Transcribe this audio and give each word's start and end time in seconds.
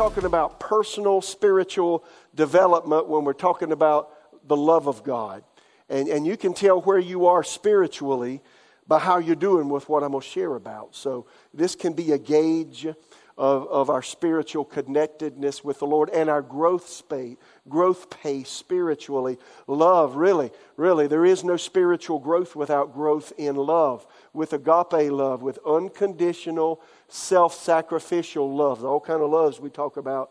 talking 0.00 0.24
about 0.24 0.58
personal 0.58 1.20
spiritual 1.20 2.02
development 2.34 3.06
when 3.06 3.22
we're 3.22 3.34
talking 3.34 3.70
about 3.70 4.08
the 4.48 4.56
love 4.56 4.86
of 4.86 5.04
God. 5.04 5.44
And, 5.90 6.08
and 6.08 6.26
you 6.26 6.38
can 6.38 6.54
tell 6.54 6.80
where 6.80 6.98
you 6.98 7.26
are 7.26 7.44
spiritually 7.44 8.40
by 8.88 8.98
how 8.98 9.18
you're 9.18 9.36
doing 9.36 9.68
with 9.68 9.90
what 9.90 10.02
I'm 10.02 10.12
going 10.12 10.22
to 10.22 10.26
share 10.26 10.56
about. 10.56 10.96
So 10.96 11.26
this 11.52 11.74
can 11.74 11.92
be 11.92 12.12
a 12.12 12.18
gauge 12.18 12.86
of, 13.40 13.68
of 13.68 13.90
our 13.90 14.02
spiritual 14.02 14.64
connectedness 14.64 15.62
with 15.62 15.80
the 15.80 15.86
Lord 15.86 16.08
and 16.10 16.30
our 16.30 16.40
growth 16.40 16.88
space, 16.88 17.36
growth 17.68 18.08
pace 18.08 18.48
spiritually. 18.48 19.36
Love, 19.66 20.16
really, 20.16 20.50
really, 20.76 21.08
there 21.08 21.26
is 21.26 21.44
no 21.44 21.58
spiritual 21.58 22.20
growth 22.20 22.56
without 22.56 22.94
growth 22.94 23.34
in 23.36 23.56
love, 23.56 24.06
with 24.32 24.54
agape 24.54 25.10
love, 25.12 25.42
with 25.42 25.58
unconditional, 25.66 26.82
self-sacrificial 27.10 28.54
love. 28.54 28.84
All 28.84 29.00
kind 29.00 29.22
of 29.22 29.30
loves 29.30 29.60
we 29.60 29.70
talk 29.70 29.96
about 29.96 30.30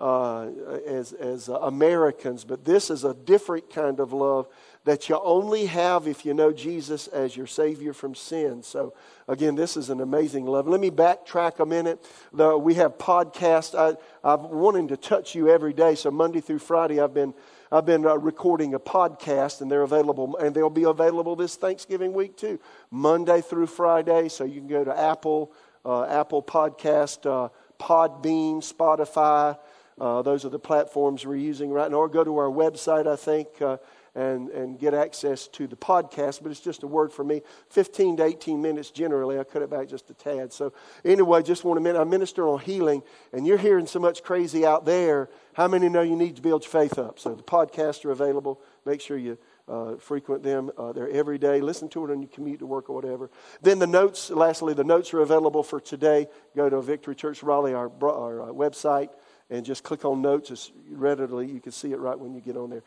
uh, 0.00 0.48
as, 0.86 1.12
as 1.12 1.48
Americans, 1.48 2.44
but 2.44 2.64
this 2.64 2.90
is 2.90 3.04
a 3.04 3.12
different 3.12 3.68
kind 3.70 4.00
of 4.00 4.12
love 4.12 4.48
that 4.84 5.10
you 5.10 5.20
only 5.22 5.66
have 5.66 6.06
if 6.06 6.24
you 6.24 6.32
know 6.32 6.52
Jesus 6.52 7.06
as 7.08 7.36
your 7.36 7.46
Savior 7.46 7.92
from 7.92 8.14
sin. 8.14 8.62
So, 8.62 8.94
again, 9.28 9.54
this 9.54 9.76
is 9.76 9.90
an 9.90 10.00
amazing 10.00 10.46
love. 10.46 10.66
Let 10.66 10.80
me 10.80 10.90
backtrack 10.90 11.60
a 11.60 11.66
minute. 11.66 12.02
The, 12.32 12.56
we 12.56 12.74
have 12.74 12.96
podcasts. 12.96 13.78
I, 13.78 13.96
I'm 14.24 14.48
wanting 14.50 14.88
to 14.88 14.96
touch 14.96 15.34
you 15.34 15.50
every 15.50 15.74
day. 15.74 15.96
So, 15.96 16.10
Monday 16.10 16.40
through 16.40 16.60
Friday, 16.60 16.98
I've 16.98 17.12
been, 17.12 17.34
I've 17.70 17.84
been 17.84 18.06
uh, 18.06 18.16
recording 18.16 18.72
a 18.72 18.80
podcast, 18.80 19.60
and 19.60 19.70
they're 19.70 19.82
available, 19.82 20.38
and 20.38 20.54
they'll 20.54 20.70
be 20.70 20.84
available 20.84 21.36
this 21.36 21.56
Thanksgiving 21.56 22.14
week 22.14 22.38
too, 22.38 22.58
Monday 22.90 23.42
through 23.42 23.66
Friday. 23.66 24.30
So, 24.30 24.44
you 24.44 24.60
can 24.60 24.68
go 24.68 24.82
to 24.82 24.98
Apple, 24.98 25.52
uh, 25.52 25.69
Apple 26.04 26.42
Podcast, 26.42 27.26
uh, 27.26 27.48
Podbean, 27.78 28.56
Spotify. 28.56 29.58
Uh, 30.00 30.22
those 30.22 30.44
are 30.44 30.48
the 30.48 30.58
platforms 30.58 31.26
we're 31.26 31.36
using 31.36 31.70
right 31.70 31.90
now. 31.90 31.98
Or 31.98 32.08
go 32.08 32.24
to 32.24 32.38
our 32.38 32.50
website, 32.50 33.06
I 33.06 33.16
think 33.16 33.48
uh, 33.60 33.76
and, 34.14 34.48
and 34.50 34.78
get 34.78 34.94
access 34.94 35.46
to 35.48 35.66
the 35.66 35.76
podcast, 35.76 36.42
but 36.42 36.50
it's 36.50 36.60
just 36.60 36.82
a 36.82 36.86
word 36.86 37.12
for 37.12 37.24
me. 37.24 37.42
15 37.68 38.16
to 38.18 38.24
18 38.24 38.60
minutes 38.60 38.90
generally. 38.90 39.38
I 39.38 39.44
cut 39.44 39.62
it 39.62 39.70
back 39.70 39.88
just 39.88 40.10
a 40.10 40.14
tad. 40.14 40.52
So, 40.52 40.72
anyway, 41.04 41.42
just 41.42 41.64
want 41.64 41.82
to 41.82 42.00
I 42.00 42.04
minister 42.04 42.48
on 42.48 42.60
healing, 42.60 43.02
and 43.32 43.46
you're 43.46 43.58
hearing 43.58 43.86
so 43.86 43.98
much 43.98 44.22
crazy 44.22 44.66
out 44.66 44.84
there. 44.84 45.28
How 45.54 45.68
many 45.68 45.88
know 45.88 46.02
you 46.02 46.16
need 46.16 46.36
to 46.36 46.42
build 46.42 46.64
your 46.64 46.70
faith 46.70 46.98
up? 46.98 47.18
So, 47.18 47.34
the 47.34 47.42
podcasts 47.42 48.04
are 48.04 48.10
available. 48.10 48.60
Make 48.84 49.00
sure 49.00 49.16
you 49.16 49.38
uh, 49.70 49.96
frequent 49.96 50.42
them. 50.42 50.70
Uh, 50.76 50.92
they're 50.92 51.08
every 51.08 51.38
day. 51.38 51.60
Listen 51.60 51.88
to 51.90 52.04
it 52.04 52.10
on 52.10 52.20
your 52.20 52.30
commute 52.30 52.58
to 52.58 52.66
work 52.66 52.90
or 52.90 52.94
whatever. 52.94 53.30
Then 53.62 53.78
the 53.78 53.86
notes, 53.86 54.30
lastly, 54.30 54.74
the 54.74 54.84
notes 54.84 55.14
are 55.14 55.20
available 55.20 55.62
for 55.62 55.80
today. 55.80 56.26
Go 56.56 56.68
to 56.68 56.82
Victory 56.82 57.14
Church 57.14 57.42
Raleigh, 57.42 57.74
our, 57.74 57.90
our 58.02 58.42
uh, 58.42 58.46
website, 58.46 59.10
and 59.48 59.64
just 59.64 59.84
click 59.84 60.04
on 60.04 60.20
notes. 60.20 60.50
It's 60.50 60.72
readily, 60.90 61.46
you 61.46 61.60
can 61.60 61.72
see 61.72 61.92
it 61.92 61.98
right 61.98 62.18
when 62.18 62.34
you 62.34 62.40
get 62.40 62.56
on 62.56 62.70
there. 62.70 62.82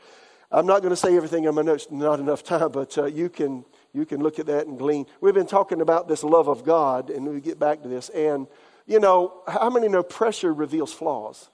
I'm 0.51 0.67
not 0.67 0.81
going 0.81 0.91
to 0.91 0.95
say 0.95 1.15
everything 1.15 1.45
in 1.45 1.55
my 1.55 1.63
notes, 1.63 1.87
not 1.89 2.19
enough 2.19 2.43
time, 2.43 2.71
but 2.71 2.95
uh, 2.97 3.05
you, 3.05 3.27
can, 3.27 3.65
you 3.91 4.05
can 4.05 4.21
look 4.21 4.37
at 4.37 4.45
that 4.45 4.67
and 4.67 4.77
glean. 4.77 5.07
We've 5.19 5.33
been 5.33 5.47
talking 5.47 5.81
about 5.81 6.07
this 6.07 6.23
love 6.23 6.47
of 6.47 6.63
God, 6.63 7.09
and 7.09 7.25
we 7.25 7.41
get 7.41 7.57
back 7.57 7.81
to 7.81 7.87
this. 7.87 8.09
And, 8.09 8.45
you 8.85 8.99
know, 8.99 9.41
how 9.47 9.71
many 9.71 9.87
know 9.87 10.03
pressure 10.03 10.53
reveals 10.53 10.93
flaws? 10.93 11.49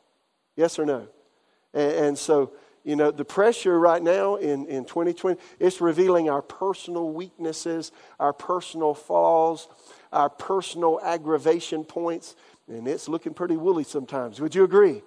Yes 0.57 0.77
or 0.77 0.85
no? 0.85 1.07
And, 1.73 1.91
and 1.91 2.17
so, 2.17 2.51
you 2.89 2.95
know, 2.95 3.11
the 3.11 3.23
pressure 3.23 3.79
right 3.79 4.01
now 4.01 4.37
in, 4.37 4.65
in 4.65 4.83
2020, 4.83 5.39
it's 5.59 5.79
revealing 5.79 6.27
our 6.27 6.41
personal 6.41 7.11
weaknesses, 7.11 7.91
our 8.19 8.33
personal 8.33 8.95
flaws, 8.95 9.67
our 10.11 10.27
personal 10.27 10.99
aggravation 11.03 11.83
points, 11.83 12.35
and 12.67 12.87
it's 12.87 13.07
looking 13.07 13.35
pretty 13.35 13.57
woolly 13.57 13.83
sometimes. 13.83 14.41
Would 14.41 14.55
you 14.55 14.63
agree? 14.63 15.03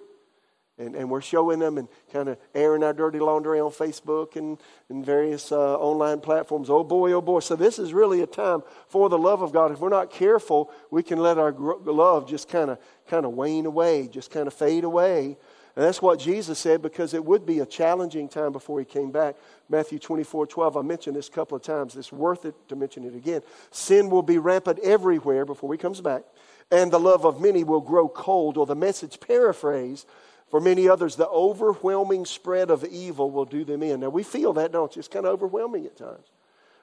And, 0.77 0.95
and 0.95 1.09
we're 1.09 1.19
showing 1.19 1.59
them 1.59 1.77
and 1.77 1.89
kind 2.13 2.29
of 2.29 2.37
airing 2.55 2.83
our 2.83 2.93
dirty 2.93 3.19
laundry 3.19 3.59
on 3.59 3.71
Facebook 3.71 4.37
and, 4.37 4.57
and 4.87 5.05
various 5.05 5.51
uh, 5.51 5.75
online 5.75 6.21
platforms. 6.21 6.69
Oh 6.69 6.85
boy, 6.85 7.11
oh 7.11 7.21
boy. 7.21 7.41
So 7.41 7.57
this 7.57 7.79
is 7.79 7.93
really 7.93 8.21
a 8.21 8.27
time 8.27 8.63
for 8.87 9.09
the 9.09 9.17
love 9.17 9.41
of 9.41 9.51
God. 9.51 9.73
If 9.73 9.81
we're 9.81 9.89
not 9.89 10.09
careful, 10.09 10.71
we 10.89 11.03
can 11.03 11.19
let 11.19 11.37
our 11.37 11.51
love 11.51 12.29
just 12.29 12.47
kind 12.47 12.69
of 12.69 12.79
kind 13.09 13.25
of 13.25 13.33
wane 13.33 13.65
away, 13.65 14.07
just 14.07 14.31
kind 14.31 14.47
of 14.47 14.53
fade 14.53 14.85
away. 14.85 15.37
And 15.75 15.83
that's 15.83 16.01
what 16.01 16.19
Jesus 16.19 16.59
said 16.59 16.83
because 16.83 17.15
it 17.15 17.25
would 17.25 17.45
be 17.45 17.59
a 17.59 17.65
challenging 17.65 18.29
time 18.29 18.51
before 18.51 18.77
he 18.77 18.85
came 18.85 19.11
back. 19.11 19.35
Matthew 19.69 19.97
24, 19.97 20.45
12. 20.45 20.77
I 20.77 20.81
mentioned 20.81 21.15
this 21.15 21.29
a 21.29 21.31
couple 21.31 21.57
of 21.57 21.63
times. 21.63 21.95
It's 21.95 22.11
worth 22.11 22.45
it 22.45 22.53
to 22.69 22.75
mention 22.75 23.03
it 23.05 23.15
again. 23.15 23.41
Sin 23.71 24.11
will 24.11 24.21
be 24.21 24.37
rampant 24.37 24.79
everywhere 24.83 25.45
before 25.45 25.73
he 25.73 25.79
comes 25.79 25.99
back, 25.99 26.23
and 26.69 26.91
the 26.91 26.99
love 26.99 27.25
of 27.25 27.41
many 27.41 27.63
will 27.63 27.81
grow 27.81 28.07
cold. 28.07 28.57
Or 28.57 28.67
the 28.67 28.75
message 28.75 29.19
paraphrase 29.19 30.05
for 30.53 30.61
many 30.61 30.87
others, 30.87 31.15
the 31.15 31.27
overwhelming 31.27 32.25
spread 32.25 32.69
of 32.69 32.85
evil 32.85 33.31
will 33.31 33.45
do 33.45 33.65
them 33.65 33.81
in. 33.81 34.01
Now, 34.01 34.09
we 34.09 34.21
feel 34.21 34.53
that, 34.53 34.71
don't 34.71 34.95
you? 34.95 34.99
It's 34.99 35.07
kind 35.07 35.25
of 35.25 35.33
overwhelming 35.33 35.87
at 35.87 35.97
times. 35.97 36.27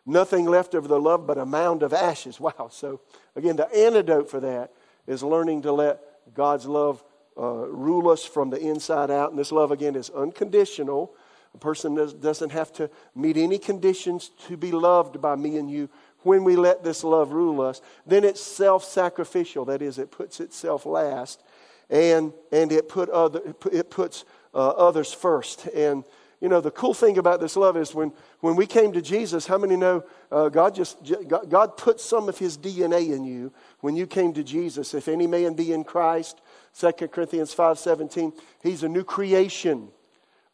Nothing 0.04 0.46
left 0.46 0.74
of 0.74 0.88
the 0.88 0.98
love 0.98 1.24
but 1.24 1.38
a 1.38 1.46
mound 1.46 1.84
of 1.84 1.92
ashes. 1.92 2.40
Wow. 2.40 2.70
So, 2.72 3.00
again, 3.36 3.54
the 3.54 3.72
antidote 3.72 4.28
for 4.28 4.40
that 4.40 4.72
is 5.06 5.22
learning 5.22 5.62
to 5.62 5.72
let 5.72 6.00
God's 6.34 6.66
love 6.66 7.04
uh, 7.38 7.66
rule 7.68 8.08
us 8.10 8.24
from 8.24 8.50
the 8.50 8.58
inside 8.58 9.10
out. 9.10 9.30
And 9.30 9.38
this 9.38 9.52
love, 9.52 9.70
again, 9.70 9.96
is 9.96 10.10
unconditional. 10.10 11.14
A 11.54 11.58
person 11.58 11.94
does, 11.94 12.14
doesn't 12.14 12.50
have 12.50 12.72
to 12.74 12.90
meet 13.14 13.36
any 13.36 13.58
conditions 13.58 14.30
to 14.46 14.56
be 14.56 14.72
loved 14.72 15.20
by 15.20 15.36
me 15.36 15.56
and 15.56 15.70
you 15.70 15.88
when 16.22 16.44
we 16.44 16.56
let 16.56 16.84
this 16.84 17.02
love 17.02 17.32
rule 17.32 17.60
us. 17.60 17.80
Then 18.06 18.24
it's 18.24 18.40
self 18.40 18.84
sacrificial. 18.84 19.64
That 19.64 19.82
is, 19.82 19.98
it 19.98 20.10
puts 20.10 20.40
itself 20.40 20.86
last 20.86 21.42
and, 21.88 22.32
and 22.52 22.70
it, 22.72 22.88
put 22.88 23.08
other, 23.08 23.40
it 23.72 23.90
puts 23.90 24.24
uh, 24.54 24.68
others 24.68 25.12
first. 25.12 25.66
And, 25.68 26.04
you 26.40 26.48
know, 26.48 26.60
the 26.60 26.70
cool 26.70 26.94
thing 26.94 27.18
about 27.18 27.40
this 27.40 27.56
love 27.56 27.76
is 27.76 27.94
when, 27.94 28.12
when 28.40 28.56
we 28.56 28.66
came 28.66 28.92
to 28.92 29.02
Jesus, 29.02 29.46
how 29.46 29.58
many 29.58 29.76
know 29.76 30.04
uh, 30.30 30.48
God 30.48 30.74
just, 30.74 30.98
God, 31.28 31.50
God 31.50 31.76
put 31.76 32.00
some 32.00 32.28
of 32.28 32.38
his 32.38 32.56
DNA 32.56 33.14
in 33.14 33.24
you 33.24 33.52
when 33.80 33.96
you 33.96 34.06
came 34.06 34.32
to 34.34 34.44
Jesus. 34.44 34.94
If 34.94 35.08
any 35.08 35.26
man 35.26 35.54
be 35.54 35.72
in 35.72 35.84
Christ, 35.84 36.40
2 36.78 36.92
Corinthians 37.08 37.54
5.17, 37.54 38.32
he's 38.62 38.82
a 38.82 38.88
new 38.88 39.04
creation. 39.04 39.88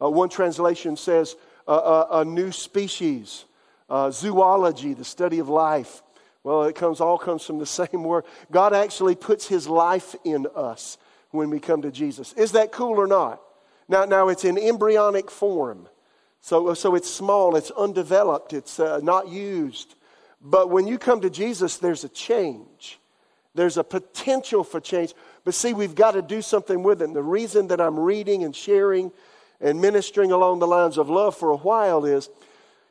Uh, 0.01 0.11
one 0.11 0.29
translation 0.29 0.97
says 0.97 1.37
uh, 1.69 2.07
a 2.11 2.25
new 2.25 2.53
species. 2.53 3.45
Uh, 3.89 4.11
zoology, 4.11 4.95
the 4.95 5.05
study 5.05 5.39
of 5.39 5.49
life. 5.49 6.03
Well, 6.43 6.65
it 6.65 6.75
comes 6.75 7.01
all 7.01 7.19
comes 7.19 7.45
from 7.45 7.59
the 7.59 7.67
same 7.81 8.03
word. 8.03 8.25
God 8.51 8.75
actually 8.75 9.15
puts 9.15 9.47
his 9.47 9.69
life 9.69 10.15
in 10.25 10.47
us 10.55 10.99
when 11.31 11.51
we 11.51 11.61
come 11.61 11.83
to 11.83 11.91
Jesus. 11.91 12.33
Is 12.33 12.53
that 12.53 12.73
cool 12.73 13.01
or 13.01 13.07
not? 13.07 13.41
Now, 13.89 14.05
now 14.05 14.29
it's 14.29 14.45
in 14.45 14.59
embryonic 14.59 15.31
form. 15.31 15.89
So, 16.41 16.75
so 16.75 16.95
it's 16.95 17.11
small, 17.11 17.57
it's 17.57 17.71
undeveloped, 17.73 18.53
it's 18.53 18.79
uh, 18.79 19.01
not 19.03 19.29
used. 19.29 19.97
But 20.41 20.71
when 20.71 20.87
you 20.87 20.99
come 20.99 21.21
to 21.23 21.31
Jesus, 21.31 21.79
there's 21.79 22.05
a 22.05 22.09
change. 22.09 23.01
There's 23.55 23.77
a 23.77 23.85
potential 23.85 24.63
for 24.63 24.81
change. 24.81 25.15
But 25.47 25.55
see, 25.55 25.75
we've 25.75 25.95
got 25.95 26.11
to 26.11 26.23
do 26.23 26.43
something 26.43 26.83
with 26.83 27.01
it. 27.01 27.05
And 27.05 27.15
the 27.15 27.23
reason 27.23 27.69
that 27.69 27.81
I'm 27.81 28.01
reading 28.01 28.43
and 28.43 28.55
sharing 28.55 29.13
and 29.61 29.81
ministering 29.81 30.33
along 30.33 30.59
the 30.59 30.67
lines 30.67 30.99
of 30.99 31.09
love 31.09 31.37
for 31.37 31.51
a 31.51 31.57
while 31.57 32.05
is, 32.05 32.29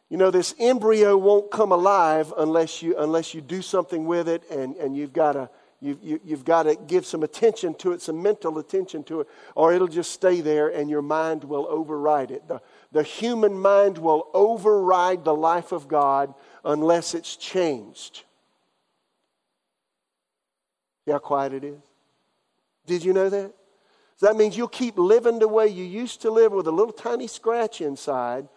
you 0.10 0.16
know, 0.16 0.31
this 0.31 0.56
embryo 0.57 1.18
won't 1.18 1.52
come 1.52 1.74
alive 1.74 2.34
unless 2.38 2.81
you, 2.81 2.98
unless 2.98 3.34
you 3.34 3.42
do 3.42 3.62
something 3.62 4.06
with 4.06 4.30
it 4.30 4.50
and, 4.50 4.78
and 4.78 4.96
you've 4.96 5.12
got 5.12 5.34
to 5.34 5.50
you, 5.81 6.00
you, 6.02 6.22
you've 6.24 6.46
got 6.46 6.63
to 6.63 6.75
give 6.75 7.06
some 7.06 7.24
attention 7.24 7.74
to 7.75 7.92
it, 7.92 8.02
some 8.02 8.24
mental 8.24 8.58
attention 8.58 9.04
to 9.04 9.19
it, 9.19 9.28
or 9.54 9.74
it'll 9.74 9.90
just 9.90 10.12
stay 10.12 10.40
there 10.40 10.69
and 10.69 10.90
your 10.90 11.01
mind 11.01 11.44
will 11.44 11.68
override 11.69 12.31
it. 12.31 12.48
The, 12.48 12.62
the 12.94 13.04
human 13.04 13.60
mind 13.60 13.98
will 13.98 14.30
override 14.34 15.25
the 15.25 15.36
life 15.36 15.74
of 15.74 15.90
God 15.90 16.34
unless 16.63 17.13
it's 17.13 17.36
changed. 17.36 18.24
See 21.04 21.12
how 21.12 21.19
quiet 21.19 21.51
it 21.51 21.66
is? 21.66 21.95
Did 22.86 23.04
you 23.04 23.14
know 23.14 23.30
that? 23.30 23.54
So 24.18 24.28
that 24.28 24.36
means 24.36 24.56
you'll 24.56 24.68
keep 24.68 24.98
living 24.98 25.40
the 25.40 25.48
way 25.48 25.68
you 25.68 25.84
used 25.84 26.22
to 26.22 26.32
live 26.32 26.54
with 26.54 26.68
a 26.68 26.72
little 26.72 26.94
tiny 26.94 27.28
scratch 27.28 27.82
inside 27.82 28.48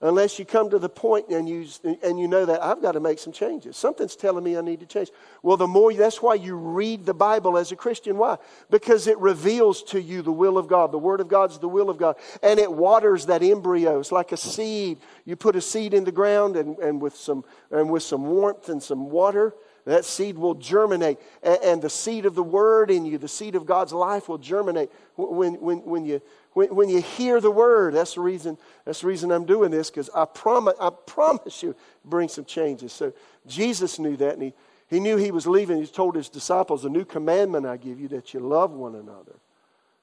unless 0.00 0.38
you 0.38 0.44
come 0.44 0.70
to 0.70 0.78
the 0.78 0.88
point 0.88 1.28
and 1.28 1.48
you, 1.48 1.66
and 2.02 2.20
you 2.20 2.28
know 2.28 2.46
that 2.46 2.62
I've 2.62 2.80
got 2.80 2.92
to 2.92 3.00
make 3.00 3.18
some 3.18 3.32
changes. 3.32 3.76
Something's 3.76 4.14
telling 4.14 4.44
me 4.44 4.56
I 4.56 4.60
need 4.60 4.80
to 4.80 4.86
change. 4.86 5.10
Well, 5.42 5.56
the 5.56 5.66
more, 5.66 5.92
that's 5.92 6.22
why 6.22 6.34
you 6.34 6.54
read 6.54 7.04
the 7.04 7.14
Bible 7.14 7.58
as 7.58 7.72
a 7.72 7.76
Christian. 7.76 8.16
Why? 8.16 8.36
Because 8.70 9.08
it 9.08 9.18
reveals 9.18 9.82
to 9.84 10.00
you 10.00 10.22
the 10.22 10.32
will 10.32 10.56
of 10.56 10.68
God. 10.68 10.92
The 10.92 10.98
Word 10.98 11.20
of 11.20 11.26
God's 11.26 11.58
the 11.58 11.68
will 11.68 11.90
of 11.90 11.98
God. 11.98 12.16
And 12.42 12.60
it 12.60 12.72
waters 12.72 13.26
that 13.26 13.42
embryo. 13.42 13.98
It's 13.98 14.12
like 14.12 14.30
a 14.30 14.36
seed. 14.36 14.98
You 15.24 15.34
put 15.34 15.56
a 15.56 15.60
seed 15.60 15.94
in 15.94 16.04
the 16.04 16.12
ground 16.12 16.56
and, 16.56 16.78
and, 16.78 17.00
with, 17.02 17.16
some, 17.16 17.44
and 17.72 17.90
with 17.90 18.04
some 18.04 18.24
warmth 18.24 18.68
and 18.68 18.80
some 18.80 19.10
water, 19.10 19.52
that 19.88 20.04
seed 20.04 20.38
will 20.38 20.54
germinate. 20.54 21.18
And, 21.42 21.82
the 21.82 21.90
seed 21.90 22.26
of 22.26 22.34
the 22.34 22.42
Word 22.42 22.90
in 22.90 23.04
you, 23.04 23.18
the 23.18 23.28
seed 23.28 23.54
of 23.54 23.66
God's 23.66 23.92
life 23.92 24.28
will 24.28 24.38
germinate. 24.38 24.90
When, 25.16 25.60
when, 25.60 25.78
when 25.84 26.04
you 26.04 26.20
when, 26.58 26.74
when 26.74 26.88
you 26.88 27.00
hear 27.00 27.40
the 27.40 27.52
word, 27.52 27.94
that's 27.94 28.14
the 28.14 28.20
reason, 28.20 28.58
that's 28.84 29.02
the 29.02 29.06
reason 29.06 29.30
I'm 29.30 29.44
doing 29.44 29.70
this, 29.70 29.90
because 29.90 30.10
I 30.12 30.24
promise, 30.24 30.74
I 30.80 30.90
promise 30.90 31.62
you, 31.62 31.76
bring 32.04 32.28
some 32.28 32.44
changes. 32.44 32.92
So 32.92 33.12
Jesus 33.46 34.00
knew 34.00 34.16
that, 34.16 34.34
and 34.34 34.42
he, 34.42 34.54
he 34.88 34.98
knew 34.98 35.16
he 35.16 35.30
was 35.30 35.46
leaving. 35.46 35.78
He 35.78 35.86
told 35.86 36.16
his 36.16 36.28
disciples, 36.28 36.84
A 36.84 36.88
new 36.88 37.04
commandment 37.04 37.64
I 37.64 37.76
give 37.76 38.00
you, 38.00 38.08
that 38.08 38.34
you 38.34 38.40
love 38.40 38.72
one 38.72 38.96
another. 38.96 39.36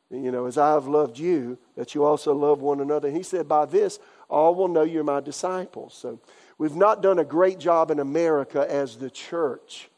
you 0.09 0.31
know, 0.31 0.45
as 0.45 0.57
I 0.57 0.71
have 0.71 0.87
loved 0.87 1.19
you, 1.19 1.57
that 1.75 1.93
you 1.93 2.05
also 2.05 2.33
love 2.33 2.61
one 2.61 2.79
another. 2.79 3.09
And 3.09 3.17
he 3.17 3.23
said, 3.23 3.49
By 3.49 3.65
this, 3.65 3.99
all 4.29 4.55
will 4.55 4.69
know 4.69 4.83
you're 4.83 5.03
my 5.03 5.19
disciples. 5.19 5.93
So 5.93 6.21
we've 6.57 6.75
not 6.75 7.01
done 7.01 7.19
a 7.19 7.25
great 7.25 7.59
job 7.59 7.91
in 7.91 7.99
America 7.99 8.65
as 8.69 8.97
the 8.97 9.09
church 9.09 9.89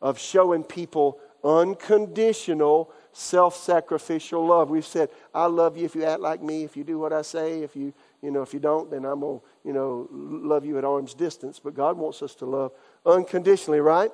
of 0.00 0.18
showing 0.18 0.64
people 0.64 1.18
unconditional, 1.44 2.90
self 3.12 3.56
sacrificial 3.56 4.46
love. 4.46 4.70
We've 4.70 4.86
said, 4.86 5.10
I 5.34 5.46
love 5.46 5.76
you 5.76 5.84
if 5.84 5.94
you 5.94 6.04
act 6.04 6.20
like 6.20 6.42
me, 6.42 6.64
if 6.64 6.76
you 6.76 6.84
do 6.84 6.98
what 6.98 7.12
I 7.12 7.22
say, 7.22 7.62
if 7.62 7.76
you, 7.76 7.92
you 8.22 8.30
know, 8.30 8.42
if 8.42 8.54
you 8.54 8.60
don't, 8.60 8.90
then 8.90 9.04
I'm 9.04 9.20
going 9.20 9.40
to, 9.40 9.44
you 9.64 9.72
know, 9.72 10.08
love 10.10 10.64
you 10.64 10.78
at 10.78 10.84
arm's 10.84 11.14
distance. 11.14 11.60
But 11.62 11.74
God 11.74 11.98
wants 11.98 12.22
us 12.22 12.34
to 12.36 12.46
love 12.46 12.72
unconditionally, 13.04 13.80
right? 13.80 14.10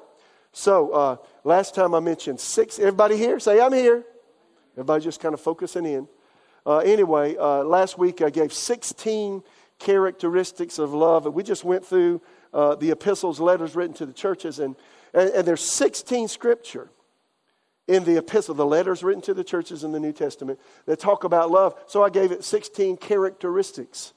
So, 0.52 0.90
uh, 0.90 1.16
last 1.44 1.76
time 1.76 1.94
I 1.94 2.00
mentioned 2.00 2.40
six. 2.40 2.78
Everybody 2.78 3.16
here? 3.16 3.38
Say, 3.38 3.60
I'm 3.60 3.72
here. 3.72 4.04
Everybody 4.74 5.04
just 5.04 5.20
kind 5.20 5.32
of 5.32 5.40
focusing 5.40 5.86
in. 5.86 6.08
Uh, 6.66 6.78
anyway, 6.78 7.36
uh, 7.36 7.62
last 7.64 7.98
week 7.98 8.20
I 8.20 8.30
gave 8.30 8.52
16 8.52 9.42
characteristics 9.80 10.78
of 10.78 10.94
love. 10.94 11.26
And 11.26 11.34
We 11.34 11.42
just 11.42 11.64
went 11.64 11.84
through 11.84 12.22
uh, 12.54 12.76
the 12.76 12.92
epistles, 12.92 13.40
letters 13.40 13.74
written 13.74 13.94
to 13.94 14.06
the 14.06 14.12
churches, 14.12 14.60
and, 14.60 14.76
and, 15.12 15.30
and 15.30 15.46
there's 15.48 15.68
16 15.68 16.28
scripture 16.28 16.90
in 17.88 18.04
the 18.04 18.18
epistle, 18.18 18.54
the 18.54 18.64
letters 18.64 19.02
written 19.02 19.22
to 19.22 19.34
the 19.34 19.42
churches 19.42 19.82
in 19.82 19.90
the 19.90 19.98
New 19.98 20.12
Testament 20.12 20.60
that 20.86 21.00
talk 21.00 21.24
about 21.24 21.50
love. 21.50 21.74
So 21.88 22.04
I 22.04 22.10
gave 22.10 22.30
it 22.30 22.44
16 22.44 22.98
characteristics 22.98 24.12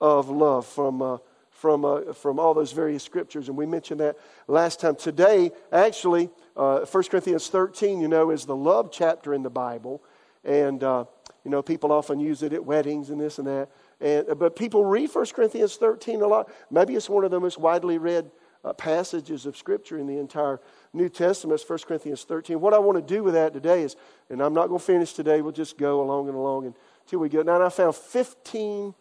of 0.00 0.30
love 0.30 0.66
from 0.66 1.02
uh, 1.02 1.18
from, 1.62 1.84
uh, 1.84 2.12
from 2.12 2.40
all 2.40 2.54
those 2.54 2.72
various 2.72 3.04
scriptures, 3.04 3.46
and 3.46 3.56
we 3.56 3.66
mentioned 3.66 4.00
that 4.00 4.16
last 4.48 4.80
time. 4.80 4.96
Today, 4.96 5.52
actually, 5.70 6.28
uh, 6.56 6.80
1 6.80 7.04
Corinthians 7.04 7.46
13, 7.46 8.00
you 8.00 8.08
know, 8.08 8.30
is 8.30 8.46
the 8.46 8.56
love 8.56 8.90
chapter 8.90 9.32
in 9.32 9.44
the 9.44 9.50
Bible, 9.50 10.02
and, 10.42 10.82
uh, 10.82 11.04
you 11.44 11.52
know, 11.52 11.62
people 11.62 11.92
often 11.92 12.18
use 12.18 12.42
it 12.42 12.52
at 12.52 12.64
weddings 12.64 13.10
and 13.10 13.20
this 13.20 13.38
and 13.38 13.46
that. 13.46 13.68
And, 14.02 14.26
but 14.36 14.56
people 14.56 14.84
read 14.84 15.14
1 15.14 15.26
Corinthians 15.26 15.76
13 15.76 16.22
a 16.22 16.26
lot. 16.26 16.52
Maybe 16.70 16.96
it's 16.96 17.08
one 17.08 17.24
of 17.24 17.30
the 17.30 17.38
most 17.38 17.58
widely 17.58 17.98
read 17.98 18.30
uh, 18.64 18.72
passages 18.72 19.46
of 19.46 19.56
Scripture 19.56 19.96
in 19.96 20.08
the 20.08 20.18
entire 20.18 20.60
New 20.92 21.08
Testament, 21.08 21.62
1 21.64 21.78
Corinthians 21.86 22.24
13. 22.24 22.60
What 22.60 22.74
I 22.74 22.78
want 22.78 22.98
to 22.98 23.14
do 23.14 23.22
with 23.22 23.34
that 23.34 23.52
today 23.52 23.82
is, 23.82 23.96
and 24.28 24.42
I'm 24.42 24.54
not 24.54 24.66
going 24.66 24.80
to 24.80 24.84
finish 24.84 25.12
today, 25.12 25.40
we'll 25.40 25.52
just 25.52 25.78
go 25.78 26.02
along 26.02 26.28
and 26.28 26.36
along 26.36 26.74
until 27.04 27.20
we 27.20 27.28
get. 27.28 27.46
Now, 27.46 27.64
I 27.64 27.68
found 27.68 27.94
15 27.94 28.92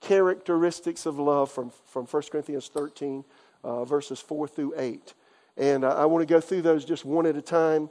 characteristics 0.00 1.06
of 1.06 1.20
love 1.20 1.52
from, 1.52 1.70
from 1.86 2.06
1 2.06 2.22
Corinthians 2.30 2.68
13, 2.68 3.24
uh, 3.62 3.84
verses 3.84 4.20
4 4.20 4.48
through 4.48 4.74
8. 4.76 5.14
And 5.56 5.84
uh, 5.84 5.94
I 5.94 6.04
want 6.06 6.26
to 6.26 6.32
go 6.32 6.40
through 6.40 6.62
those 6.62 6.84
just 6.84 7.04
one 7.04 7.26
at 7.26 7.36
a 7.36 7.42
time. 7.42 7.90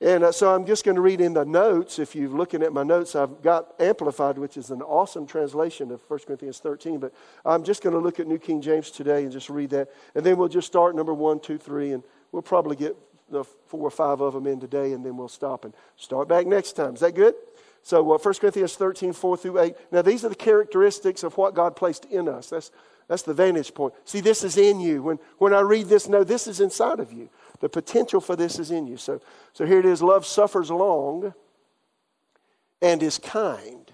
And 0.00 0.24
uh, 0.24 0.32
so 0.32 0.54
I'm 0.54 0.66
just 0.66 0.84
going 0.84 0.96
to 0.96 1.00
read 1.00 1.20
in 1.20 1.34
the 1.34 1.44
notes. 1.44 1.98
If 1.98 2.14
you're 2.14 2.28
looking 2.28 2.62
at 2.62 2.72
my 2.72 2.82
notes, 2.82 3.14
I've 3.14 3.40
got 3.42 3.74
Amplified, 3.80 4.38
which 4.38 4.56
is 4.56 4.70
an 4.70 4.82
awesome 4.82 5.26
translation 5.26 5.90
of 5.90 6.02
1 6.08 6.20
Corinthians 6.26 6.58
13. 6.58 6.98
But 6.98 7.14
I'm 7.44 7.62
just 7.62 7.82
going 7.82 7.94
to 7.94 8.00
look 8.00 8.18
at 8.20 8.26
New 8.26 8.38
King 8.38 8.60
James 8.60 8.90
today 8.90 9.22
and 9.22 9.32
just 9.32 9.48
read 9.48 9.70
that. 9.70 9.90
And 10.14 10.24
then 10.24 10.36
we'll 10.36 10.48
just 10.48 10.66
start 10.66 10.96
number 10.96 11.14
one, 11.14 11.40
two, 11.40 11.58
three, 11.58 11.92
and 11.92 12.02
we'll 12.32 12.42
probably 12.42 12.76
get 12.76 12.96
the 13.30 13.44
four 13.44 13.80
or 13.86 13.90
five 13.90 14.20
of 14.20 14.34
them 14.34 14.46
in 14.46 14.60
today, 14.60 14.92
and 14.92 15.04
then 15.04 15.16
we'll 15.16 15.28
stop 15.28 15.64
and 15.64 15.74
start 15.96 16.28
back 16.28 16.46
next 16.46 16.72
time. 16.72 16.94
Is 16.94 17.00
that 17.00 17.14
good? 17.14 17.34
So, 17.82 18.14
uh, 18.14 18.18
1 18.18 18.34
Corinthians 18.34 18.76
13, 18.76 19.12
4 19.12 19.36
through 19.36 19.60
8. 19.60 19.74
Now, 19.92 20.02
these 20.02 20.24
are 20.24 20.30
the 20.30 20.34
characteristics 20.34 21.22
of 21.22 21.36
what 21.36 21.54
God 21.54 21.76
placed 21.76 22.06
in 22.06 22.28
us. 22.28 22.48
That's, 22.48 22.70
that's 23.08 23.22
the 23.22 23.34
vantage 23.34 23.74
point. 23.74 23.92
See, 24.04 24.20
this 24.20 24.42
is 24.42 24.56
in 24.56 24.80
you. 24.80 25.02
When, 25.02 25.18
when 25.36 25.52
I 25.52 25.60
read 25.60 25.88
this, 25.88 26.08
no, 26.08 26.24
this 26.24 26.46
is 26.46 26.60
inside 26.60 26.98
of 26.98 27.12
you. 27.12 27.28
The 27.64 27.70
potential 27.70 28.20
for 28.20 28.36
this 28.36 28.58
is 28.58 28.70
in 28.70 28.86
you. 28.86 28.98
So, 28.98 29.22
so 29.54 29.64
here 29.64 29.78
it 29.78 29.86
is 29.86 30.02
love 30.02 30.26
suffers 30.26 30.70
long 30.70 31.32
and 32.82 33.02
is 33.02 33.16
kind. 33.16 33.90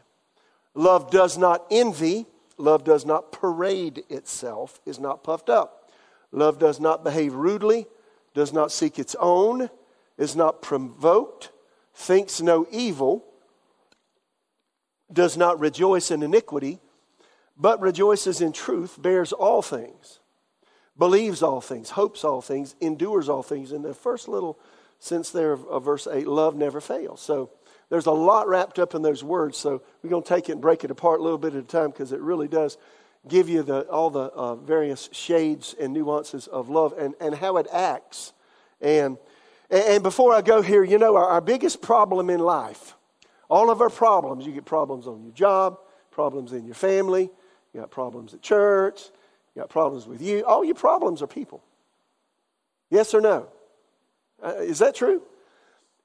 Love 0.74 1.12
does 1.12 1.38
not 1.38 1.66
envy. 1.70 2.26
Love 2.58 2.82
does 2.82 3.06
not 3.06 3.30
parade 3.30 4.02
itself, 4.08 4.80
is 4.84 4.98
not 4.98 5.22
puffed 5.22 5.48
up. 5.48 5.88
Love 6.32 6.58
does 6.58 6.80
not 6.80 7.04
behave 7.04 7.32
rudely, 7.32 7.86
does 8.34 8.52
not 8.52 8.72
seek 8.72 8.98
its 8.98 9.14
own, 9.20 9.70
is 10.18 10.34
not 10.34 10.62
provoked, 10.62 11.52
thinks 11.94 12.40
no 12.40 12.66
evil 12.72 13.24
does 15.12 15.36
not 15.36 15.60
rejoice 15.60 16.10
in 16.10 16.24
iniquity, 16.24 16.80
but 17.56 17.80
rejoices 17.80 18.40
in 18.40 18.50
truth, 18.50 19.00
bears 19.00 19.32
all 19.32 19.62
things, 19.62 20.18
believes 21.00 21.42
all 21.42 21.62
things, 21.62 21.90
hopes 21.90 22.22
all 22.22 22.42
things, 22.42 22.76
endures 22.80 23.28
all 23.28 23.42
things. 23.42 23.72
In 23.72 23.80
the 23.80 23.94
first 23.94 24.28
little 24.28 24.58
sense 24.98 25.30
there 25.30 25.50
of, 25.50 25.64
of 25.64 25.82
verse 25.82 26.06
8, 26.06 26.28
love 26.28 26.54
never 26.54 26.80
fails. 26.80 27.22
So 27.22 27.50
there's 27.88 28.04
a 28.04 28.12
lot 28.12 28.46
wrapped 28.46 28.78
up 28.78 28.94
in 28.94 29.00
those 29.00 29.24
words. 29.24 29.56
So 29.56 29.82
we're 30.02 30.10
going 30.10 30.22
to 30.22 30.28
take 30.28 30.50
it 30.50 30.52
and 30.52 30.60
break 30.60 30.84
it 30.84 30.90
apart 30.90 31.20
a 31.20 31.22
little 31.22 31.38
bit 31.38 31.54
at 31.54 31.64
a 31.64 31.66
time 31.66 31.90
because 31.90 32.12
it 32.12 32.20
really 32.20 32.48
does 32.48 32.76
give 33.26 33.48
you 33.48 33.62
the, 33.62 33.80
all 33.88 34.10
the 34.10 34.24
uh, 34.24 34.56
various 34.56 35.08
shades 35.10 35.74
and 35.80 35.94
nuances 35.94 36.46
of 36.46 36.68
love 36.68 36.94
and, 36.98 37.14
and 37.18 37.34
how 37.34 37.56
it 37.56 37.66
acts. 37.72 38.34
And, 38.82 39.16
and 39.70 40.02
before 40.02 40.34
I 40.34 40.42
go 40.42 40.60
here, 40.60 40.84
you 40.84 40.98
know, 40.98 41.16
our, 41.16 41.24
our 41.24 41.40
biggest 41.40 41.82
problem 41.82 42.30
in 42.30 42.40
life 42.40 42.94
all 43.48 43.68
of 43.68 43.80
our 43.80 43.90
problems, 43.90 44.46
you 44.46 44.52
get 44.52 44.64
problems 44.64 45.08
on 45.08 45.24
your 45.24 45.32
job, 45.32 45.80
problems 46.12 46.52
in 46.52 46.64
your 46.66 46.76
family, 46.76 47.28
you 47.72 47.80
got 47.80 47.90
problems 47.90 48.32
at 48.32 48.42
church, 48.42 49.10
you 49.54 49.62
got 49.62 49.68
problems 49.68 50.06
with 50.06 50.22
you. 50.22 50.44
All 50.44 50.64
your 50.64 50.74
problems 50.74 51.22
are 51.22 51.26
people. 51.26 51.62
Yes 52.90 53.14
or 53.14 53.20
no? 53.20 53.48
Uh, 54.42 54.54
is 54.58 54.78
that 54.78 54.94
true? 54.94 55.22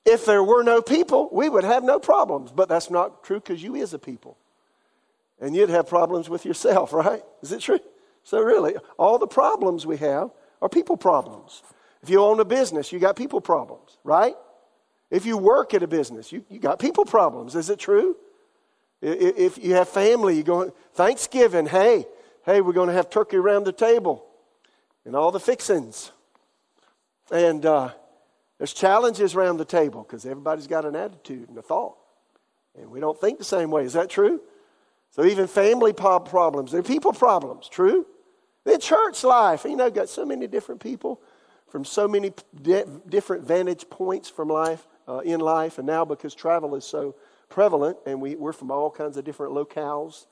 If 0.05 0.25
there 0.25 0.43
were 0.43 0.63
no 0.63 0.81
people, 0.81 1.29
we 1.31 1.49
would 1.49 1.63
have 1.63 1.83
no 1.83 1.99
problems. 1.99 2.51
But 2.51 2.69
that's 2.69 2.89
not 2.89 3.23
true 3.23 3.39
because 3.39 3.61
you 3.61 3.75
is 3.75 3.93
a 3.93 3.99
people. 3.99 4.37
And 5.39 5.55
you'd 5.55 5.69
have 5.69 5.87
problems 5.87 6.29
with 6.29 6.45
yourself, 6.45 6.93
right? 6.93 7.23
Is 7.41 7.51
it 7.51 7.61
true? 7.61 7.79
So, 8.23 8.39
really, 8.39 8.75
all 8.97 9.19
the 9.19 9.27
problems 9.27 9.85
we 9.85 9.97
have 9.97 10.31
are 10.61 10.69
people 10.69 10.97
problems. 10.97 11.61
If 12.01 12.09
you 12.09 12.21
own 12.21 12.39
a 12.39 12.45
business, 12.45 12.91
you 12.91 12.99
got 12.99 13.15
people 13.15 13.41
problems, 13.41 13.97
right? 14.03 14.35
If 15.11 15.25
you 15.25 15.37
work 15.37 15.73
at 15.73 15.83
a 15.83 15.87
business, 15.87 16.31
you, 16.31 16.43
you 16.49 16.59
got 16.59 16.79
people 16.79 17.05
problems. 17.05 17.55
Is 17.55 17.69
it 17.69 17.79
true? 17.79 18.15
If 19.01 19.63
you 19.63 19.75
have 19.75 19.89
family, 19.89 20.37
you 20.37 20.43
go, 20.43 20.71
Thanksgiving, 20.93 21.67
hey, 21.67 22.05
hey, 22.45 22.61
we're 22.61 22.73
going 22.73 22.89
to 22.89 22.93
have 22.93 23.09
turkey 23.09 23.37
around 23.37 23.65
the 23.65 23.71
table 23.71 24.25
and 25.03 25.15
all 25.15 25.31
the 25.31 25.39
fixings. 25.39 26.11
And 27.31 27.65
uh, 27.65 27.89
there's 28.57 28.73
challenges 28.73 29.35
around 29.35 29.57
the 29.57 29.65
table 29.65 30.03
because 30.03 30.25
everybody's 30.25 30.67
got 30.67 30.85
an 30.85 30.95
attitude 30.95 31.49
and 31.49 31.57
a 31.57 31.61
thought. 31.61 31.97
And 32.79 32.91
we 32.91 32.99
don't 32.99 33.19
think 33.19 33.39
the 33.39 33.45
same 33.45 33.71
way. 33.71 33.83
Is 33.83 33.93
that 33.93 34.09
true? 34.09 34.41
So 35.11 35.25
even 35.25 35.47
family 35.47 35.93
problems, 35.93 36.71
they're 36.71 36.83
people 36.83 37.13
problems, 37.13 37.67
true? 37.67 38.05
Then 38.65 38.79
church 38.79 39.23
life, 39.23 39.63
you 39.63 39.75
know, 39.75 39.89
got 39.89 40.09
so 40.09 40.25
many 40.25 40.45
different 40.45 40.81
people 40.81 41.21
from 41.67 41.85
so 41.85 42.07
many 42.07 42.31
different 43.09 43.45
vantage 43.45 43.89
points 43.89 44.29
from 44.29 44.49
life 44.49 44.85
uh, 45.07 45.19
in 45.19 45.39
life, 45.39 45.77
and 45.77 45.87
now 45.87 46.05
because 46.05 46.33
travel 46.33 46.75
is 46.75 46.83
so 46.83 47.15
prevalent, 47.49 47.97
and 48.05 48.21
we, 48.21 48.35
we're 48.35 48.53
from 48.53 48.71
all 48.71 48.91
kinds 48.91 49.17
of 49.17 49.23
different 49.23 49.53
locales, 49.53 50.25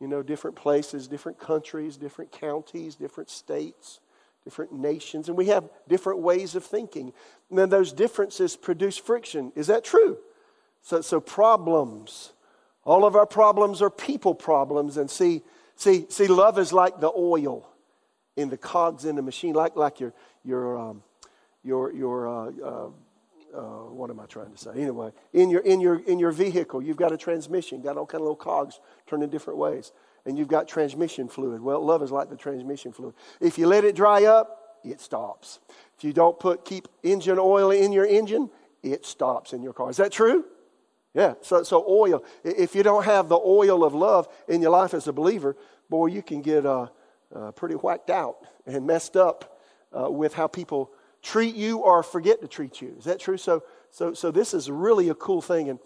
you 0.00 0.06
know, 0.06 0.22
different 0.22 0.56
places, 0.56 1.08
different 1.08 1.38
countries, 1.38 1.96
different 1.96 2.30
counties, 2.30 2.94
different 2.94 3.30
states, 3.30 4.00
different 4.44 4.72
nations, 4.72 5.28
and 5.28 5.36
we 5.36 5.46
have 5.46 5.68
different 5.88 6.20
ways 6.20 6.54
of 6.54 6.64
thinking. 6.64 7.12
And 7.50 7.58
then 7.58 7.68
those 7.68 7.92
differences 7.92 8.56
produce 8.56 8.96
friction. 8.96 9.52
Is 9.56 9.66
that 9.66 9.84
true? 9.84 10.18
So, 10.82 11.00
so 11.00 11.20
problems. 11.20 12.32
All 12.84 13.04
of 13.04 13.16
our 13.16 13.26
problems 13.26 13.82
are 13.82 13.90
people 13.90 14.34
problems. 14.34 14.96
And 14.96 15.10
see, 15.10 15.42
see, 15.76 16.06
see, 16.08 16.28
love 16.28 16.58
is 16.58 16.72
like 16.72 17.00
the 17.00 17.12
oil 17.14 17.68
in 18.36 18.48
the 18.48 18.56
cogs 18.56 19.04
in 19.04 19.16
the 19.16 19.22
machine, 19.22 19.54
like, 19.54 19.76
like 19.76 20.00
your, 20.00 20.14
your, 20.44 20.78
um, 20.78 21.02
your, 21.64 21.92
your 21.92 22.28
uh, 22.28 22.50
uh, 22.64 22.88
uh, 23.54 23.60
what 23.90 24.10
am 24.10 24.20
I 24.20 24.26
trying 24.26 24.52
to 24.52 24.58
say? 24.58 24.70
Anyway, 24.74 25.12
in 25.32 25.50
your, 25.50 25.60
in, 25.60 25.80
your, 25.80 26.00
in 26.00 26.18
your 26.18 26.32
vehicle, 26.32 26.82
you've 26.82 26.96
got 26.96 27.12
a 27.12 27.16
transmission, 27.16 27.82
got 27.82 27.96
all 27.96 28.06
kind 28.06 28.20
of 28.20 28.22
little 28.22 28.36
cogs 28.36 28.80
turning 29.06 29.28
different 29.30 29.58
ways, 29.58 29.92
and 30.26 30.36
you've 30.36 30.48
got 30.48 30.68
transmission 30.68 31.28
fluid. 31.28 31.60
Well, 31.60 31.84
love 31.84 32.02
is 32.02 32.10
like 32.10 32.30
the 32.30 32.36
transmission 32.36 32.92
fluid. 32.92 33.14
If 33.40 33.58
you 33.58 33.66
let 33.66 33.84
it 33.84 33.94
dry 33.94 34.24
up, 34.24 34.78
it 34.84 35.00
stops. 35.00 35.60
If 35.96 36.04
you 36.04 36.12
don't 36.12 36.38
put 36.38 36.64
keep 36.64 36.88
engine 37.02 37.38
oil 37.38 37.70
in 37.70 37.92
your 37.92 38.06
engine, 38.06 38.50
it 38.82 39.04
stops 39.04 39.52
in 39.52 39.62
your 39.62 39.72
car. 39.72 39.90
Is 39.90 39.96
that 39.96 40.12
true? 40.12 40.44
Yeah. 41.14 41.34
So, 41.40 41.62
so 41.62 41.84
oil. 41.88 42.22
If 42.44 42.74
you 42.74 42.82
don't 42.82 43.04
have 43.04 43.28
the 43.28 43.38
oil 43.38 43.82
of 43.84 43.94
love 43.94 44.28
in 44.46 44.62
your 44.62 44.70
life 44.70 44.94
as 44.94 45.08
a 45.08 45.12
believer, 45.12 45.56
boy, 45.88 46.06
you 46.06 46.22
can 46.22 46.42
get 46.42 46.64
uh, 46.64 46.88
uh, 47.34 47.50
pretty 47.52 47.74
whacked 47.74 48.10
out 48.10 48.46
and 48.66 48.86
messed 48.86 49.16
up 49.16 49.60
uh, 49.98 50.10
with 50.10 50.34
how 50.34 50.46
people 50.46 50.92
treat 51.22 51.54
you 51.54 51.78
or 51.78 52.02
forget 52.02 52.40
to 52.42 52.48
treat 52.48 52.80
you. 52.80 52.94
Is 52.98 53.04
that 53.04 53.20
true? 53.20 53.36
So, 53.36 53.62
so, 53.90 54.14
so 54.14 54.30
this 54.30 54.54
is 54.54 54.70
really 54.70 55.08
a 55.08 55.14
cool 55.14 55.42
thing. 55.42 55.68
And 55.68 55.78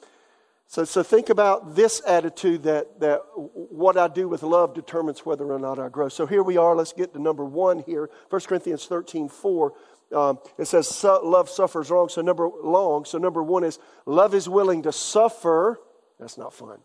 so, 0.66 0.84
so 0.84 1.02
think 1.02 1.28
about 1.28 1.74
this 1.74 2.00
attitude 2.06 2.62
that, 2.62 3.00
that 3.00 3.20
what 3.34 3.96
I 3.98 4.08
do 4.08 4.28
with 4.28 4.42
love 4.42 4.74
determines 4.74 5.26
whether 5.26 5.52
or 5.52 5.58
not 5.58 5.78
I 5.78 5.88
grow. 5.88 6.08
So 6.08 6.26
here 6.26 6.42
we 6.42 6.56
are. 6.56 6.74
Let's 6.74 6.92
get 6.92 7.12
to 7.14 7.20
number 7.20 7.44
one 7.44 7.80
here. 7.80 8.08
1 8.30 8.40
Corinthians 8.42 8.86
13, 8.86 9.28
4. 9.28 9.72
Um, 10.14 10.38
it 10.58 10.66
says 10.66 11.04
love 11.04 11.48
suffers 11.48 11.90
long. 11.90 12.08
So 12.08 12.22
number 12.22 12.48
long. 12.62 13.04
So 13.04 13.18
number 13.18 13.42
one 13.42 13.64
is 13.64 13.78
love 14.06 14.34
is 14.34 14.48
willing 14.48 14.82
to 14.82 14.92
suffer 14.92 15.78
That's 16.18 16.38
not 16.38 16.52
fun. 16.52 16.78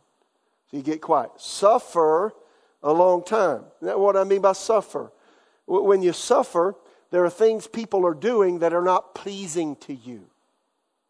So 0.69 0.77
you 0.77 0.83
get 0.83 1.01
quiet. 1.01 1.31
Suffer 1.37 2.33
a 2.83 2.91
long 2.91 3.23
time. 3.23 3.61
Is 3.81 3.87
that 3.87 3.99
what 3.99 4.17
I 4.17 4.23
mean 4.23 4.41
by 4.41 4.53
suffer? 4.53 5.11
When 5.65 6.01
you 6.01 6.13
suffer, 6.13 6.75
there 7.11 7.23
are 7.23 7.29
things 7.29 7.67
people 7.67 8.05
are 8.05 8.13
doing 8.13 8.59
that 8.59 8.73
are 8.73 8.81
not 8.81 9.15
pleasing 9.15 9.75
to 9.77 9.93
you. 9.93 10.25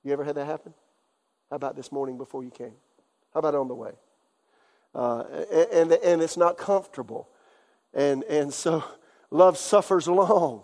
You 0.03 0.13
ever 0.13 0.23
had 0.23 0.35
that 0.35 0.45
happen? 0.45 0.73
How 1.49 1.55
about 1.55 1.75
this 1.75 1.91
morning 1.91 2.17
before 2.17 2.43
you 2.43 2.51
came? 2.51 2.75
How 3.33 3.39
about 3.39 3.55
on 3.55 3.67
the 3.67 3.75
way? 3.75 3.91
Uh, 4.93 5.23
and, 5.71 5.91
and 5.91 6.21
it's 6.21 6.37
not 6.37 6.57
comfortable. 6.57 7.29
And, 7.93 8.23
and 8.23 8.53
so 8.53 8.83
love 9.31 9.57
suffers 9.57 10.07
long 10.07 10.63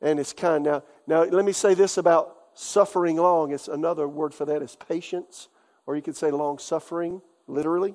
and 0.00 0.20
it's 0.20 0.32
kind. 0.32 0.64
Now, 0.64 0.82
now, 1.06 1.24
let 1.24 1.44
me 1.44 1.52
say 1.52 1.74
this 1.74 1.98
about 1.98 2.36
suffering 2.54 3.16
long. 3.16 3.52
It's 3.52 3.68
another 3.68 4.06
word 4.08 4.34
for 4.34 4.44
that 4.46 4.62
is 4.62 4.76
patience, 4.76 5.48
or 5.86 5.96
you 5.96 6.02
could 6.02 6.16
say 6.16 6.30
long 6.30 6.58
suffering, 6.58 7.22
literally. 7.46 7.94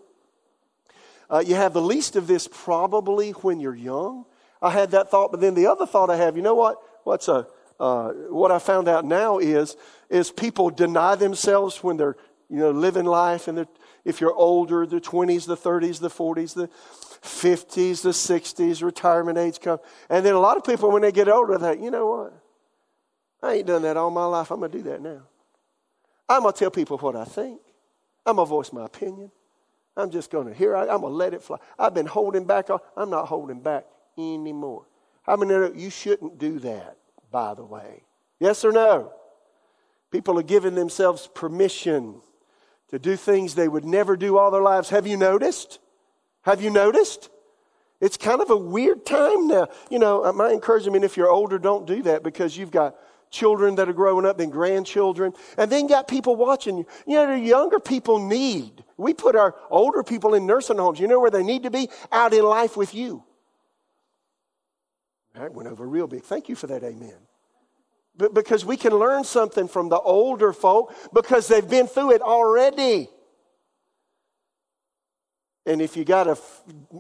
Uh, 1.30 1.44
you 1.46 1.56
have 1.56 1.74
the 1.74 1.82
least 1.82 2.16
of 2.16 2.28
this 2.28 2.48
probably 2.52 3.32
when 3.32 3.60
you're 3.60 3.76
young. 3.76 4.26
I 4.64 4.70
had 4.70 4.92
that 4.92 5.12
thought, 5.12 5.32
but 5.32 5.42
then 5.42 5.56
the 5.56 5.68
other 5.68 5.86
thought 5.86 6.10
I 6.10 6.16
have, 6.16 6.38
you 6.38 6.42
know 6.42 6.56
what? 6.56 6.78
What's 7.04 7.28
a 7.28 7.46
uh, 7.80 8.12
what 8.30 8.50
I 8.50 8.60
found 8.60 8.88
out 8.88 9.04
now 9.04 9.40
is 9.40 9.76
is 10.10 10.32
people 10.32 10.70
deny 10.70 11.16
themselves 11.16 11.84
when 11.84 11.98
they're 11.98 12.16
you 12.50 12.58
know 12.58 12.72
living 12.72 13.06
life, 13.06 13.50
and 13.50 13.68
if 14.06 14.22
you're 14.22 14.34
older, 14.34 14.86
the 14.86 15.02
20s, 15.02 15.48
the 15.48 15.58
30s, 15.58 16.00
the 16.00 16.10
40s, 16.10 16.54
the 16.54 16.70
50s, 17.22 18.04
the 18.04 18.10
60s, 18.10 18.82
retirement 18.82 19.38
age 19.38 19.60
come, 19.60 19.80
and 20.10 20.26
then 20.26 20.34
a 20.34 20.40
lot 20.40 20.56
of 20.56 20.64
people 20.64 20.92
when 20.92 21.02
they 21.02 21.12
get 21.12 21.28
older, 21.28 21.58
they 21.58 21.78
you 21.78 21.92
know 21.92 22.08
what? 22.08 22.34
I 23.42 23.56
ain't 23.56 23.68
done 23.68 23.82
that 23.82 23.98
all 23.98 24.12
my 24.12 24.26
life. 24.26 24.50
I'm 24.50 24.62
gonna 24.62 24.72
do 24.72 24.84
that 24.84 25.02
now. 25.02 25.24
I'm 26.30 26.44
gonna 26.44 26.54
tell 26.54 26.72
people 26.72 26.98
what 27.00 27.18
I 27.18 27.26
think. 27.26 27.60
I'm 28.26 28.38
gonna 28.38 28.46
voice 28.46 28.72
my 28.72 28.86
opinion. 28.86 29.30
I'm 29.98 30.10
just 30.10 30.32
gonna 30.32 30.54
hear. 30.54 30.78
I'm 30.78 30.88
gonna 30.88 31.08
let 31.08 31.34
it 31.34 31.42
fly. 31.42 31.58
I've 31.78 31.94
been 31.94 32.06
holding 32.06 32.46
back. 32.46 32.70
I'm 32.96 33.10
not 33.10 33.28
holding 33.28 33.60
back 33.60 33.88
anymore. 34.18 34.86
How 35.24 35.36
many 35.36 35.52
know 35.52 35.72
you 35.74 35.90
shouldn't 35.90 36.38
do 36.38 36.60
that, 36.60 36.98
by 37.32 37.54
the 37.54 37.64
way? 37.64 38.04
Yes 38.40 38.66
or 38.66 38.72
no? 38.72 39.14
People 40.12 40.38
are 40.38 40.44
giving 40.44 40.76
themselves 40.76 41.30
permission 41.34 42.22
to 42.90 43.00
do 43.00 43.16
things 43.16 43.56
they 43.56 43.68
would 43.68 43.86
never 43.86 44.16
do 44.16 44.38
all 44.38 44.52
their 44.52 44.62
lives. 44.62 44.90
Have 44.90 45.08
you 45.08 45.18
noticed? 45.18 45.80
Have 46.44 46.62
you 46.62 46.70
noticed? 46.70 47.30
It's 48.00 48.18
kind 48.18 48.42
of 48.42 48.50
a 48.50 48.58
weird 48.58 49.06
time 49.06 49.48
now. 49.48 49.70
You 49.90 49.98
know, 49.98 50.26
uh, 50.26 50.34
my 50.34 50.52
encouragement 50.52 51.06
if 51.06 51.16
you're 51.16 51.30
older, 51.30 51.58
don't 51.58 51.88
do 51.88 52.04
that 52.04 52.22
because 52.22 52.58
you've 52.58 52.70
got 52.70 52.96
children 53.32 53.76
that 53.76 53.90
are 53.90 53.94
growing 53.94 54.26
up 54.26 54.40
and 54.40 54.52
grandchildren, 54.52 55.34
and 55.58 55.72
then 55.72 55.88
got 55.88 56.08
people 56.08 56.36
watching 56.36 56.78
you. 56.78 56.86
You 57.08 57.16
know, 57.16 57.28
the 57.28 57.40
younger 57.40 57.80
people 57.80 58.20
need. 58.20 58.84
We 58.98 59.14
put 59.14 59.36
our 59.36 59.56
older 59.70 60.04
people 60.04 60.36
in 60.36 60.46
nursing 60.46 60.78
homes. 60.78 61.00
You 61.00 61.08
know 61.08 61.20
where 61.20 61.32
they 61.32 61.44
need 61.44 61.64
to 61.64 61.72
be? 61.72 61.90
Out 62.12 62.34
in 62.34 62.44
life 62.44 62.78
with 62.78 62.94
you. 62.94 63.24
That 65.36 65.54
went 65.54 65.68
over 65.68 65.88
real 65.88 66.08
big. 66.08 66.24
Thank 66.24 66.48
you 66.48 66.56
for 66.56 66.68
that, 66.68 66.84
amen. 66.84 67.16
But 68.16 68.34
because 68.34 68.64
we 68.64 68.78
can 68.78 68.94
learn 68.94 69.24
something 69.24 69.68
from 69.68 69.90
the 69.90 70.00
older 70.00 70.54
folk 70.54 70.94
because 71.14 71.48
they've 71.48 71.68
been 71.68 71.88
through 71.88 72.12
it 72.12 72.22
already. 72.22 73.10
And 75.66 75.82
if 75.82 75.96
you 75.96 76.04
got 76.04 76.26
to 76.26 76.38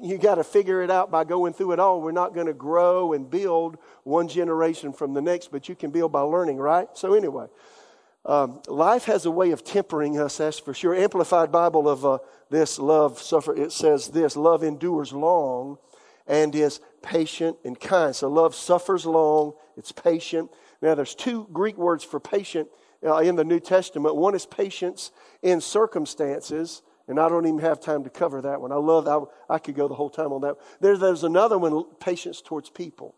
you 0.01 0.17
got 0.17 0.35
to 0.35 0.43
figure 0.43 0.81
it 0.81 0.89
out 0.89 1.11
by 1.11 1.25
going 1.25 1.53
through 1.53 1.73
it 1.73 1.79
all, 1.79 2.01
we're 2.01 2.13
not 2.13 2.33
going 2.33 2.47
to 2.47 2.53
grow 2.53 3.13
and 3.13 3.29
build 3.29 3.77
one 4.03 4.27
generation 4.27 4.93
from 4.93 5.13
the 5.13 5.21
next, 5.21 5.51
but 5.51 5.67
you 5.67 5.75
can 5.75 5.91
build 5.91 6.11
by 6.11 6.21
learning, 6.21 6.57
right? 6.57 6.87
So 6.93 7.13
anyway, 7.13 7.47
um, 8.25 8.61
life 8.67 9.03
has 9.03 9.25
a 9.25 9.31
way 9.31 9.51
of 9.51 9.65
tempering 9.65 10.17
us, 10.17 10.37
that's 10.37 10.59
for 10.59 10.73
sure. 10.73 10.95
Amplified 10.95 11.51
Bible 11.51 11.89
of 11.89 12.05
uh, 12.05 12.19
this 12.49 12.79
love 12.79 13.21
suffer. 13.21 13.53
It 13.53 13.73
says 13.73 14.07
this: 14.07 14.37
love 14.37 14.63
endures 14.63 15.11
long 15.11 15.77
and 16.27 16.53
is 16.55 16.79
patient 17.01 17.57
and 17.63 17.79
kind. 17.79 18.15
So 18.15 18.29
love 18.29 18.55
suffers 18.55 19.05
long, 19.05 19.53
it's 19.77 19.91
patient. 19.91 20.51
Now, 20.81 20.95
there's 20.95 21.15
two 21.15 21.47
Greek 21.51 21.77
words 21.77 22.03
for 22.03 22.19
patient 22.19 22.67
uh, 23.05 23.17
in 23.17 23.35
the 23.35 23.43
New 23.43 23.59
Testament. 23.59 24.15
One 24.15 24.35
is 24.35 24.45
patience 24.45 25.11
in 25.41 25.61
circumstances, 25.61 26.81
and 27.07 27.19
I 27.19 27.29
don't 27.29 27.45
even 27.45 27.59
have 27.59 27.79
time 27.79 28.03
to 28.03 28.09
cover 28.09 28.41
that 28.41 28.61
one. 28.61 28.71
I 28.71 28.75
love 28.75 29.05
that. 29.05 29.25
I 29.49 29.59
could 29.59 29.75
go 29.75 29.87
the 29.87 29.95
whole 29.95 30.09
time 30.09 30.31
on 30.31 30.41
that. 30.41 30.57
There, 30.79 30.97
there's 30.97 31.23
another 31.23 31.57
one, 31.57 31.83
patience 31.99 32.41
towards 32.41 32.69
people. 32.69 33.15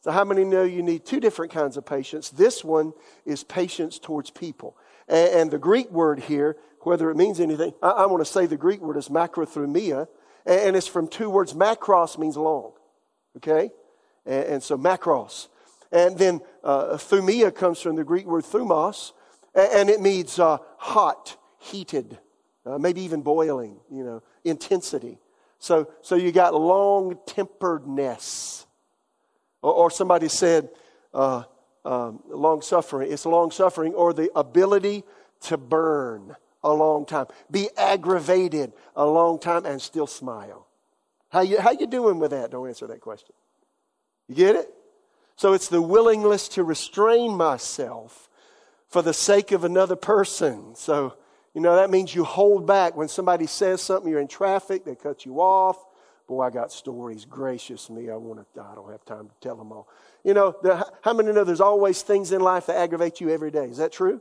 So, 0.00 0.12
how 0.12 0.24
many 0.24 0.44
know 0.44 0.62
you 0.62 0.82
need 0.82 1.04
two 1.04 1.20
different 1.20 1.52
kinds 1.52 1.76
of 1.76 1.84
patience? 1.84 2.30
This 2.30 2.64
one 2.64 2.92
is 3.24 3.42
patience 3.42 3.98
towards 3.98 4.30
people. 4.30 4.76
And, 5.08 5.28
and 5.30 5.50
the 5.50 5.58
Greek 5.58 5.90
word 5.90 6.20
here, 6.20 6.56
whether 6.82 7.10
it 7.10 7.16
means 7.16 7.40
anything, 7.40 7.72
I, 7.82 7.90
I 7.90 8.06
want 8.06 8.24
to 8.24 8.30
say 8.30 8.46
the 8.46 8.56
Greek 8.56 8.80
word 8.80 8.96
is 8.96 9.08
macrothumia, 9.08 10.06
and, 10.48 10.76
it's 10.76 10.86
from 10.86 11.08
two 11.08 11.30
words. 11.30 11.52
Macros 11.52 12.18
means 12.18 12.36
long. 12.36 12.72
Okay? 13.36 13.70
And, 14.26 14.44
and 14.44 14.62
so 14.62 14.76
macros. 14.76 15.48
And 15.92 16.18
then 16.18 16.40
uh, 16.64 16.96
thumia 16.96 17.54
comes 17.54 17.80
from 17.80 17.96
the 17.96 18.04
Greek 18.04 18.26
word 18.26 18.44
thumos, 18.44 19.12
and, 19.54 19.72
and 19.72 19.90
it 19.90 20.00
means 20.00 20.38
uh, 20.38 20.58
hot, 20.76 21.36
heated, 21.58 22.18
uh, 22.66 22.78
maybe 22.78 23.02
even 23.02 23.22
boiling, 23.22 23.78
you 23.90 24.04
know, 24.04 24.22
intensity. 24.44 25.18
So, 25.58 25.90
so 26.02 26.14
you 26.14 26.32
got 26.32 26.54
long 26.54 27.18
temperedness. 27.26 28.66
Or, 29.62 29.72
or 29.72 29.90
somebody 29.90 30.28
said, 30.28 30.68
uh, 31.14 31.44
um, 31.84 32.22
long 32.28 32.60
suffering. 32.60 33.10
It's 33.10 33.24
long 33.24 33.50
suffering 33.50 33.94
or 33.94 34.12
the 34.12 34.30
ability 34.36 35.04
to 35.42 35.56
burn 35.56 36.36
a 36.68 36.74
long 36.74 37.06
time, 37.06 37.26
be 37.50 37.68
aggravated 37.76 38.72
a 38.94 39.06
long 39.06 39.38
time, 39.38 39.64
and 39.64 39.80
still 39.80 40.06
smile. 40.06 40.66
How 41.30 41.40
you, 41.40 41.60
how 41.60 41.72
you 41.72 41.86
doing 41.86 42.18
with 42.18 42.30
that? 42.30 42.50
Don't 42.50 42.68
answer 42.68 42.86
that 42.86 43.00
question. 43.00 43.34
You 44.28 44.34
get 44.34 44.56
it? 44.56 44.72
So 45.36 45.52
it's 45.52 45.68
the 45.68 45.82
willingness 45.82 46.48
to 46.50 46.64
restrain 46.64 47.36
myself 47.36 48.28
for 48.88 49.02
the 49.02 49.14
sake 49.14 49.52
of 49.52 49.64
another 49.64 49.96
person. 49.96 50.74
So, 50.74 51.14
you 51.54 51.60
know, 51.60 51.76
that 51.76 51.90
means 51.90 52.14
you 52.14 52.24
hold 52.24 52.66
back. 52.66 52.96
When 52.96 53.08
somebody 53.08 53.46
says 53.46 53.80
something, 53.82 54.10
you're 54.10 54.20
in 54.20 54.28
traffic, 54.28 54.84
they 54.84 54.94
cut 54.94 55.24
you 55.24 55.40
off. 55.40 55.76
Boy, 56.26 56.42
I 56.42 56.50
got 56.50 56.72
stories. 56.72 57.24
Gracious 57.24 57.88
me, 57.88 58.10
I 58.10 58.16
want 58.16 58.40
to. 58.54 58.60
I 58.60 58.74
don't 58.74 58.90
have 58.90 59.04
time 59.04 59.28
to 59.28 59.34
tell 59.40 59.56
them 59.56 59.72
all. 59.72 59.88
You 60.24 60.34
know, 60.34 60.54
the, 60.62 60.86
how 61.02 61.14
many 61.14 61.32
know 61.32 61.44
there's 61.44 61.60
always 61.60 62.02
things 62.02 62.32
in 62.32 62.40
life 62.40 62.66
that 62.66 62.76
aggravate 62.76 63.20
you 63.20 63.30
every 63.30 63.50
day? 63.50 63.64
Is 63.64 63.78
that 63.78 63.92
true? 63.92 64.20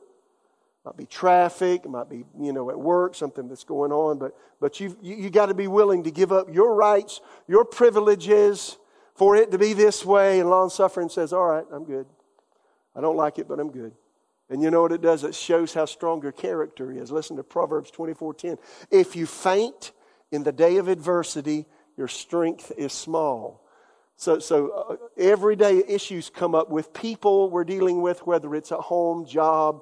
Might 0.87 0.95
be 0.95 1.05
traffic, 1.05 1.81
it 1.83 1.89
might 1.89 2.09
be, 2.09 2.23
you 2.39 2.53
know, 2.53 2.69
at 2.69 2.79
work, 2.79 3.13
something 3.13 3.49
that's 3.49 3.65
going 3.65 3.91
on, 3.91 4.17
but, 4.17 4.33
but 4.61 4.79
you've, 4.79 4.95
you, 5.01 5.17
you 5.17 5.29
got 5.29 5.47
to 5.47 5.53
be 5.53 5.67
willing 5.67 6.03
to 6.03 6.11
give 6.11 6.31
up 6.31 6.47
your 6.53 6.73
rights, 6.75 7.19
your 7.45 7.65
privileges 7.65 8.77
for 9.13 9.35
it 9.35 9.51
to 9.51 9.57
be 9.57 9.73
this 9.73 10.05
way. 10.05 10.39
And 10.39 10.49
long 10.49 10.69
suffering 10.69 11.09
says, 11.09 11.33
all 11.33 11.45
right, 11.45 11.65
I'm 11.73 11.83
good. 11.83 12.05
I 12.95 13.01
don't 13.01 13.17
like 13.17 13.37
it, 13.37 13.49
but 13.49 13.59
I'm 13.59 13.69
good. 13.69 13.91
And 14.49 14.61
you 14.61 14.71
know 14.71 14.81
what 14.81 14.93
it 14.93 15.01
does? 15.01 15.25
It 15.25 15.35
shows 15.35 15.73
how 15.73 15.83
strong 15.83 16.21
your 16.23 16.31
character 16.31 16.89
is. 16.89 17.11
Listen 17.11 17.35
to 17.35 17.43
Proverbs 17.43 17.91
24:10. 17.91 18.57
If 18.89 19.13
you 19.13 19.25
faint 19.25 19.91
in 20.31 20.43
the 20.43 20.53
day 20.53 20.77
of 20.77 20.87
adversity, 20.87 21.65
your 21.97 22.07
strength 22.07 22.71
is 22.77 22.93
small. 22.93 23.61
So, 24.15 24.39
so 24.39 24.69
uh, 24.69 24.95
everyday 25.17 25.83
issues 25.85 26.29
come 26.29 26.55
up 26.55 26.69
with 26.69 26.93
people 26.93 27.49
we're 27.49 27.65
dealing 27.65 28.01
with, 28.01 28.25
whether 28.25 28.55
it's 28.55 28.71
at 28.71 28.79
home, 28.79 29.25
job, 29.25 29.81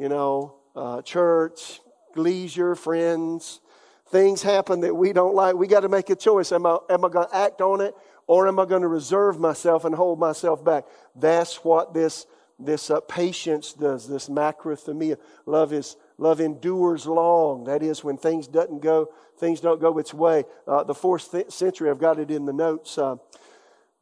you 0.00 0.08
know, 0.08 0.54
uh, 0.74 1.02
church, 1.02 1.80
leisure, 2.16 2.74
friends. 2.74 3.60
Things 4.08 4.40
happen 4.40 4.80
that 4.80 4.96
we 4.96 5.12
don't 5.12 5.34
like. 5.34 5.54
We 5.54 5.66
got 5.66 5.80
to 5.80 5.90
make 5.90 6.08
a 6.08 6.16
choice. 6.16 6.52
Am 6.52 6.64
I, 6.64 6.78
am 6.88 7.04
I 7.04 7.10
going 7.10 7.28
to 7.28 7.36
act 7.36 7.60
on 7.60 7.82
it 7.82 7.94
or 8.26 8.48
am 8.48 8.58
I 8.58 8.64
going 8.64 8.80
to 8.80 8.88
reserve 8.88 9.38
myself 9.38 9.84
and 9.84 9.94
hold 9.94 10.18
myself 10.18 10.64
back? 10.64 10.86
That's 11.14 11.56
what 11.56 11.92
this, 11.92 12.24
this 12.58 12.90
uh, 12.90 13.00
patience 13.00 13.74
does, 13.74 14.08
this 14.08 14.30
macrothumia. 14.30 15.18
Love 15.44 15.74
is 15.74 15.96
love 16.16 16.40
endures 16.40 17.04
long. 17.06 17.64
That 17.64 17.82
is 17.82 18.02
when 18.02 18.16
things 18.16 18.46
doesn't 18.48 18.80
go, 18.80 19.10
things 19.36 19.60
don't 19.60 19.82
go 19.82 19.98
its 19.98 20.14
way. 20.14 20.44
Uh, 20.66 20.82
the 20.82 20.94
fourth 20.94 21.30
th- 21.30 21.50
century, 21.50 21.90
I've 21.90 22.00
got 22.00 22.18
it 22.18 22.30
in 22.30 22.46
the 22.46 22.54
notes. 22.54 22.96
Uh, 22.96 23.16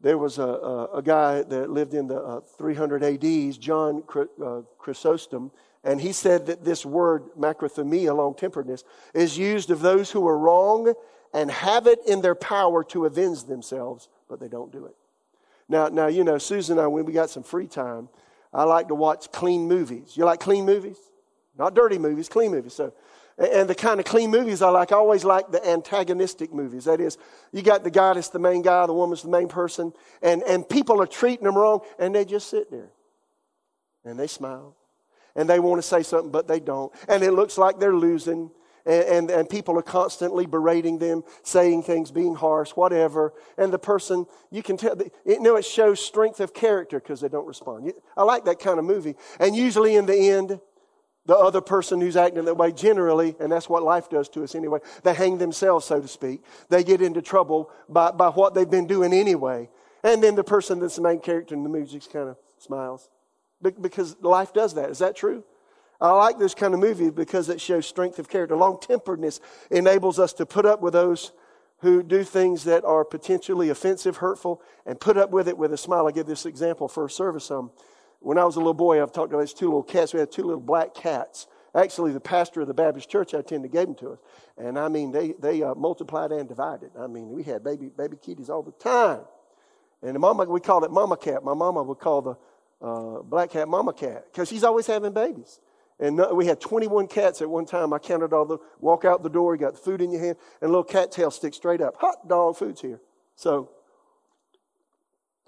there 0.00 0.18
was 0.18 0.38
a, 0.38 0.42
a, 0.42 0.84
a, 0.98 1.02
guy 1.02 1.42
that 1.42 1.70
lived 1.70 1.92
in 1.92 2.06
the 2.06 2.20
uh, 2.20 2.40
300 2.56 3.02
ADs, 3.02 3.58
John 3.58 4.04
uh, 4.44 4.60
Chrysostom, 4.78 5.50
and 5.82 6.00
he 6.00 6.12
said 6.12 6.46
that 6.46 6.64
this 6.64 6.86
word, 6.86 7.24
macrothumia, 7.38 8.14
long 8.14 8.34
temperedness, 8.34 8.84
is 9.14 9.36
used 9.36 9.70
of 9.70 9.80
those 9.80 10.10
who 10.10 10.26
are 10.26 10.38
wrong 10.38 10.94
and 11.34 11.50
have 11.50 11.86
it 11.86 11.98
in 12.06 12.20
their 12.20 12.34
power 12.34 12.84
to 12.84 13.06
avenge 13.06 13.44
themselves, 13.44 14.08
but 14.28 14.40
they 14.40 14.48
don't 14.48 14.72
do 14.72 14.86
it. 14.86 14.94
Now, 15.68 15.88
now 15.88 16.06
you 16.06 16.24
know, 16.24 16.38
Susan 16.38 16.78
and 16.78 16.84
I, 16.84 16.86
when 16.86 17.04
we 17.04 17.12
got 17.12 17.30
some 17.30 17.42
free 17.42 17.66
time, 17.66 18.08
I 18.52 18.64
like 18.64 18.88
to 18.88 18.94
watch 18.94 19.30
clean 19.30 19.68
movies. 19.68 20.16
You 20.16 20.24
like 20.24 20.40
clean 20.40 20.64
movies? 20.64 20.98
Not 21.58 21.74
dirty 21.74 21.98
movies, 21.98 22.28
clean 22.28 22.52
movies. 22.52 22.72
So, 22.72 22.94
and 23.38 23.68
the 23.68 23.74
kind 23.74 24.00
of 24.00 24.06
clean 24.06 24.30
movies 24.30 24.62
I 24.62 24.70
like, 24.70 24.92
I 24.92 24.96
always 24.96 25.24
like 25.24 25.50
the 25.50 25.66
antagonistic 25.66 26.52
movies. 26.52 26.84
That 26.84 27.00
is, 27.00 27.18
you 27.52 27.62
got 27.62 27.84
the 27.84 27.90
guy 27.90 28.14
that's 28.14 28.28
the 28.28 28.38
main 28.38 28.62
guy, 28.62 28.86
the 28.86 28.92
woman's 28.92 29.22
the 29.22 29.28
main 29.28 29.48
person, 29.48 29.92
and, 30.22 30.42
and 30.42 30.68
people 30.68 31.00
are 31.00 31.06
treating 31.06 31.44
them 31.44 31.56
wrong, 31.56 31.80
and 31.98 32.14
they 32.14 32.24
just 32.24 32.50
sit 32.50 32.70
there. 32.70 32.90
And 34.04 34.18
they 34.18 34.26
smile 34.26 34.74
and 35.38 35.48
they 35.48 35.60
want 35.60 35.80
to 35.80 35.86
say 35.86 36.02
something, 36.02 36.32
but 36.32 36.48
they 36.48 36.58
don't. 36.58 36.92
And 37.08 37.22
it 37.22 37.32
looks 37.32 37.56
like 37.56 37.78
they're 37.78 37.94
losing. 37.94 38.50
and, 38.84 39.04
and, 39.04 39.30
and, 39.30 39.48
people 39.48 39.78
are 39.78 39.82
constantly 39.82 40.46
berating 40.46 40.98
them, 40.98 41.22
saying 41.42 41.84
things, 41.84 42.10
being 42.10 42.34
harsh, 42.34 42.70
whatever. 42.70 43.32
And 43.56 43.72
the 43.72 43.78
person, 43.78 44.26
you 44.50 44.62
can 44.62 44.76
tell, 44.76 44.96
you 45.24 45.40
know, 45.40 45.56
it 45.56 45.64
shows 45.64 46.00
strength 46.00 46.40
of 46.40 46.52
character 46.52 46.98
because 46.98 47.20
they 47.20 47.28
don't 47.28 47.46
respond. 47.46 47.92
I 48.16 48.24
like 48.24 48.46
that 48.46 48.58
kind 48.58 48.78
of 48.78 48.84
movie. 48.84 49.14
And 49.38 49.54
usually 49.54 49.94
in 49.94 50.06
the 50.06 50.16
end, 50.30 50.60
the 51.28 51.36
other 51.36 51.60
person 51.60 52.00
who's 52.00 52.16
acting 52.16 52.46
that 52.46 52.56
way 52.56 52.72
generally, 52.72 53.36
and 53.38 53.52
that's 53.52 53.68
what 53.68 53.82
life 53.82 54.08
does 54.08 54.30
to 54.30 54.42
us 54.42 54.54
anyway, 54.54 54.78
they 55.04 55.12
hang 55.12 55.36
themselves, 55.36 55.84
so 55.84 56.00
to 56.00 56.08
speak. 56.08 56.42
They 56.70 56.82
get 56.82 57.02
into 57.02 57.20
trouble 57.20 57.70
by, 57.86 58.12
by 58.12 58.30
what 58.30 58.54
they've 58.54 58.68
been 58.68 58.86
doing 58.86 59.12
anyway. 59.12 59.68
And 60.02 60.22
then 60.22 60.36
the 60.36 60.42
person 60.42 60.80
that's 60.80 60.96
the 60.96 61.02
main 61.02 61.20
character 61.20 61.54
in 61.54 61.64
the 61.64 61.68
movie 61.68 61.92
just 61.92 62.10
kind 62.10 62.30
of 62.30 62.38
smiles. 62.56 63.10
Because 63.60 64.16
life 64.22 64.54
does 64.54 64.72
that. 64.74 64.88
Is 64.88 65.00
that 65.00 65.16
true? 65.16 65.44
I 66.00 66.12
like 66.12 66.38
this 66.38 66.54
kind 66.54 66.72
of 66.72 66.80
movie 66.80 67.10
because 67.10 67.50
it 67.50 67.60
shows 67.60 67.86
strength 67.86 68.18
of 68.18 68.30
character. 68.30 68.56
Long 68.56 68.78
temperedness 68.80 69.40
enables 69.70 70.18
us 70.18 70.32
to 70.34 70.46
put 70.46 70.64
up 70.64 70.80
with 70.80 70.94
those 70.94 71.32
who 71.80 72.02
do 72.02 72.24
things 72.24 72.64
that 72.64 72.86
are 72.86 73.04
potentially 73.04 73.68
offensive, 73.68 74.16
hurtful, 74.16 74.62
and 74.86 74.98
put 74.98 75.18
up 75.18 75.30
with 75.30 75.46
it 75.46 75.58
with 75.58 75.74
a 75.74 75.76
smile. 75.76 76.08
I 76.08 76.12
give 76.12 76.26
this 76.26 76.46
example 76.46 76.88
for 76.88 77.04
a 77.04 77.10
service. 77.10 77.50
Um, 77.50 77.70
when 78.20 78.38
I 78.38 78.44
was 78.44 78.56
a 78.56 78.58
little 78.58 78.74
boy, 78.74 79.02
I've 79.02 79.12
talked 79.12 79.32
about 79.32 79.40
these 79.40 79.54
two 79.54 79.66
little 79.66 79.82
cats. 79.82 80.12
We 80.12 80.20
had 80.20 80.30
two 80.30 80.42
little 80.42 80.60
black 80.60 80.94
cats. 80.94 81.46
Actually, 81.74 82.12
the 82.12 82.20
pastor 82.20 82.60
of 82.60 82.66
the 82.66 82.74
Baptist 82.74 83.08
church 83.08 83.34
I 83.34 83.38
attended 83.38 83.70
gave 83.70 83.86
them 83.86 83.94
to 83.96 84.12
us. 84.12 84.18
And 84.56 84.78
I 84.78 84.88
mean, 84.88 85.12
they, 85.12 85.34
they 85.38 85.62
uh, 85.62 85.74
multiplied 85.74 86.32
and 86.32 86.48
divided. 86.48 86.90
I 86.98 87.06
mean, 87.06 87.30
we 87.30 87.42
had 87.42 87.62
baby, 87.62 87.90
baby 87.96 88.16
kitties 88.16 88.50
all 88.50 88.62
the 88.62 88.72
time. 88.72 89.20
And 90.02 90.14
the 90.14 90.18
mama, 90.18 90.44
we 90.44 90.60
called 90.60 90.84
it 90.84 90.90
mama 90.90 91.16
cat. 91.16 91.44
My 91.44 91.54
mama 91.54 91.82
would 91.82 91.98
call 91.98 92.22
the 92.22 92.36
uh, 92.84 93.22
black 93.22 93.50
cat 93.50 93.68
mama 93.68 93.92
cat 93.92 94.24
because 94.32 94.48
she's 94.48 94.64
always 94.64 94.86
having 94.86 95.12
babies. 95.12 95.60
And 96.00 96.20
we 96.32 96.46
had 96.46 96.60
21 96.60 97.08
cats 97.08 97.42
at 97.42 97.50
one 97.50 97.66
time. 97.66 97.92
I 97.92 97.98
counted 97.98 98.32
all 98.32 98.44
the, 98.44 98.58
walk 98.80 99.04
out 99.04 99.24
the 99.24 99.28
door, 99.28 99.54
you 99.54 99.60
got 99.60 99.76
food 99.76 100.00
in 100.00 100.12
your 100.12 100.22
hand, 100.22 100.36
and 100.60 100.68
a 100.68 100.70
little 100.70 100.84
cat 100.84 101.10
tail 101.10 101.30
sticks 101.30 101.56
straight 101.56 101.80
up. 101.80 101.96
Hot 101.96 102.28
dog, 102.28 102.56
food's 102.56 102.80
here. 102.80 103.00
So, 103.34 103.70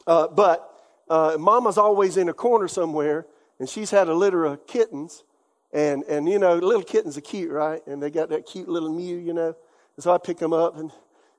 uh, 0.08 0.26
but 0.26 0.69
uh, 1.10 1.36
mama's 1.38 1.76
always 1.76 2.16
in 2.16 2.28
a 2.28 2.32
corner 2.32 2.68
somewhere, 2.68 3.26
and 3.58 3.68
she's 3.68 3.90
had 3.90 4.08
a 4.08 4.14
litter 4.14 4.44
of 4.44 4.66
kittens. 4.66 5.24
And, 5.72 6.02
and, 6.04 6.28
you 6.28 6.38
know, 6.38 6.54
little 6.56 6.82
kittens 6.82 7.18
are 7.18 7.20
cute, 7.20 7.50
right? 7.50 7.86
And 7.86 8.02
they 8.02 8.10
got 8.10 8.30
that 8.30 8.46
cute 8.46 8.68
little 8.68 8.92
mew, 8.92 9.16
you 9.16 9.32
know. 9.32 9.54
And 9.96 10.02
so 10.02 10.12
I 10.12 10.18
pick 10.18 10.38
them 10.38 10.52
up 10.52 10.76
and, 10.76 10.90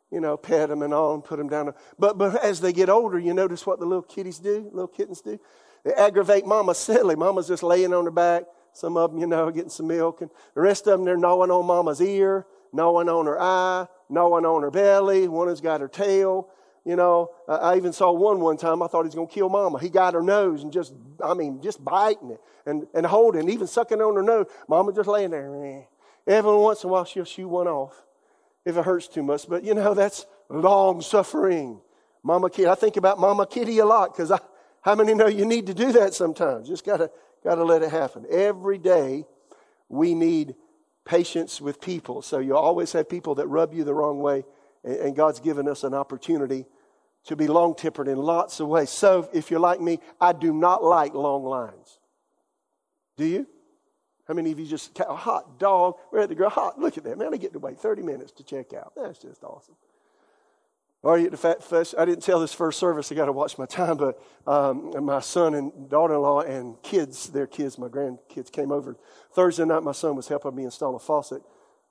you 0.10 0.22
know, 0.22 0.38
pet 0.38 0.70
them 0.70 0.84
and 0.84 0.94
all 0.94 1.16
and 1.16 1.24
put 1.24 1.38
them 1.38 1.50
down. 1.50 1.74
But, 1.98 2.18
but 2.18 2.42
as 2.44 2.62
they 2.62 2.72
get 2.72 2.90
older, 2.90 3.20
you 3.20 3.34
notice 3.34 3.66
what 3.66 3.80
the 3.80 3.86
little 3.86 4.04
kitties 4.04 4.40
do, 4.40 4.70
little 4.72 4.88
kittens 4.88 5.22
do? 5.22 5.40
They 5.84 5.94
aggravate 5.94 6.46
mama 6.46 6.75
silly. 6.75 7.16
Mama's 7.16 7.48
just 7.48 7.63
laying 7.63 7.94
on 7.94 8.06
her 8.06 8.12
back. 8.12 8.44
Some 8.74 8.96
of 8.96 9.12
them, 9.12 9.20
you 9.20 9.28
know, 9.28 9.50
getting 9.51 9.70
some 9.70 9.88
milk. 9.88 10.22
And 10.22 10.30
the 10.54 10.62
rest 10.62 10.88
of 10.88 11.00
them, 11.00 11.06
they're 11.06 11.18
gnawing 11.18 11.51
on 11.51 11.66
mama's 11.66 12.01
ear, 12.01 12.46
gnawing 12.72 13.10
on 13.10 13.25
her 13.25 13.42
eye, 13.42 13.88
gnawing 14.10 14.46
on 14.46 14.62
her 14.62 14.72
belly. 14.72 15.28
One 15.28 15.50
has 15.50 15.60
got 15.60 15.82
her 15.82 15.90
tail. 15.90 16.48
You 16.83 16.96
know, 16.96 17.29
I 17.48 17.77
even 17.77 17.94
saw 17.94 18.11
one 18.11 18.39
one 18.39 18.57
time. 18.57 18.81
I 18.81 18.87
thought 18.87 19.03
he 19.03 19.07
was 19.07 19.15
going 19.15 19.27
to 19.27 19.33
kill 19.33 19.50
mama. 19.50 19.79
He 19.79 19.89
got 19.89 20.15
her 20.15 20.24
nose 20.24 20.63
and 20.63 20.74
just, 20.74 20.94
I 21.24 21.35
mean, 21.35 21.61
just 21.61 21.83
biting 21.83 22.31
it 22.31 22.41
and, 22.65 22.87
and 22.96 23.05
holding, 23.05 23.50
even 23.50 23.67
sucking 23.67 24.01
on 24.01 24.15
her 24.15 24.24
nose. 24.24 24.48
Mama 24.67 24.91
just 24.91 25.07
laying 25.07 25.29
there. 25.29 25.63
Eh. 25.63 25.81
Every 26.25 26.55
once 26.55 26.83
in 26.83 26.89
a 26.89 26.94
while, 26.94 27.05
she'll 27.05 27.24
shoot 27.24 27.48
one 27.48 27.67
off 27.67 28.03
if 28.65 28.77
it 28.77 28.83
hurts 28.83 29.07
too 29.07 29.22
much. 29.22 29.48
But, 29.48 29.63
you 29.63 29.75
know, 29.75 29.94
that's 29.94 30.25
long 30.50 31.01
suffering. 31.01 31.79
Mama 32.24 32.50
Kitty. 32.50 32.67
I 32.67 32.75
think 32.75 32.98
about 32.98 33.20
Mama 33.20 33.46
Kitty 33.46 33.77
a 33.79 33.85
lot 33.85 34.15
because 34.15 34.31
how 34.81 34.96
many 34.96 35.13
know 35.13 35.27
you 35.27 35.46
need 35.46 35.67
to 35.67 35.74
do 35.75 35.91
that 35.91 36.13
sometimes? 36.15 36.67
Just 36.67 36.85
got 36.85 36.98
to 36.98 37.11
got 37.44 37.55
to 37.55 37.63
let 37.63 37.83
it 37.83 37.91
happen. 37.91 38.25
Every 38.29 38.77
day, 38.77 39.25
we 39.89 40.13
need 40.13 40.55
patience 41.05 41.59
with 41.59 41.81
people. 41.81 42.22
So 42.22 42.39
you 42.39 42.55
always 42.55 42.91
have 42.94 43.09
people 43.09 43.35
that 43.35 43.48
rub 43.48 43.74
you 43.74 43.83
the 43.83 43.94
wrong 43.94 44.20
way 44.20 44.46
and 44.83 45.15
God's 45.15 45.39
given 45.39 45.67
us 45.67 45.83
an 45.83 45.94
opportunity 45.94 46.65
to 47.25 47.35
be 47.35 47.48
long 47.48 47.75
tempered 47.75 48.07
in 48.07 48.17
lots 48.17 48.59
of 48.59 48.67
ways. 48.67 48.89
So, 48.89 49.29
if 49.33 49.51
you're 49.51 49.59
like 49.59 49.79
me, 49.79 50.00
I 50.20 50.33
do 50.33 50.53
not 50.53 50.83
like 50.83 51.13
long 51.13 51.44
lines. 51.44 52.00
Do 53.17 53.25
you? 53.25 53.48
How 54.27 54.33
many 54.33 54.51
of 54.51 54.59
you 54.59 54.65
just, 54.65 54.98
a 55.00 55.15
hot 55.15 55.59
dog, 55.59 55.96
we're 56.11 56.20
at 56.20 56.29
the 56.29 56.35
grill, 56.35 56.50
hot, 56.50 56.79
look 56.79 56.98
at 56.98 57.03
that, 57.03 57.17
man, 57.17 57.33
I 57.33 57.37
get 57.37 57.53
to 57.53 57.59
wait 57.59 57.77
30 57.79 58.01
minutes 58.01 58.31
to 58.33 58.44
check 58.44 58.74
out. 58.74 58.94
That's 58.96 59.20
just 59.20 59.44
awesome. 59.44 59.75
Are 61.03 61.17
you 61.17 61.25
at 61.25 61.31
the 61.31 61.37
fat 61.37 61.63
fest? 61.63 61.96
I 61.98 62.05
didn't 62.05 62.22
tell 62.22 62.39
this 62.39 62.53
first 62.53 62.79
service. 62.79 63.11
I 63.11 63.15
got 63.15 63.25
to 63.25 63.31
watch 63.31 63.57
my 63.57 63.65
time. 63.65 63.98
But 63.98 64.22
um, 64.46 64.94
my 65.03 65.20
son 65.20 65.55
and 65.55 65.89
daughter-in-law 65.89 66.41
and 66.41 66.79
kids, 66.83 67.29
their 67.29 67.48
kids, 67.48 67.79
my 67.79 67.87
grandkids 67.87 68.51
came 68.51 68.72
over 68.72 68.96
Thursday 69.33 69.65
night. 69.65 69.81
My 69.81 69.94
son 69.94 70.15
was 70.15 70.27
helping 70.27 70.55
me 70.55 70.63
install 70.63 70.96
a 70.96 71.00
faucet 71.00 71.41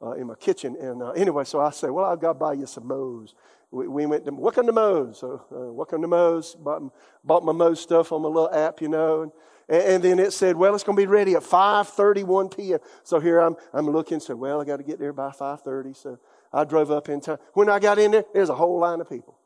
uh, 0.03 0.13
in 0.13 0.27
my 0.27 0.35
kitchen. 0.35 0.77
And 0.81 1.03
uh, 1.03 1.11
anyway, 1.11 1.45
so 1.45 1.61
I 1.61 1.71
said, 1.71 1.91
well, 1.91 2.07
I've 2.07 2.21
got 2.21 2.35
to 2.35 2.39
buy 2.39 2.55
you 2.55 2.67
some 2.67 2.87
Moe's. 2.87 3.35
We, 3.71 3.87
we 3.87 4.07
went 4.07 4.25
to, 4.25 4.33
welcome 4.33 4.67
to 4.67 4.73
Moe's. 4.73 5.19
So, 5.19 5.45
uh, 5.53 5.73
welcome 5.73 6.03
to 6.03 6.09
Moe's. 6.09 6.55
Bought, 6.55 6.83
bought 7.25 7.45
my 7.45 7.53
Moe's 7.53 7.81
stuff 7.81 8.13
on 8.13 8.23
my 8.23 8.29
little 8.29 8.53
app, 8.53 8.81
you 8.81 8.89
know. 8.89 9.33
And, 9.69 9.83
and 9.83 10.03
then 10.03 10.19
it 10.19 10.33
said, 10.33 10.57
well, 10.57 10.75
it's 10.75 10.85
going 10.85 10.97
to 10.97 11.03
be 11.03 11.07
ready 11.07 11.35
at 11.35 11.43
5.31 11.43 12.57
p.m. 12.57 12.79
So 13.05 13.21
here 13.21 13.41
I'm, 13.41 13.57
I'm 13.73 13.89
looking, 13.89 14.21
said, 14.21 14.37
well, 14.37 14.61
I 14.61 14.65
got 14.65 14.79
to 14.79 14.83
get 14.83 14.99
there 14.99 15.13
by 15.13 15.31
5.30. 15.31 15.97
So 15.97 16.19
I 16.53 16.65
drove 16.65 16.91
up 16.91 17.09
in 17.09 17.21
time. 17.21 17.39
When 17.55 17.69
I 17.69 17.79
got 17.79 17.99
in 17.99 18.11
there, 18.11 18.25
there's 18.33 18.49
a 18.49 18.55
whole 18.55 18.79
line 18.79 19.01
of 19.01 19.09
people 19.09 19.37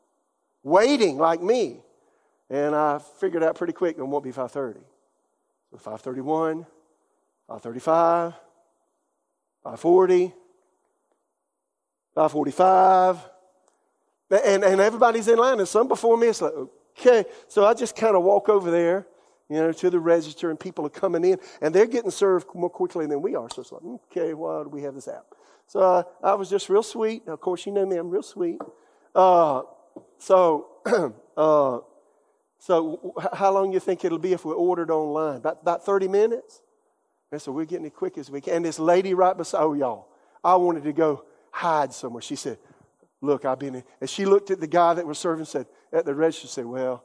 waiting 0.62 1.18
like 1.18 1.42
me. 1.42 1.82
And 2.50 2.74
I 2.74 3.00
figured 3.20 3.42
out 3.42 3.56
pretty 3.56 3.72
quick 3.72 3.96
it 3.98 4.02
won't 4.02 4.24
be 4.24 4.32
5.30. 4.32 4.80
So 5.70 5.76
5.31, 5.76 6.66
5.35, 7.48 8.34
5.40, 9.64 10.32
545. 12.14 13.18
And, 14.30 14.64
and 14.64 14.80
everybody's 14.80 15.28
in 15.28 15.38
line, 15.38 15.58
and 15.58 15.68
some 15.68 15.88
before 15.88 16.16
me. 16.16 16.28
It's 16.28 16.40
like, 16.40 16.52
okay. 16.98 17.24
So 17.48 17.64
I 17.64 17.74
just 17.74 17.94
kind 17.94 18.16
of 18.16 18.22
walk 18.22 18.48
over 18.48 18.70
there, 18.70 19.06
you 19.48 19.56
know, 19.56 19.72
to 19.72 19.90
the 19.90 20.00
register, 20.00 20.50
and 20.50 20.58
people 20.58 20.86
are 20.86 20.90
coming 20.90 21.24
in, 21.24 21.38
and 21.60 21.74
they're 21.74 21.86
getting 21.86 22.10
served 22.10 22.48
more 22.54 22.70
quickly 22.70 23.06
than 23.06 23.22
we 23.22 23.34
are. 23.36 23.48
So 23.50 23.62
it's 23.62 23.72
like, 23.72 23.82
okay, 23.84 24.34
why 24.34 24.62
do 24.62 24.70
we 24.70 24.82
have 24.82 24.94
this 24.94 25.08
app? 25.08 25.26
So 25.66 26.06
I 26.22 26.34
was 26.34 26.50
just 26.50 26.68
real 26.68 26.82
sweet. 26.82 27.26
Of 27.28 27.40
course, 27.40 27.66
you 27.66 27.72
know 27.72 27.86
me, 27.86 27.96
I'm 27.96 28.10
real 28.10 28.22
sweet. 28.22 28.60
Uh, 29.14 29.62
so, 30.18 30.68
uh, 31.36 31.78
so 32.58 33.14
how 33.32 33.52
long 33.52 33.72
you 33.72 33.80
think 33.80 34.04
it'll 34.04 34.18
be 34.18 34.32
if 34.32 34.44
we 34.44 34.52
ordered 34.52 34.90
online? 34.90 35.36
About, 35.36 35.58
about 35.62 35.84
30 35.84 36.08
minutes? 36.08 36.62
And 37.30 37.40
so 37.40 37.52
we're 37.52 37.64
getting 37.64 37.86
it 37.86 37.94
quick 37.94 38.16
as 38.18 38.30
we 38.30 38.40
can. 38.40 38.54
And 38.54 38.64
this 38.64 38.78
lady 38.78 39.14
right 39.14 39.36
beside, 39.36 39.62
oh, 39.62 39.74
y'all, 39.74 40.08
I 40.42 40.56
wanted 40.56 40.84
to 40.84 40.92
go 40.92 41.24
hide 41.54 41.92
somewhere. 41.92 42.22
She 42.22 42.36
said, 42.36 42.58
Look, 43.20 43.44
I've 43.44 43.58
been 43.58 43.76
in. 43.76 43.84
And 44.00 44.10
she 44.10 44.26
looked 44.26 44.50
at 44.50 44.60
the 44.60 44.66
guy 44.66 44.92
that 44.94 45.06
was 45.06 45.18
serving, 45.18 45.46
said, 45.46 45.66
at 45.92 46.04
the 46.04 46.14
register, 46.14 46.48
said, 46.48 46.66
Well, 46.66 47.04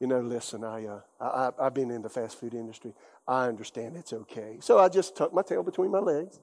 you 0.00 0.06
know, 0.06 0.20
listen, 0.20 0.62
I, 0.62 0.86
uh, 0.86 1.00
I, 1.20 1.50
I've 1.66 1.74
been 1.74 1.90
in 1.90 2.02
the 2.02 2.08
fast 2.08 2.38
food 2.38 2.54
industry. 2.54 2.94
I 3.26 3.46
understand 3.48 3.96
it's 3.96 4.12
okay. 4.12 4.58
So 4.60 4.78
I 4.78 4.88
just 4.88 5.16
tucked 5.16 5.34
my 5.34 5.42
tail 5.42 5.62
between 5.62 5.90
my 5.90 5.98
legs 5.98 6.38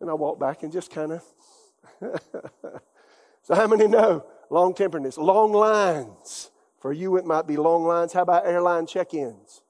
and 0.00 0.08
I 0.08 0.14
walked 0.14 0.40
back 0.40 0.62
and 0.62 0.72
just 0.72 0.90
kind 0.90 1.12
of. 1.12 1.22
so, 3.42 3.54
how 3.54 3.66
many 3.66 3.86
know 3.86 4.24
long 4.50 4.74
temperedness? 4.74 5.18
Long 5.18 5.52
lines. 5.52 6.50
For 6.80 6.92
you, 6.92 7.16
it 7.16 7.24
might 7.24 7.46
be 7.46 7.56
long 7.56 7.84
lines. 7.84 8.12
How 8.12 8.22
about 8.22 8.46
airline 8.46 8.86
check 8.86 9.14
ins? 9.14 9.62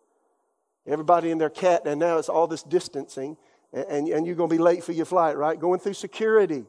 Everybody 0.87 1.31
in 1.31 1.39
their 1.39 1.51
cat, 1.51 1.83
and 1.87 1.99
now 1.99 2.19
it's 2.19 2.29
all 2.29 2.47
this 2.47 2.63
distancing, 2.63 3.37
and, 3.73 3.85
and, 3.89 4.09
and 4.09 4.27
you're 4.27 4.37
going 4.37 4.51
to 4.51 4.55
be 4.55 4.63
late 4.63 4.85
for 4.85 4.93
your 4.93 5.07
flight, 5.07 5.37
right? 5.37 5.59
Going 5.59 5.81
through 5.81 5.95
security. 5.95 6.65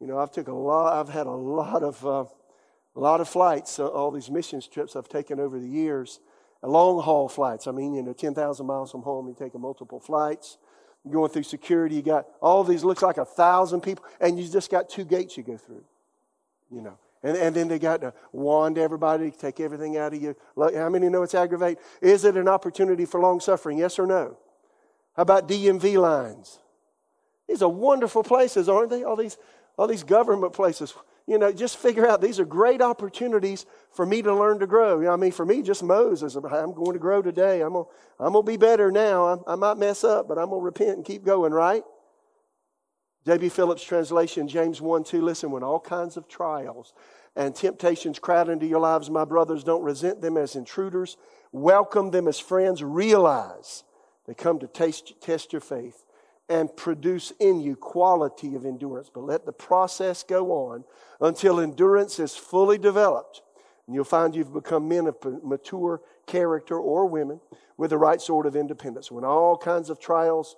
You 0.00 0.06
know, 0.06 0.18
I've 0.18 0.30
took 0.30 0.48
a 0.48 0.52
lot. 0.52 0.98
I've 0.98 1.12
had 1.12 1.26
a 1.26 1.30
lot 1.30 1.82
of 1.82 2.04
uh, 2.04 2.24
a 2.96 3.00
lot 3.00 3.20
of 3.20 3.28
flights. 3.28 3.78
Uh, 3.78 3.86
all 3.86 4.10
these 4.10 4.30
missions 4.30 4.68
trips 4.68 4.96
I've 4.96 5.08
taken 5.08 5.40
over 5.40 5.58
the 5.58 5.68
years, 5.68 6.20
long 6.62 7.02
haul 7.02 7.28
flights. 7.28 7.66
I 7.66 7.72
mean, 7.72 7.94
you 7.94 8.02
know, 8.02 8.12
ten 8.12 8.34
thousand 8.34 8.66
miles 8.66 8.90
from 8.90 9.02
home, 9.02 9.28
you 9.28 9.36
take 9.38 9.54
multiple 9.54 10.00
flights. 10.00 10.58
You're 11.04 11.14
going 11.14 11.30
through 11.30 11.42
security. 11.42 11.96
You 11.96 12.02
got 12.02 12.26
all 12.40 12.64
these. 12.64 12.84
Looks 12.84 13.02
like 13.02 13.18
a 13.18 13.24
thousand 13.24 13.82
people, 13.82 14.04
and 14.20 14.38
you 14.38 14.48
just 14.48 14.70
got 14.70 14.88
two 14.88 15.04
gates 15.04 15.36
you 15.36 15.42
go 15.42 15.56
through. 15.56 15.84
You 16.70 16.80
know, 16.80 16.98
and, 17.22 17.36
and 17.36 17.54
then 17.54 17.68
they 17.68 17.78
got 17.78 18.00
to 18.02 18.12
wand 18.32 18.78
everybody, 18.78 19.30
take 19.30 19.60
everything 19.60 19.96
out 19.96 20.12
of 20.12 20.22
you. 20.22 20.34
How 20.56 20.88
many 20.88 21.08
know 21.08 21.22
it's 21.22 21.34
aggravate? 21.34 21.78
Is 22.00 22.24
it 22.24 22.36
an 22.36 22.48
opportunity 22.48 23.06
for 23.06 23.20
long 23.20 23.40
suffering? 23.40 23.78
Yes 23.78 23.98
or 23.98 24.06
no? 24.06 24.36
How 25.16 25.22
about 25.22 25.48
DMV 25.48 26.00
lines? 26.00 26.58
These 27.48 27.62
are 27.62 27.68
wonderful 27.68 28.22
places, 28.22 28.68
aren't 28.68 28.90
they? 28.90 29.04
All 29.04 29.16
these 29.16 29.36
all 29.76 29.86
these 29.86 30.04
government 30.04 30.52
places. 30.52 30.94
You 31.26 31.38
know, 31.38 31.52
just 31.52 31.78
figure 31.78 32.06
out 32.06 32.20
these 32.20 32.38
are 32.38 32.44
great 32.44 32.82
opportunities 32.82 33.64
for 33.92 34.04
me 34.04 34.20
to 34.22 34.34
learn 34.34 34.58
to 34.58 34.66
grow. 34.66 34.98
You 34.98 35.06
know, 35.06 35.12
I 35.12 35.16
mean, 35.16 35.32
for 35.32 35.46
me, 35.46 35.62
just 35.62 35.82
Moses, 35.82 36.34
I'm 36.34 36.74
going 36.74 36.92
to 36.92 36.98
grow 36.98 37.22
today. 37.22 37.62
I'm 37.62 37.72
going 37.72 37.86
I'm 38.20 38.34
to 38.34 38.42
be 38.42 38.58
better 38.58 38.92
now. 38.92 39.42
I, 39.46 39.52
I 39.52 39.54
might 39.54 39.78
mess 39.78 40.04
up, 40.04 40.28
but 40.28 40.38
I'm 40.38 40.50
going 40.50 40.60
to 40.60 40.64
repent 40.64 40.96
and 40.96 41.04
keep 41.04 41.24
going, 41.24 41.52
right? 41.52 41.82
J.B. 43.26 43.48
Phillips' 43.48 43.82
translation, 43.82 44.48
James 44.48 44.82
1 44.82 45.04
2. 45.04 45.22
Listen, 45.22 45.50
when 45.50 45.62
all 45.62 45.80
kinds 45.80 46.18
of 46.18 46.28
trials 46.28 46.92
and 47.34 47.54
temptations 47.54 48.18
crowd 48.18 48.50
into 48.50 48.66
your 48.66 48.80
lives, 48.80 49.08
my 49.08 49.24
brothers, 49.24 49.64
don't 49.64 49.82
resent 49.82 50.20
them 50.20 50.36
as 50.36 50.56
intruders. 50.56 51.16
Welcome 51.50 52.10
them 52.10 52.28
as 52.28 52.38
friends. 52.38 52.84
Realize 52.84 53.82
they 54.26 54.34
come 54.34 54.58
to 54.58 54.66
taste, 54.66 55.14
test 55.22 55.54
your 55.54 55.60
faith 55.62 56.03
and 56.48 56.74
produce 56.76 57.32
in 57.40 57.60
you 57.60 57.76
quality 57.76 58.54
of 58.54 58.66
endurance. 58.66 59.10
But 59.12 59.24
let 59.24 59.46
the 59.46 59.52
process 59.52 60.22
go 60.22 60.50
on 60.52 60.84
until 61.20 61.58
endurance 61.58 62.18
is 62.18 62.36
fully 62.36 62.78
developed. 62.78 63.42
And 63.86 63.94
you'll 63.94 64.04
find 64.04 64.34
you've 64.34 64.52
become 64.52 64.88
men 64.88 65.06
of 65.06 65.16
mature 65.42 66.00
character 66.26 66.78
or 66.78 67.06
women 67.06 67.40
with 67.76 67.90
the 67.90 67.98
right 67.98 68.20
sort 68.20 68.46
of 68.46 68.56
independence. 68.56 69.10
When 69.10 69.24
all 69.24 69.56
kinds 69.56 69.90
of 69.90 69.98
trials 69.98 70.56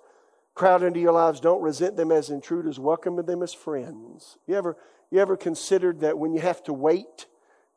crowd 0.55 0.83
into 0.83 0.99
your 0.99 1.13
lives, 1.13 1.39
don't 1.39 1.61
resent 1.61 1.95
them 1.97 2.11
as 2.11 2.29
intruders, 2.29 2.79
welcome 2.79 3.23
them 3.25 3.43
as 3.43 3.53
friends. 3.53 4.37
You 4.47 4.55
ever, 4.55 4.77
you 5.11 5.19
ever 5.19 5.37
considered 5.37 6.01
that 6.01 6.17
when 6.17 6.33
you 6.33 6.39
have 6.39 6.63
to 6.63 6.73
wait, 6.73 7.27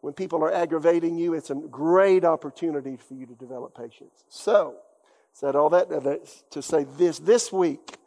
when 0.01 0.14
people 0.14 0.42
are 0.42 0.53
aggravating 0.53 1.18
you, 1.18 1.35
it's 1.35 1.51
a 1.51 1.55
great 1.55 2.25
opportunity 2.25 2.96
for 2.96 3.14
you 3.14 3.27
to 3.27 3.35
develop 3.35 3.77
patience. 3.77 4.25
So, 4.29 4.77
said 5.33 5.55
all 5.55 5.73
uh, 5.75 5.85
that 5.85 6.51
to 6.51 6.62
say 6.62 6.85
this 6.96 7.18
this 7.18 7.53
week 7.53 7.99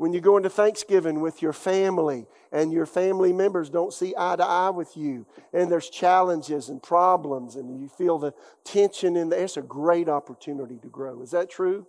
when 0.00 0.14
you 0.14 0.20
go 0.22 0.38
into 0.38 0.48
Thanksgiving 0.48 1.20
with 1.20 1.42
your 1.42 1.52
family 1.52 2.24
and 2.52 2.72
your 2.72 2.86
family 2.86 3.34
members 3.34 3.68
don't 3.68 3.92
see 3.92 4.14
eye 4.16 4.34
to 4.34 4.42
eye 4.42 4.70
with 4.70 4.96
you, 4.96 5.26
and 5.52 5.70
there's 5.70 5.90
challenges 5.90 6.70
and 6.70 6.82
problems, 6.82 7.54
and 7.54 7.78
you 7.78 7.86
feel 7.86 8.18
the 8.18 8.32
tension 8.64 9.14
in 9.14 9.28
there, 9.28 9.44
it's 9.44 9.58
a 9.58 9.60
great 9.60 10.08
opportunity 10.08 10.78
to 10.78 10.88
grow. 10.88 11.20
Is 11.20 11.32
that 11.32 11.50
true? 11.50 11.86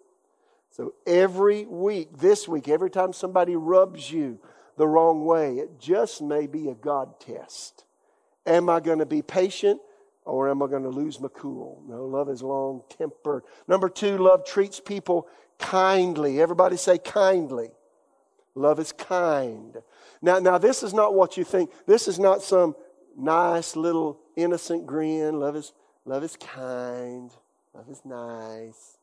So 0.71 0.93
every 1.07 1.63
week, 1.65 2.17
this 2.17 2.49
week, 2.49 2.67
every 2.67 2.89
time 2.89 3.13
somebody 3.13 3.55
rubs 3.55 4.11
you 4.11 4.39
the 4.75 4.89
wrong 4.89 5.23
way, 5.23 5.59
it 5.59 5.79
just 5.79 6.21
may 6.21 6.47
be 6.47 6.67
a 6.67 6.75
God 6.75 7.17
test. 7.21 7.85
Am 8.45 8.69
I 8.69 8.81
going 8.81 8.99
to 8.99 9.05
be 9.05 9.21
patient 9.21 9.79
or 10.25 10.49
am 10.49 10.61
I 10.61 10.67
going 10.67 10.83
to 10.83 10.89
lose 10.89 11.21
my 11.21 11.29
cool? 11.33 11.81
No, 11.87 12.03
love 12.03 12.27
is 12.27 12.43
long 12.43 12.83
tempered. 12.89 13.43
Number 13.69 13.87
two, 13.87 14.17
love 14.17 14.45
treats 14.45 14.81
people 14.81 15.29
kindly. 15.59 16.41
Everybody 16.41 16.75
say 16.75 16.97
kindly. 16.97 17.69
Love 18.55 18.79
is 18.79 18.91
kind. 18.91 19.77
Now, 20.21 20.39
now 20.39 20.57
this 20.57 20.83
is 20.83 20.93
not 20.93 21.13
what 21.13 21.37
you 21.37 21.43
think. 21.43 21.71
This 21.85 22.07
is 22.07 22.19
not 22.19 22.41
some 22.41 22.75
nice 23.17 23.75
little 23.75 24.19
innocent 24.35 24.85
grin. 24.85 25.39
Love 25.39 25.55
is, 25.55 25.73
love 26.05 26.23
is 26.23 26.35
kind. 26.37 27.31
Love 27.73 27.89
is 27.89 28.01
nice. 28.03 28.97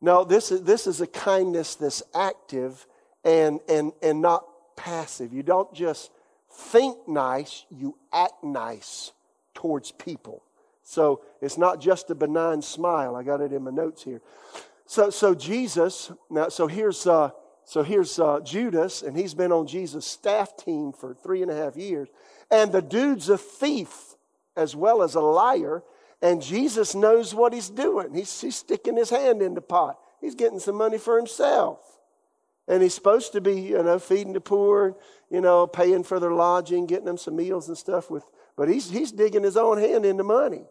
No, 0.00 0.24
this 0.24 0.50
is, 0.50 0.62
this 0.62 0.86
is 0.86 1.00
a 1.00 1.06
kindness 1.06 1.74
that's 1.74 2.02
active 2.14 2.86
and, 3.24 3.60
and, 3.68 3.92
and 4.02 4.22
not 4.22 4.46
passive. 4.76 5.32
You 5.32 5.42
don't 5.42 5.72
just 5.74 6.10
think 6.50 6.96
nice, 7.06 7.66
you 7.70 7.96
act 8.12 8.42
nice 8.42 9.12
towards 9.54 9.92
people. 9.92 10.42
So 10.82 11.20
it's 11.40 11.58
not 11.58 11.80
just 11.80 12.10
a 12.10 12.14
benign 12.14 12.62
smile. 12.62 13.14
I 13.14 13.22
got 13.22 13.40
it 13.40 13.52
in 13.52 13.62
my 13.62 13.70
notes 13.70 14.02
here. 14.02 14.20
So, 14.86 15.10
so 15.10 15.34
Jesus, 15.34 16.10
now, 16.28 16.48
so 16.48 16.66
here's, 16.66 17.06
uh, 17.06 17.30
so 17.64 17.82
here's 17.82 18.18
uh, 18.18 18.40
Judas, 18.40 19.02
and 19.02 19.16
he's 19.16 19.34
been 19.34 19.52
on 19.52 19.66
Jesus' 19.66 20.06
staff 20.06 20.56
team 20.56 20.92
for 20.92 21.14
three 21.14 21.42
and 21.42 21.50
a 21.50 21.56
half 21.56 21.76
years. 21.76 22.08
And 22.50 22.72
the 22.72 22.82
dude's 22.82 23.28
a 23.28 23.38
thief 23.38 24.16
as 24.56 24.74
well 24.74 25.02
as 25.02 25.14
a 25.14 25.20
liar, 25.20 25.82
and 26.20 26.42
Jesus 26.42 26.94
knows 26.94 27.34
what 27.34 27.52
he's 27.52 27.70
doing. 27.70 28.12
He's, 28.14 28.40
he's 28.40 28.56
sticking 28.56 28.96
his 28.96 29.10
hand 29.10 29.40
in 29.40 29.54
the 29.54 29.60
pot. 29.60 29.98
He's 30.20 30.34
getting 30.34 30.58
some 30.58 30.76
money 30.76 30.98
for 30.98 31.16
himself. 31.16 31.78
And 32.68 32.82
he's 32.82 32.94
supposed 32.94 33.32
to 33.32 33.40
be, 33.40 33.60
you 33.60 33.82
know, 33.82 33.98
feeding 33.98 34.32
the 34.32 34.40
poor, 34.40 34.96
you 35.30 35.40
know, 35.40 35.66
paying 35.66 36.04
for 36.04 36.20
their 36.20 36.32
lodging, 36.32 36.86
getting 36.86 37.06
them 37.06 37.16
some 37.16 37.36
meals 37.36 37.68
and 37.68 37.76
stuff 37.76 38.10
with, 38.10 38.24
but 38.56 38.68
he's, 38.68 38.90
he's 38.90 39.12
digging 39.12 39.42
his 39.42 39.56
own 39.56 39.78
hand 39.78 40.04
into 40.04 40.22
money. 40.22 40.64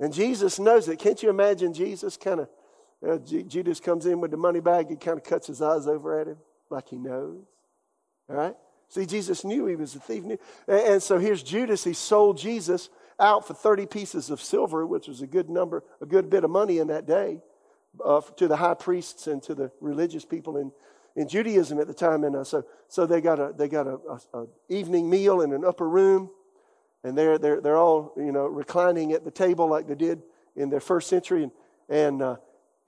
And 0.00 0.12
Jesus 0.12 0.58
knows 0.58 0.88
it. 0.88 0.98
Can't 0.98 1.22
you 1.22 1.30
imagine 1.30 1.72
Jesus 1.72 2.16
kind 2.16 2.40
of 2.40 2.48
uh, 3.06 3.18
Judas 3.18 3.80
comes 3.80 4.06
in 4.06 4.20
with 4.20 4.30
the 4.30 4.36
money 4.36 4.60
bag. 4.60 4.88
He 4.88 4.96
kind 4.96 5.18
of 5.18 5.24
cuts 5.24 5.46
his 5.46 5.62
eyes 5.62 5.86
over 5.86 6.20
at 6.20 6.26
him 6.26 6.38
like 6.70 6.88
he 6.88 6.96
knows. 6.96 7.44
All 8.28 8.36
right? 8.36 8.54
See, 8.88 9.06
Jesus 9.06 9.44
knew 9.44 9.66
he 9.66 9.76
was 9.76 9.94
a 9.94 10.00
thief. 10.00 10.24
And, 10.24 10.38
and 10.66 11.02
so 11.02 11.18
here's 11.18 11.42
Judas. 11.42 11.84
He 11.84 11.92
sold 11.92 12.38
Jesus 12.38 12.88
out 13.20 13.46
for 13.46 13.54
30 13.54 13.86
pieces 13.86 14.30
of 14.30 14.40
silver, 14.40 14.86
which 14.86 15.08
was 15.08 15.22
a 15.22 15.26
good 15.26 15.50
number, 15.50 15.84
a 16.00 16.06
good 16.06 16.30
bit 16.30 16.44
of 16.44 16.50
money 16.50 16.78
in 16.78 16.88
that 16.88 17.06
day, 17.06 17.40
uh, 18.04 18.20
to 18.36 18.48
the 18.48 18.56
high 18.56 18.74
priests 18.74 19.26
and 19.26 19.42
to 19.42 19.54
the 19.54 19.70
religious 19.80 20.24
people 20.24 20.56
in, 20.56 20.72
in 21.16 21.28
Judaism 21.28 21.78
at 21.78 21.86
the 21.86 21.94
time. 21.94 22.24
And 22.24 22.36
uh, 22.36 22.44
so, 22.44 22.64
so 22.88 23.06
they 23.06 23.20
got 23.20 23.38
a 23.38 23.52
they 23.56 23.68
got 23.68 23.86
a, 23.86 23.98
a, 24.08 24.38
a, 24.40 24.46
evening 24.68 25.10
meal 25.10 25.40
in 25.42 25.52
an 25.52 25.64
upper 25.64 25.88
room, 25.88 26.30
and 27.04 27.18
they're 27.18 27.38
they're 27.38 27.60
they're 27.60 27.76
all 27.76 28.12
you 28.16 28.32
know 28.32 28.46
reclining 28.46 29.12
at 29.12 29.24
the 29.24 29.30
table 29.30 29.68
like 29.68 29.88
they 29.88 29.94
did 29.94 30.22
in 30.54 30.70
their 30.70 30.80
first 30.80 31.08
century, 31.08 31.42
and 31.42 31.52
and 31.88 32.22
uh, 32.22 32.36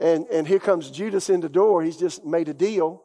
and, 0.00 0.26
and 0.28 0.48
here 0.48 0.58
comes 0.58 0.90
Judas 0.90 1.28
in 1.28 1.40
the 1.40 1.48
door. 1.48 1.82
He's 1.82 1.98
just 1.98 2.24
made 2.24 2.48
a 2.48 2.54
deal 2.54 3.02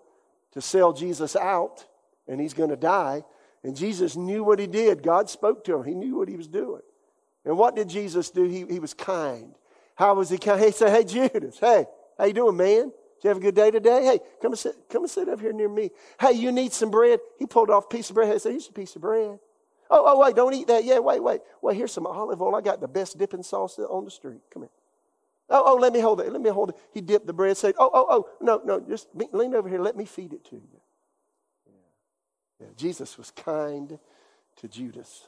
to 0.53 0.61
sell 0.61 0.93
Jesus 0.93 1.35
out, 1.35 1.85
and 2.27 2.39
he's 2.39 2.53
going 2.53 2.69
to 2.69 2.77
die. 2.77 3.23
And 3.63 3.75
Jesus 3.75 4.15
knew 4.15 4.43
what 4.43 4.59
he 4.59 4.67
did. 4.67 5.03
God 5.03 5.29
spoke 5.29 5.65
to 5.65 5.77
him. 5.77 5.83
He 5.83 5.93
knew 5.93 6.15
what 6.15 6.29
he 6.29 6.37
was 6.37 6.47
doing. 6.47 6.81
And 7.43 7.57
what 7.57 7.75
did 7.75 7.89
Jesus 7.89 8.29
do? 8.29 8.43
He, 8.43 8.65
he 8.65 8.79
was 8.79 8.93
kind. 8.93 9.53
How 9.95 10.15
was 10.15 10.29
he 10.29 10.37
kind? 10.37 10.63
He 10.63 10.71
said, 10.71 10.91
Hey, 10.91 11.03
Judas, 11.03 11.59
hey, 11.59 11.85
how 12.17 12.25
you 12.25 12.33
doing, 12.33 12.55
man? 12.55 12.83
Did 12.85 13.23
you 13.23 13.27
have 13.29 13.37
a 13.37 13.41
good 13.41 13.55
day 13.55 13.71
today? 13.71 14.05
Hey, 14.05 14.19
come 14.41 14.51
and 14.51 14.59
sit, 14.59 14.75
come 14.89 15.03
and 15.03 15.09
sit 15.09 15.27
up 15.27 15.41
here 15.41 15.53
near 15.53 15.69
me. 15.69 15.89
Hey, 16.19 16.33
you 16.33 16.51
need 16.51 16.73
some 16.73 16.91
bread? 16.91 17.19
He 17.37 17.45
pulled 17.45 17.69
off 17.69 17.85
a 17.85 17.87
piece 17.87 18.09
of 18.09 18.15
bread. 18.15 18.31
He 18.31 18.39
said, 18.39 18.51
Here's 18.51 18.69
a 18.69 18.73
piece 18.73 18.95
of 18.95 19.01
bread. 19.01 19.39
Oh, 19.89 20.03
oh, 20.07 20.19
wait, 20.19 20.35
don't 20.35 20.53
eat 20.53 20.67
that. 20.67 20.83
Yeah, 20.83 20.99
wait, 20.99 21.21
wait. 21.21 21.41
Well, 21.61 21.75
here's 21.75 21.91
some 21.91 22.07
olive 22.07 22.41
oil. 22.41 22.55
I 22.55 22.61
got 22.61 22.81
the 22.81 22.87
best 22.87 23.17
dipping 23.17 23.43
sauce 23.43 23.77
on 23.77 24.05
the 24.05 24.11
street. 24.11 24.41
Come 24.51 24.63
here. 24.63 24.69
Oh, 25.49 25.63
oh, 25.65 25.75
let 25.75 25.93
me 25.93 25.99
hold 25.99 26.21
it. 26.21 26.31
Let 26.31 26.41
me 26.41 26.49
hold 26.49 26.69
it. 26.69 26.75
He 26.91 27.01
dipped 27.01 27.27
the 27.27 27.33
bread, 27.33 27.55
said, 27.55 27.75
Oh, 27.77 27.89
oh, 27.93 28.05
oh, 28.09 28.29
no, 28.41 28.61
no, 28.65 28.79
just 28.79 29.07
lean 29.13 29.53
over 29.53 29.69
here. 29.69 29.79
Let 29.79 29.95
me 29.95 30.05
feed 30.05 30.33
it 30.33 30.43
to 30.45 30.55
you. 30.55 30.81
Yeah. 32.59 32.67
Jesus 32.77 33.17
was 33.17 33.31
kind 33.31 33.99
to 34.57 34.67
Judas. 34.67 35.27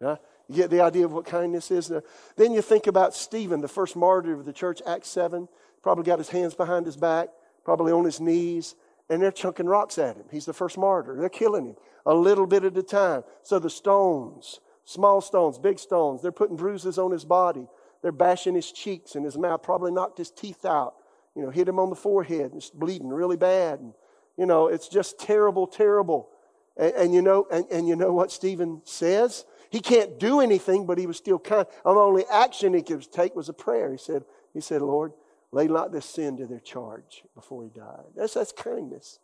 Yeah? 0.00 0.16
You 0.48 0.56
get 0.56 0.70
the 0.70 0.80
idea 0.80 1.04
of 1.04 1.12
what 1.12 1.26
kindness 1.26 1.70
is? 1.70 1.92
Then 2.36 2.52
you 2.52 2.62
think 2.62 2.86
about 2.86 3.14
Stephen, 3.14 3.60
the 3.60 3.68
first 3.68 3.96
martyr 3.96 4.32
of 4.32 4.44
the 4.44 4.52
church, 4.52 4.80
Acts 4.86 5.08
7. 5.08 5.48
Probably 5.82 6.04
got 6.04 6.18
his 6.18 6.28
hands 6.28 6.54
behind 6.54 6.86
his 6.86 6.96
back, 6.96 7.28
probably 7.64 7.92
on 7.92 8.04
his 8.04 8.20
knees, 8.20 8.74
and 9.08 9.22
they're 9.22 9.32
chunking 9.32 9.66
rocks 9.66 9.98
at 9.98 10.16
him. 10.16 10.24
He's 10.30 10.46
the 10.46 10.52
first 10.52 10.78
martyr. 10.78 11.16
They're 11.16 11.28
killing 11.28 11.66
him 11.66 11.76
a 12.04 12.14
little 12.14 12.46
bit 12.46 12.64
at 12.64 12.76
a 12.76 12.82
time. 12.82 13.24
So 13.42 13.58
the 13.58 13.70
stones, 13.70 14.60
small 14.84 15.20
stones, 15.20 15.58
big 15.58 15.78
stones, 15.78 16.22
they're 16.22 16.32
putting 16.32 16.56
bruises 16.56 16.98
on 16.98 17.10
his 17.10 17.24
body. 17.24 17.68
They're 18.02 18.12
bashing 18.12 18.54
his 18.54 18.70
cheeks 18.70 19.14
and 19.14 19.24
his 19.24 19.36
mouth, 19.36 19.62
probably 19.62 19.92
knocked 19.92 20.18
his 20.18 20.30
teeth 20.30 20.64
out, 20.64 20.94
you 21.34 21.42
know, 21.42 21.50
hit 21.50 21.68
him 21.68 21.78
on 21.78 21.90
the 21.90 21.96
forehead 21.96 22.52
and 22.52 22.56
it's 22.56 22.70
bleeding 22.70 23.08
really 23.08 23.36
bad. 23.36 23.80
And, 23.80 23.94
you 24.36 24.46
know, 24.46 24.68
it's 24.68 24.88
just 24.88 25.18
terrible, 25.18 25.66
terrible. 25.66 26.28
And, 26.76 26.92
and 26.94 27.14
you 27.14 27.22
know, 27.22 27.46
and, 27.50 27.64
and 27.70 27.88
you 27.88 27.96
know 27.96 28.12
what 28.12 28.30
Stephen 28.30 28.82
says? 28.84 29.44
He 29.70 29.80
can't 29.80 30.18
do 30.18 30.40
anything, 30.40 30.86
but 30.86 30.98
he 30.98 31.06
was 31.06 31.16
still 31.16 31.38
kind. 31.38 31.66
The 31.84 31.90
only 31.90 32.24
action 32.30 32.74
he 32.74 32.82
could 32.82 33.10
take 33.10 33.34
was 33.34 33.48
a 33.48 33.52
prayer. 33.52 33.90
He 33.90 33.98
said, 33.98 34.24
he 34.54 34.60
said, 34.60 34.82
Lord, 34.82 35.12
lay 35.52 35.66
not 35.66 35.92
this 35.92 36.06
sin 36.06 36.36
to 36.36 36.46
their 36.46 36.60
charge 36.60 37.24
before 37.34 37.64
he 37.64 37.70
died. 37.70 38.04
That's, 38.14 38.34
that's 38.34 38.52
kindness. 38.52 39.18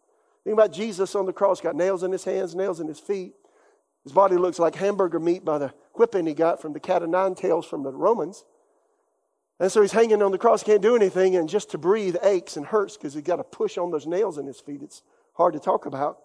Think 0.45 0.55
about 0.55 0.73
Jesus 0.73 1.15
on 1.15 1.27
the 1.27 1.33
cross, 1.33 1.61
got 1.61 1.77
nails 1.77 2.03
in 2.03 2.11
his 2.11 2.25
hands, 2.25 2.55
nails 2.55 2.81
in 2.81 2.89
his 2.89 2.99
feet. 2.99 3.35
His 4.03 4.13
body 4.13 4.37
looks 4.37 4.59
like 4.59 4.75
hamburger 4.75 5.21
meat 5.21 5.45
by 5.45 5.59
the 5.59 5.73
whipping 5.95 6.27
he 6.27 6.35
got 6.35 6.61
from 6.61 6.73
the 6.73 6.81
cat 6.81 7.03
of 7.03 7.11
nine 7.11 7.37
tails 7.37 7.65
from 7.67 7.85
the 7.85 7.93
Romans. 7.93 8.45
And 9.63 9.71
so 9.71 9.81
he's 9.81 9.93
hanging 9.93 10.23
on 10.23 10.33
the 10.33 10.39
cross, 10.39 10.65
can't 10.65 10.83
do 10.83 10.97
anything, 10.97 11.37
and 11.37 11.49
just 11.49 11.71
to 11.71 11.79
breathe 11.79 12.17
aches 12.25 12.57
and 12.57 12.67
hurts 12.67 12.97
because 12.97 13.15
he's 13.15 13.23
got 13.23 13.37
to 13.37 13.45
push 13.45 13.79
on 13.79 13.93
those 13.93 14.09
nails 14.09 14.37
in 14.37 14.45
his 14.45 14.59
feet. 14.59 14.83
It's 14.83 15.05
hard 15.35 15.53
to 15.53 15.61
talk 15.61 15.87
about. 15.87 16.19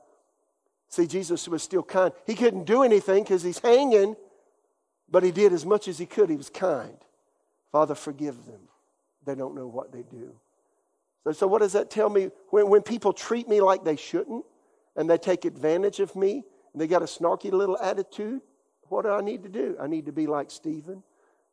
See, 0.90 1.06
Jesus 1.06 1.48
was 1.48 1.62
still 1.62 1.84
kind. 1.84 2.12
He 2.26 2.34
couldn't 2.34 2.64
do 2.64 2.82
anything 2.82 3.22
because 3.22 3.44
he's 3.44 3.60
hanging, 3.60 4.16
but 5.08 5.22
he 5.22 5.30
did 5.30 5.54
as 5.54 5.68
much 5.68 5.88
as 5.88 6.00
he 6.00 6.08
could. 6.08 6.32
He 6.32 6.36
was 6.36 6.50
kind. 6.50 6.98
Father, 7.72 7.94
forgive 7.94 8.48
them. 8.48 8.62
They 9.24 9.36
don't 9.36 9.54
know 9.54 9.68
what 9.68 9.92
they 9.92 10.02
do. 10.02 10.34
So, 11.24 11.32
so 11.34 11.46
what 11.46 11.62
does 11.62 11.74
that 11.74 11.92
tell 11.92 12.10
me? 12.10 12.32
When, 12.50 12.70
when 12.70 12.82
people 12.82 13.14
treat 13.14 13.48
me 13.48 13.62
like 13.62 13.84
they 13.84 13.98
shouldn't, 13.98 14.46
and 14.96 15.08
they 15.08 15.20
take 15.20 15.46
advantage 15.46 16.00
of 16.00 16.16
me, 16.16 16.44
and 16.74 16.82
they 16.82 16.88
got 16.88 17.04
a 17.04 17.06
snarky 17.06 17.52
little 17.52 17.78
attitude, 17.78 18.42
what 18.90 19.04
do 19.04 19.12
I 19.12 19.22
need 19.22 19.44
to 19.44 19.50
do? 19.50 19.78
I 19.80 19.86
need 19.86 20.08
to 20.08 20.12
be 20.12 20.26
like 20.26 20.50
Stephen. 20.50 21.04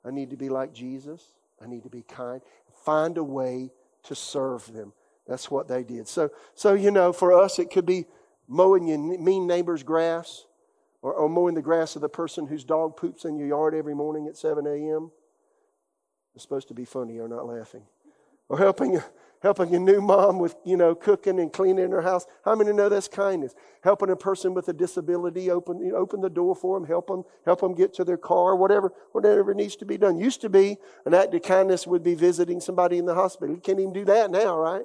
I 0.03 0.11
need 0.12 0.31
to 0.31 0.37
be 0.38 0.49
like 0.49 0.73
Jesus. 0.73 1.23
I 1.64 1.68
need 1.68 1.83
to 1.85 1.88
be 1.88 2.03
kind. 2.03 2.40
Find 2.85 3.16
a 3.16 3.24
way 3.24 3.70
to 4.05 4.14
serve 4.14 4.72
them. 4.72 4.92
That's 5.27 5.50
what 5.50 5.68
they 5.68 5.83
did. 5.83 6.07
So, 6.07 6.31
so 6.55 6.74
you 6.74 6.90
know, 6.90 7.12
for 7.12 7.33
us, 7.33 7.59
it 7.59 7.70
could 7.70 7.87
be 7.87 8.05
mowing 8.46 8.87
your 8.87 8.98
mean 8.98 9.46
neighbor's 9.46 9.83
grass 9.83 10.44
or, 11.00 11.14
or 11.14 11.29
mowing 11.29 11.55
the 11.55 11.62
grass 11.62 11.96
of 11.96 12.03
the 12.03 12.09
person 12.09 12.46
whose 12.46 12.64
dog 12.64 12.96
poops 12.96 13.24
in 13.24 13.37
your 13.37 13.48
yard 13.48 13.74
every 13.74 13.94
morning 13.94 14.27
at 14.27 14.37
7 14.37 14.66
a.m. 14.66 15.11
It's 16.35 16.42
supposed 16.42 16.68
to 16.68 16.74
be 16.74 16.85
funny. 16.85 17.14
You're 17.14 17.29
not 17.29 17.46
laughing. 17.46 17.85
Or 18.54 18.58
helping 18.58 19.02
helping 19.42 19.74
a 19.74 19.78
new 19.80 20.00
mom 20.00 20.38
with, 20.38 20.54
you 20.64 20.76
know, 20.76 20.94
cooking 20.94 21.40
and 21.40 21.52
cleaning 21.52 21.90
her 21.90 22.00
house. 22.00 22.24
How 22.44 22.54
many 22.54 22.72
know 22.72 22.88
that's 22.88 23.08
kindness? 23.08 23.52
Helping 23.82 24.10
a 24.10 24.16
person 24.16 24.54
with 24.54 24.68
a 24.68 24.72
disability, 24.72 25.50
open, 25.50 25.80
you 25.80 25.90
know, 25.90 25.96
open 25.96 26.20
the 26.20 26.30
door 26.30 26.54
for 26.54 26.78
them, 26.78 26.86
help 26.86 27.08
them, 27.08 27.24
help 27.44 27.62
them 27.62 27.74
get 27.74 27.92
to 27.94 28.04
their 28.04 28.16
car, 28.16 28.54
whatever, 28.54 28.92
whatever 29.10 29.54
needs 29.54 29.74
to 29.76 29.84
be 29.84 29.98
done. 29.98 30.18
Used 30.18 30.40
to 30.42 30.48
be 30.48 30.76
an 31.04 31.14
act 31.14 31.34
of 31.34 31.42
kindness 31.42 31.84
would 31.84 32.04
be 32.04 32.14
visiting 32.14 32.60
somebody 32.60 32.96
in 32.96 33.06
the 33.06 33.14
hospital. 33.14 33.52
You 33.52 33.60
can't 33.60 33.80
even 33.80 33.92
do 33.92 34.04
that 34.04 34.30
now, 34.30 34.56
right? 34.56 34.84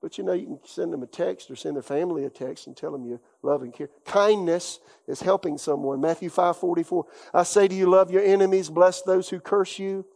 But 0.00 0.16
you 0.16 0.22
know, 0.22 0.32
you 0.32 0.46
can 0.46 0.60
send 0.64 0.92
them 0.92 1.02
a 1.02 1.08
text 1.08 1.50
or 1.50 1.56
send 1.56 1.74
their 1.74 1.82
family 1.82 2.24
a 2.24 2.30
text 2.30 2.68
and 2.68 2.76
tell 2.76 2.92
them 2.92 3.04
you 3.04 3.18
love 3.42 3.62
and 3.62 3.74
care. 3.74 3.90
Kindness 4.04 4.78
is 5.08 5.20
helping 5.20 5.58
someone. 5.58 6.00
Matthew 6.00 6.30
5 6.30 6.56
44. 6.56 7.04
I 7.34 7.42
say 7.42 7.66
to 7.66 7.74
you, 7.74 7.90
love 7.90 8.12
your 8.12 8.22
enemies, 8.22 8.70
bless 8.70 9.02
those 9.02 9.28
who 9.28 9.40
curse 9.40 9.80
you, 9.80 10.06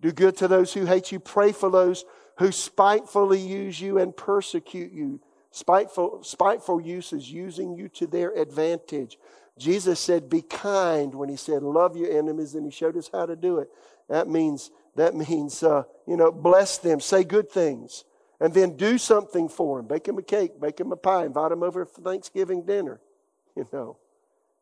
do 0.00 0.12
good 0.12 0.36
to 0.36 0.48
those 0.48 0.72
who 0.72 0.84
hate 0.84 1.10
you, 1.10 1.18
pray 1.18 1.52
for 1.52 1.70
those 1.70 2.04
who 2.38 2.52
spitefully 2.52 3.40
use 3.40 3.80
you 3.80 3.98
and 3.98 4.16
persecute 4.16 4.92
you. 4.92 5.20
Spiteful, 5.50 6.22
spiteful 6.22 6.80
use 6.80 7.12
is 7.12 7.30
using 7.30 7.74
you 7.74 7.88
to 7.88 8.06
their 8.06 8.30
advantage. 8.30 9.18
Jesus 9.58 9.98
said, 9.98 10.30
Be 10.30 10.42
kind 10.42 11.14
when 11.14 11.28
he 11.28 11.36
said, 11.36 11.62
Love 11.62 11.96
your 11.96 12.10
enemies, 12.16 12.54
and 12.54 12.64
he 12.64 12.70
showed 12.70 12.96
us 12.96 13.10
how 13.12 13.26
to 13.26 13.34
do 13.34 13.58
it. 13.58 13.68
That 14.08 14.28
means, 14.28 14.70
that 14.94 15.14
means 15.14 15.62
uh, 15.62 15.82
you 16.06 16.16
know, 16.16 16.30
bless 16.30 16.78
them, 16.78 17.00
say 17.00 17.24
good 17.24 17.50
things, 17.50 18.04
and 18.40 18.54
then 18.54 18.76
do 18.76 18.98
something 18.98 19.48
for 19.48 19.78
them. 19.78 19.88
Bake 19.88 20.04
them 20.04 20.18
a 20.18 20.22
cake, 20.22 20.60
bake 20.60 20.76
them 20.76 20.92
a 20.92 20.96
pie, 20.96 21.24
invite 21.24 21.50
them 21.50 21.64
over 21.64 21.84
for 21.86 22.00
Thanksgiving 22.02 22.62
dinner, 22.62 23.00
you 23.56 23.66
know. 23.72 23.96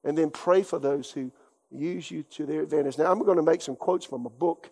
And 0.03 0.17
then 0.17 0.31
pray 0.31 0.63
for 0.63 0.79
those 0.79 1.11
who 1.11 1.31
use 1.71 2.11
you 2.11 2.23
to 2.23 2.47
their 2.47 2.63
advantage. 2.63 2.97
Now, 2.97 3.13
I'm 3.13 3.23
going 3.23 3.37
to 3.37 3.43
make 3.43 3.61
some 3.61 3.77
quotes 3.77 4.07
from 4.07 4.25
a 4.25 4.31
book 4.31 4.71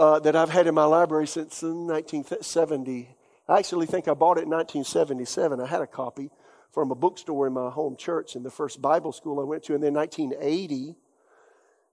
uh, 0.00 0.18
that 0.18 0.34
I've 0.34 0.48
had 0.48 0.66
in 0.66 0.74
my 0.74 0.86
library 0.86 1.26
since 1.26 1.62
1970. 1.62 3.10
I 3.46 3.58
actually 3.58 3.84
think 3.84 4.08
I 4.08 4.14
bought 4.14 4.38
it 4.38 4.44
in 4.44 4.48
1977. 4.48 5.60
I 5.60 5.66
had 5.66 5.82
a 5.82 5.86
copy 5.86 6.30
from 6.72 6.90
a 6.90 6.94
bookstore 6.94 7.46
in 7.46 7.52
my 7.52 7.68
home 7.68 7.96
church 7.96 8.34
in 8.34 8.42
the 8.42 8.50
first 8.50 8.80
Bible 8.80 9.12
school 9.12 9.38
I 9.40 9.44
went 9.44 9.62
to. 9.64 9.74
And 9.74 9.82
then 9.82 9.92
1980, 9.92 10.96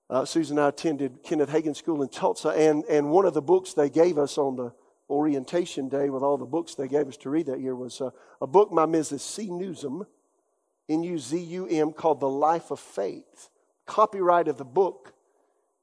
uh, 0.10 0.24
Susan 0.24 0.58
and 0.58 0.66
I 0.66 0.70
attended 0.70 1.22
Kenneth 1.22 1.50
Hagin 1.50 1.76
School 1.76 2.02
in 2.02 2.08
Tulsa. 2.08 2.50
And, 2.50 2.86
and 2.86 3.12
one 3.12 3.26
of 3.26 3.34
the 3.34 3.42
books 3.42 3.74
they 3.74 3.90
gave 3.90 4.18
us 4.18 4.38
on 4.38 4.56
the 4.56 4.72
orientation 5.10 5.90
day 5.90 6.10
with 6.10 6.24
all 6.24 6.38
the 6.38 6.46
books 6.46 6.76
they 6.76 6.88
gave 6.88 7.10
us 7.10 7.18
to 7.18 7.30
read 7.30 7.48
that 7.48 7.60
year 7.60 7.76
was 7.76 8.00
uh, 8.00 8.12
a 8.40 8.48
book 8.48 8.74
by 8.74 8.86
Mrs. 8.86 9.20
C. 9.20 9.50
Nuzum, 9.50 10.08
N-U-Z-U-M, 10.88 11.92
called 11.92 12.22
The 12.22 12.30
Life 12.30 12.72
of 12.72 12.80
Faith. 12.80 13.50
Copyright 13.86 14.48
of 14.48 14.58
the 14.58 14.64
book 14.64 15.14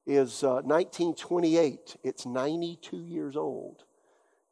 is 0.07 0.43
uh, 0.43 0.63
1928. 0.63 1.97
It's 2.03 2.27
92 2.27 2.97
years 2.97 3.37
old. 3.37 3.85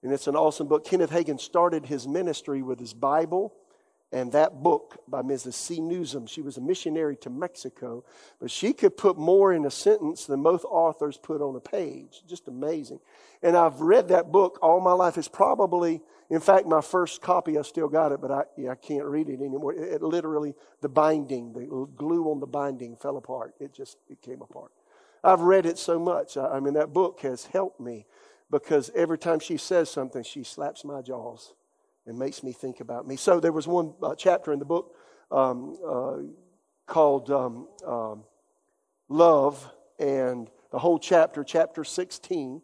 And 0.02 0.12
it's 0.12 0.26
an 0.26 0.36
awesome 0.36 0.66
book. 0.66 0.84
Kenneth 0.84 1.10
Hagin 1.10 1.38
started 1.38 1.86
his 1.86 2.08
ministry 2.08 2.62
with 2.62 2.80
his 2.80 2.92
Bible 2.92 3.54
and 4.12 4.30
that 4.32 4.62
book 4.62 5.02
by 5.08 5.22
Mrs. 5.22 5.54
C. 5.54 5.80
Nuzum. 5.80 6.28
She 6.28 6.42
was 6.42 6.58
a 6.58 6.60
missionary 6.60 7.16
to 7.18 7.30
Mexico, 7.30 8.04
but 8.38 8.50
she 8.50 8.74
could 8.74 8.96
put 8.96 9.16
more 9.16 9.52
in 9.54 9.64
a 9.64 9.70
sentence 9.70 10.26
than 10.26 10.40
most 10.40 10.64
authors 10.64 11.16
put 11.16 11.40
on 11.40 11.56
a 11.56 11.60
page. 11.60 12.22
Just 12.28 12.46
amazing. 12.46 13.00
And 13.42 13.56
I've 13.56 13.80
read 13.80 14.08
that 14.08 14.30
book 14.30 14.58
all 14.60 14.80
my 14.80 14.92
life. 14.92 15.16
It's 15.16 15.28
probably, 15.28 16.02
in 16.28 16.40
fact, 16.40 16.66
my 16.66 16.82
first 16.82 17.22
copy, 17.22 17.56
I 17.58 17.62
still 17.62 17.88
got 17.88 18.12
it, 18.12 18.20
but 18.20 18.30
I, 18.30 18.42
yeah, 18.56 18.70
I 18.70 18.74
can't 18.74 19.06
read 19.06 19.30
it 19.30 19.40
anymore. 19.40 19.72
It, 19.72 19.94
it 19.94 20.02
literally, 20.02 20.54
the 20.82 20.90
binding, 20.90 21.54
the 21.54 21.88
glue 21.96 22.30
on 22.30 22.38
the 22.38 22.46
binding 22.46 22.96
fell 22.96 23.16
apart. 23.16 23.54
It 23.60 23.72
just, 23.72 23.96
it 24.10 24.20
came 24.20 24.42
apart. 24.42 24.72
I've 25.24 25.40
read 25.40 25.66
it 25.66 25.78
so 25.78 25.98
much. 25.98 26.36
I, 26.36 26.56
I 26.56 26.60
mean, 26.60 26.74
that 26.74 26.92
book 26.92 27.20
has 27.20 27.46
helped 27.46 27.80
me 27.80 28.06
because 28.50 28.90
every 28.94 29.18
time 29.18 29.40
she 29.40 29.56
says 29.56 29.90
something, 29.90 30.22
she 30.22 30.44
slaps 30.44 30.84
my 30.84 31.02
jaws 31.02 31.54
and 32.06 32.18
makes 32.18 32.42
me 32.42 32.52
think 32.52 32.80
about 32.80 33.06
me. 33.06 33.16
So 33.16 33.40
there 33.40 33.52
was 33.52 33.66
one 33.66 33.94
uh, 34.02 34.14
chapter 34.14 34.52
in 34.52 34.58
the 34.58 34.64
book 34.64 34.94
um, 35.30 35.76
uh, 35.86 36.16
called 36.86 37.30
um, 37.30 37.68
um, 37.86 38.24
Love, 39.08 39.70
and 39.98 40.50
the 40.70 40.78
whole 40.78 40.98
chapter, 40.98 41.44
chapter 41.44 41.84
16, 41.84 42.62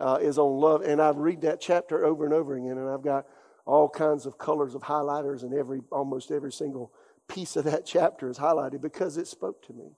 uh, 0.00 0.18
is 0.20 0.38
on 0.38 0.58
love. 0.58 0.82
And 0.82 1.00
I 1.00 1.10
read 1.10 1.42
that 1.42 1.60
chapter 1.60 2.04
over 2.04 2.24
and 2.24 2.34
over 2.34 2.56
again, 2.56 2.78
and 2.78 2.88
I've 2.88 3.02
got 3.02 3.26
all 3.66 3.88
kinds 3.88 4.26
of 4.26 4.38
colors 4.38 4.74
of 4.74 4.82
highlighters, 4.82 5.42
and 5.42 5.54
every 5.54 5.80
almost 5.90 6.30
every 6.30 6.52
single 6.52 6.92
piece 7.28 7.56
of 7.56 7.64
that 7.64 7.86
chapter 7.86 8.28
is 8.28 8.38
highlighted 8.38 8.80
because 8.80 9.16
it 9.16 9.26
spoke 9.26 9.62
to 9.66 9.72
me. 9.72 9.96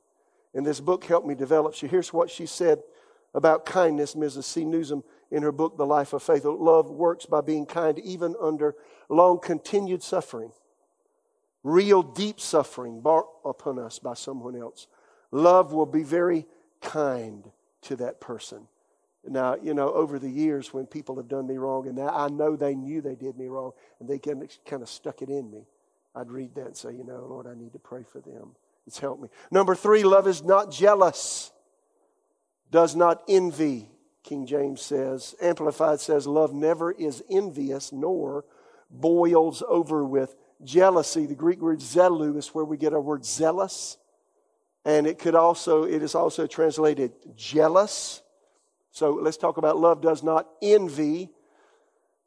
And 0.57 0.67
this 0.67 0.81
book 0.81 1.05
helped 1.05 1.27
me 1.27 1.35
develop. 1.35 1.77
Here's 1.77 2.13
what 2.15 2.31
she 2.31 2.47
said 2.47 2.83
about 3.35 3.67
kindness, 3.67 4.15
Mrs. 4.15 4.45
C. 4.45 4.65
Nuzum, 4.65 5.05
in 5.31 5.43
her 5.43 5.53
book, 5.53 5.77
The 5.77 5.85
Life 5.85 6.15
of 6.15 6.23
Faith. 6.23 6.47
Oh, 6.47 6.55
love 6.55 6.91
works 6.91 7.27
by 7.27 7.43
being 7.43 7.67
kind 7.67 7.99
even 7.99 8.35
under 8.41 8.75
long 9.11 9.39
continued 9.39 10.03
suffering, 10.03 10.53
real 11.63 12.03
deep 12.03 12.41
suffering 12.41 13.03
brought 13.03 13.27
upon 13.45 13.79
us 13.79 13.99
by 13.99 14.15
someone 14.15 14.57
else. 14.57 14.87
Love 15.31 15.75
will 15.75 15.85
be 15.85 16.03
very 16.03 16.47
kind 16.81 17.51
to 17.83 17.97
that 17.97 18.19
person. 18.21 18.67
Now, 19.29 19.57
you 19.57 19.75
know, 19.75 19.93
over 19.93 20.19
the 20.19 20.31
years 20.31 20.73
when 20.73 20.87
people 20.87 21.17
have 21.17 21.29
done 21.29 21.47
me 21.47 21.59
wrong, 21.59 21.87
and 21.89 22.01
I 22.01 22.29
know 22.29 22.57
they 22.57 22.75
knew 22.75 23.03
they 23.03 23.17
did 23.17 23.37
me 23.37 23.49
wrong, 23.49 23.73
and 24.01 24.09
they 24.09 24.19
kind 24.19 24.83
of 24.83 24.89
stuck 24.89 25.21
it 25.21 25.29
in 25.29 25.51
me, 25.51 25.67
I'd 26.15 26.31
read 26.31 26.55
that 26.55 26.67
and 26.67 26.77
say, 26.77 26.93
you 26.93 27.05
know, 27.05 27.27
Lord, 27.29 27.47
I 27.47 27.55
need 27.55 27.75
to 27.75 27.79
pray 27.79 28.05
for 28.05 28.21
them. 28.21 28.55
It's 28.87 28.99
helped 28.99 29.23
me. 29.23 29.29
Number 29.51 29.75
three, 29.75 30.05
love 30.05 30.27
is 30.29 30.43
not 30.43 30.71
jealous, 30.71 31.51
does 32.71 32.95
not 32.95 33.23
envy. 33.29 33.89
King 34.23 34.45
James 34.45 34.83
says. 34.83 35.37
Amplified 35.41 36.01
says, 36.01 36.27
Love 36.27 36.53
never 36.53 36.91
is 36.91 37.23
envious 37.31 37.93
nor 37.93 38.45
boils 38.91 39.63
over 39.69 40.05
with 40.05 40.35
jealousy. 40.65 41.27
The 41.27 41.35
Greek 41.35 41.61
word 41.61 41.81
zelu 41.81 42.37
is 42.37 42.49
where 42.49 42.65
we 42.65 42.77
get 42.77 42.93
our 42.93 43.01
word 43.01 43.25
zealous. 43.25 43.99
And 44.85 45.07
it 45.07 45.19
could 45.19 45.35
also, 45.35 45.85
it 45.85 46.03
is 46.03 46.15
also 46.15 46.47
translated 46.47 47.13
jealous. 47.37 48.23
So 48.91 49.13
let's 49.13 49.37
talk 49.37 49.57
about 49.59 49.77
love 49.77 50.01
does 50.01 50.23
not 50.23 50.49
envy. 50.63 51.31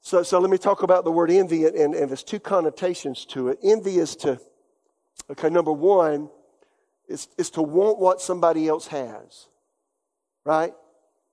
So, 0.01 0.23
so 0.23 0.39
let 0.39 0.49
me 0.49 0.57
talk 0.57 0.83
about 0.83 1.03
the 1.03 1.11
word 1.11 1.31
envy, 1.31 1.65
and, 1.65 1.93
and 1.93 2.09
there's 2.09 2.23
two 2.23 2.39
connotations 2.39 3.25
to 3.25 3.49
it. 3.49 3.59
Envy 3.63 3.97
is 3.97 4.15
to, 4.17 4.39
okay, 5.29 5.49
number 5.49 5.73
one, 5.73 6.29
is, 7.09 7.27
is 7.37 7.49
to 7.51 7.61
want 7.61 7.99
what 7.99 8.21
somebody 8.21 8.67
else 8.67 8.87
has, 8.87 9.47
right? 10.45 10.73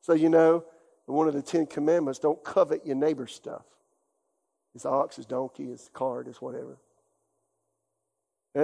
So, 0.01 0.15
you 0.15 0.29
know, 0.29 0.65
one 1.07 1.29
of 1.29 1.35
the 1.35 1.43
Ten 1.43 1.67
Commandments 1.67 2.19
don't 2.19 2.43
covet 2.43 2.85
your 2.85 2.97
neighbor's 2.97 3.35
stuff 3.35 3.65
his 4.73 4.85
ox, 4.85 5.17
his 5.17 5.25
donkey, 5.25 5.71
his 5.71 5.89
cart, 5.95 6.27
his 6.27 6.37
whatever. 6.37 6.77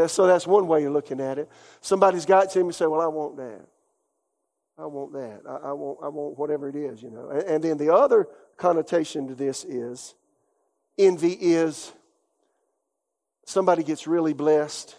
So 0.08 0.26
that's 0.26 0.46
one 0.46 0.68
way 0.68 0.84
of 0.84 0.92
looking 0.92 1.22
at 1.22 1.38
it. 1.38 1.48
Somebody's 1.80 2.26
got 2.26 2.50
to 2.50 2.60
him 2.60 2.66
and 2.66 2.74
say, 2.74 2.86
Well, 2.86 3.00
I 3.00 3.06
want 3.06 3.38
that. 3.38 3.66
I 4.78 4.86
want 4.86 5.12
that. 5.14 5.40
I, 5.48 5.68
I, 5.68 5.72
want, 5.72 5.98
I 6.02 6.08
want 6.08 6.38
whatever 6.38 6.68
it 6.68 6.76
is, 6.76 7.02
you 7.02 7.10
know. 7.10 7.30
And, 7.30 7.42
and 7.42 7.64
then 7.64 7.78
the 7.78 7.94
other 7.94 8.28
connotation 8.58 9.28
to 9.28 9.34
this 9.34 9.64
is 9.64 10.14
envy 10.98 11.32
is 11.32 11.92
somebody 13.46 13.82
gets 13.82 14.06
really 14.06 14.34
blessed 14.34 14.94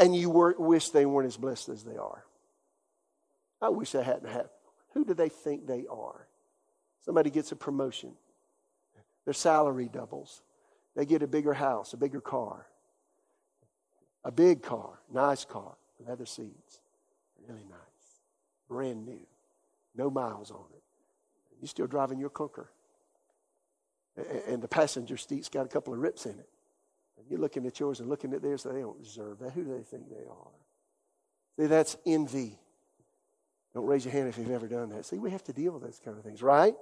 and 0.00 0.16
you 0.16 0.30
wish 0.30 0.88
they 0.90 1.06
weren't 1.06 1.28
as 1.28 1.36
blessed 1.36 1.68
as 1.68 1.84
they 1.84 1.96
are. 1.96 2.24
I 3.62 3.68
wish 3.68 3.92
that 3.92 4.04
hadn't 4.04 4.28
happened. 4.28 4.48
Who 4.94 5.04
do 5.04 5.14
they 5.14 5.28
think 5.28 5.66
they 5.66 5.84
are? 5.88 6.26
Somebody 7.04 7.30
gets 7.30 7.52
a 7.52 7.56
promotion, 7.56 8.12
their 9.24 9.34
salary 9.34 9.88
doubles, 9.92 10.42
they 10.96 11.04
get 11.04 11.22
a 11.22 11.26
bigger 11.26 11.52
house, 11.52 11.92
a 11.92 11.96
bigger 11.96 12.20
car, 12.20 12.66
a 14.24 14.32
big 14.32 14.62
car, 14.62 14.98
nice 15.12 15.44
car, 15.44 15.76
leather 16.06 16.26
seats, 16.26 16.80
really 17.46 17.64
nice, 17.68 18.20
brand 18.68 19.06
new, 19.06 19.20
no 19.94 20.10
miles 20.10 20.50
on 20.50 20.64
it. 20.74 20.82
You're 21.60 21.68
still 21.68 21.86
driving 21.86 22.18
your 22.18 22.30
clunker. 22.30 22.66
And 24.48 24.60
the 24.62 24.68
passenger 24.68 25.16
seat's 25.16 25.48
got 25.48 25.66
a 25.66 25.68
couple 25.68 25.92
of 25.92 26.00
rips 26.00 26.26
in 26.26 26.32
it. 26.32 26.48
And 27.20 27.30
you're 27.30 27.40
looking 27.40 27.66
at 27.66 27.78
yours 27.78 28.00
and 28.00 28.08
looking 28.08 28.32
at 28.32 28.42
theirs, 28.42 28.62
they 28.62 28.80
don't 28.80 29.02
deserve 29.02 29.38
that. 29.40 29.52
Who 29.52 29.64
do 29.64 29.76
they 29.76 29.82
think 29.82 30.08
they 30.08 30.24
are? 30.24 30.50
See, 31.58 31.66
that's 31.66 31.96
envy. 32.06 32.58
Don't 33.74 33.86
raise 33.86 34.04
your 34.04 34.12
hand 34.12 34.28
if 34.28 34.38
you've 34.38 34.50
ever 34.50 34.66
done 34.66 34.88
that. 34.90 35.04
See, 35.04 35.18
we 35.18 35.30
have 35.30 35.44
to 35.44 35.52
deal 35.52 35.72
with 35.72 35.82
those 35.82 36.00
kind 36.02 36.16
of 36.16 36.24
things, 36.24 36.42
right? 36.42 36.74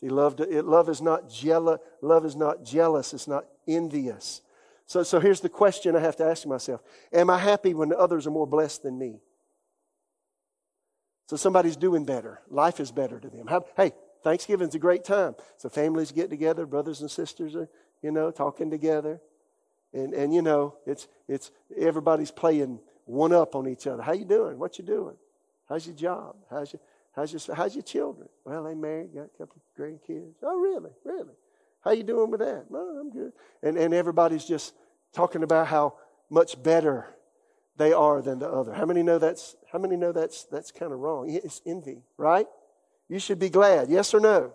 See, 0.00 0.08
love, 0.08 0.38
love 0.38 0.88
is 0.88 1.00
not 1.00 1.30
jealous. 1.30 1.78
Love 2.02 2.24
is 2.24 2.34
not 2.34 2.64
jealous. 2.64 3.14
It's 3.14 3.28
not 3.28 3.46
envious. 3.68 4.42
So, 4.86 5.04
so 5.04 5.20
here's 5.20 5.40
the 5.40 5.48
question 5.48 5.94
I 5.94 6.00
have 6.00 6.16
to 6.16 6.24
ask 6.24 6.46
myself: 6.46 6.82
Am 7.12 7.30
I 7.30 7.38
happy 7.38 7.74
when 7.74 7.92
others 7.92 8.26
are 8.26 8.32
more 8.32 8.46
blessed 8.46 8.82
than 8.82 8.98
me? 8.98 9.20
So 11.28 11.36
somebody's 11.36 11.76
doing 11.76 12.04
better. 12.04 12.40
Life 12.50 12.80
is 12.80 12.90
better 12.90 13.20
to 13.20 13.28
them. 13.28 13.46
How, 13.46 13.64
hey, 13.76 13.92
Thanksgiving's 14.24 14.74
a 14.74 14.80
great 14.80 15.04
time. 15.04 15.36
So 15.58 15.68
families 15.68 16.10
get 16.10 16.28
together, 16.28 16.66
brothers 16.66 17.02
and 17.02 17.10
sisters 17.10 17.54
are, 17.54 17.68
you 18.02 18.10
know, 18.10 18.32
talking 18.32 18.68
together. 18.68 19.20
And, 19.92 20.14
and 20.14 20.32
you 20.32 20.42
know, 20.42 20.76
it's, 20.86 21.08
it's, 21.28 21.50
everybody's 21.76 22.30
playing 22.30 22.80
one 23.06 23.32
up 23.32 23.54
on 23.54 23.68
each 23.68 23.86
other. 23.86 24.02
How 24.02 24.12
you 24.12 24.24
doing? 24.24 24.58
What 24.58 24.78
you 24.78 24.84
doing? 24.84 25.16
How's 25.68 25.86
your 25.86 25.96
job? 25.96 26.36
How's 26.50 26.72
your, 26.72 26.80
how's 27.14 27.32
your, 27.32 27.56
how's 27.56 27.74
your 27.74 27.82
children? 27.82 28.28
Well, 28.44 28.64
they 28.64 28.74
married, 28.74 29.14
got 29.14 29.26
a 29.26 29.38
couple 29.38 29.56
of 29.56 29.80
grandkids. 29.82 30.34
Oh, 30.42 30.58
really? 30.58 30.90
Really? 31.04 31.34
How 31.82 31.92
you 31.92 32.02
doing 32.02 32.30
with 32.30 32.40
that? 32.40 32.66
No, 32.70 32.78
I'm 32.78 33.10
good. 33.10 33.32
And, 33.62 33.76
and 33.76 33.94
everybody's 33.94 34.44
just 34.44 34.74
talking 35.14 35.42
about 35.42 35.66
how 35.66 35.94
much 36.28 36.62
better 36.62 37.06
they 37.76 37.92
are 37.92 38.20
than 38.20 38.38
the 38.38 38.48
other. 38.48 38.72
How 38.74 38.84
many 38.84 39.02
know 39.02 39.18
that's, 39.18 39.56
how 39.72 39.78
many 39.78 39.96
know 39.96 40.12
that's, 40.12 40.44
that's 40.44 40.70
kind 40.70 40.92
of 40.92 40.98
wrong? 40.98 41.30
It's 41.30 41.62
envy, 41.66 42.02
right? 42.16 42.46
You 43.08 43.18
should 43.18 43.38
be 43.38 43.48
glad. 43.48 43.88
Yes 43.88 44.14
or 44.14 44.20
no? 44.20 44.52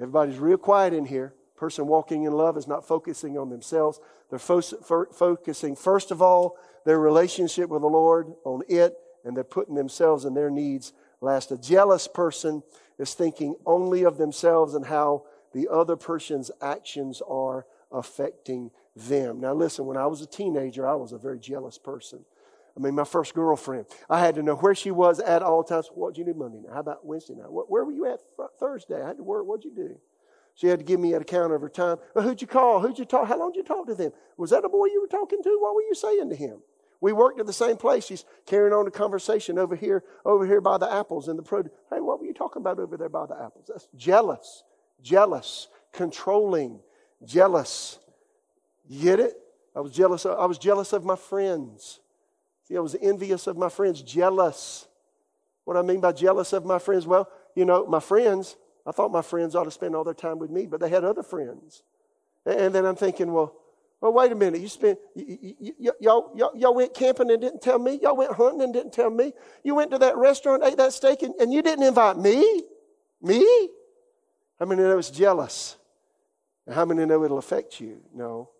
Everybody's 0.00 0.38
real 0.38 0.58
quiet 0.58 0.92
in 0.92 1.04
here. 1.04 1.34
Person 1.56 1.86
walking 1.86 2.24
in 2.24 2.32
love 2.32 2.56
is 2.56 2.66
not 2.66 2.86
focusing 2.86 3.38
on 3.38 3.48
themselves. 3.48 4.00
They're 4.28 4.38
fo- 4.38 4.60
fo- 4.60 5.06
focusing, 5.12 5.76
first 5.76 6.10
of 6.10 6.20
all, 6.20 6.56
their 6.84 6.98
relationship 6.98 7.70
with 7.70 7.82
the 7.82 7.88
Lord, 7.88 8.32
on 8.44 8.62
it, 8.68 8.96
and 9.24 9.36
they're 9.36 9.44
putting 9.44 9.74
themselves 9.74 10.24
and 10.24 10.36
their 10.36 10.50
needs 10.50 10.92
last. 11.20 11.52
A 11.52 11.58
jealous 11.58 12.08
person 12.08 12.62
is 12.98 13.14
thinking 13.14 13.54
only 13.64 14.02
of 14.04 14.18
themselves 14.18 14.74
and 14.74 14.86
how 14.86 15.24
the 15.52 15.68
other 15.70 15.96
person's 15.96 16.50
actions 16.60 17.22
are 17.28 17.66
affecting 17.92 18.70
them. 18.96 19.40
Now, 19.40 19.54
listen, 19.54 19.86
when 19.86 19.96
I 19.96 20.06
was 20.06 20.20
a 20.20 20.26
teenager, 20.26 20.86
I 20.86 20.94
was 20.94 21.12
a 21.12 21.18
very 21.18 21.38
jealous 21.38 21.78
person. 21.78 22.24
I 22.76 22.80
mean, 22.80 22.94
my 22.96 23.04
first 23.04 23.34
girlfriend, 23.34 23.86
I 24.10 24.18
had 24.18 24.34
to 24.34 24.42
know 24.42 24.56
where 24.56 24.74
she 24.74 24.90
was 24.90 25.20
at 25.20 25.42
all 25.42 25.62
times. 25.62 25.88
What 25.94 26.14
did 26.14 26.26
you 26.26 26.32
do 26.32 26.38
Monday 26.38 26.58
night? 26.58 26.72
How 26.72 26.80
about 26.80 27.06
Wednesday 27.06 27.34
night? 27.34 27.46
Where 27.48 27.84
were 27.84 27.92
you 27.92 28.06
at 28.06 28.18
Thursday? 28.58 29.00
I 29.00 29.06
had 29.06 29.18
to 29.18 29.22
work. 29.22 29.46
What'd 29.46 29.64
you 29.64 29.74
do? 29.74 30.00
She 30.54 30.68
had 30.68 30.78
to 30.78 30.84
give 30.84 31.00
me 31.00 31.14
an 31.14 31.22
account 31.22 31.52
of 31.52 31.60
her 31.60 31.68
time. 31.68 31.98
Well, 32.14 32.24
who'd 32.24 32.40
you 32.40 32.46
call? 32.46 32.80
Who'd 32.80 32.98
you 32.98 33.04
talk? 33.04 33.26
How 33.26 33.38
long 33.38 33.52
did 33.52 33.58
you 33.58 33.64
talk 33.64 33.86
to 33.88 33.94
them? 33.94 34.12
Was 34.36 34.50
that 34.50 34.64
a 34.64 34.68
boy 34.68 34.86
you 34.86 35.00
were 35.00 35.08
talking 35.08 35.42
to? 35.42 35.58
What 35.60 35.74
were 35.74 35.82
you 35.82 35.94
saying 35.94 36.28
to 36.30 36.36
him? 36.36 36.62
We 37.00 37.12
worked 37.12 37.40
at 37.40 37.46
the 37.46 37.52
same 37.52 37.76
place. 37.76 38.06
She's 38.06 38.24
carrying 38.46 38.72
on 38.72 38.86
a 38.86 38.90
conversation 38.90 39.58
over 39.58 39.74
here, 39.74 40.04
over 40.24 40.46
here 40.46 40.60
by 40.60 40.78
the 40.78 40.90
apples 40.90 41.28
and 41.28 41.38
the 41.38 41.42
produce. 41.42 41.72
Hey, 41.90 42.00
what 42.00 42.20
were 42.20 42.26
you 42.26 42.32
talking 42.32 42.62
about 42.62 42.78
over 42.78 42.96
there 42.96 43.08
by 43.08 43.26
the 43.26 43.34
apples? 43.34 43.66
That's 43.68 43.88
jealous, 43.96 44.62
jealous, 45.02 45.68
controlling, 45.92 46.80
jealous. 47.24 47.98
You 48.88 49.02
get 49.02 49.20
it? 49.20 49.34
I 49.76 49.80
was 49.80 49.92
jealous. 49.92 50.24
Of, 50.24 50.38
I 50.38 50.46
was 50.46 50.56
jealous 50.56 50.92
of 50.92 51.04
my 51.04 51.16
friends. 51.16 52.00
See, 52.68 52.76
I 52.76 52.80
was 52.80 52.96
envious 53.02 53.46
of 53.46 53.58
my 53.58 53.68
friends, 53.68 54.00
jealous. 54.00 54.86
What 55.64 55.76
I 55.76 55.82
mean 55.82 56.00
by 56.00 56.12
jealous 56.12 56.52
of 56.52 56.64
my 56.64 56.78
friends? 56.78 57.06
Well, 57.06 57.28
you 57.54 57.64
know, 57.64 57.86
my 57.86 58.00
friends, 58.00 58.56
I 58.86 58.92
thought 58.92 59.10
my 59.10 59.22
friends 59.22 59.54
ought 59.54 59.64
to 59.64 59.70
spend 59.70 59.94
all 59.96 60.04
their 60.04 60.14
time 60.14 60.38
with 60.38 60.50
me, 60.50 60.66
but 60.66 60.80
they 60.80 60.88
had 60.88 61.04
other 61.04 61.22
friends. 61.22 61.82
And 62.44 62.74
then 62.74 62.84
I'm 62.84 62.96
thinking, 62.96 63.32
well, 63.32 63.54
well, 64.00 64.12
wait 64.12 64.32
a 64.32 64.34
minute. 64.34 64.60
You 64.60 64.68
spent 64.68 64.98
y'all, 65.14 66.30
y'all, 66.34 66.52
y'all 66.54 66.74
went 66.74 66.92
camping 66.92 67.30
and 67.30 67.40
didn't 67.40 67.62
tell 67.62 67.78
me. 67.78 67.98
Y'all 68.02 68.16
went 68.16 68.32
hunting 68.32 68.60
and 68.60 68.72
didn't 68.72 68.92
tell 68.92 69.08
me. 69.08 69.32
You 69.62 69.74
went 69.74 69.90
to 69.92 69.98
that 69.98 70.18
restaurant, 70.18 70.62
ate 70.62 70.76
that 70.76 70.92
steak, 70.92 71.22
and, 71.22 71.34
and 71.36 71.50
you 71.50 71.62
didn't 71.62 71.86
invite 71.86 72.18
me. 72.18 72.64
Me? 73.22 73.70
How 74.58 74.66
many 74.66 74.82
know 74.82 74.98
it's 74.98 75.10
jealous? 75.10 75.76
How 76.70 76.84
many 76.84 77.06
know 77.06 77.24
it'll 77.24 77.38
affect 77.38 77.80
you? 77.80 78.02
No, 78.14 78.50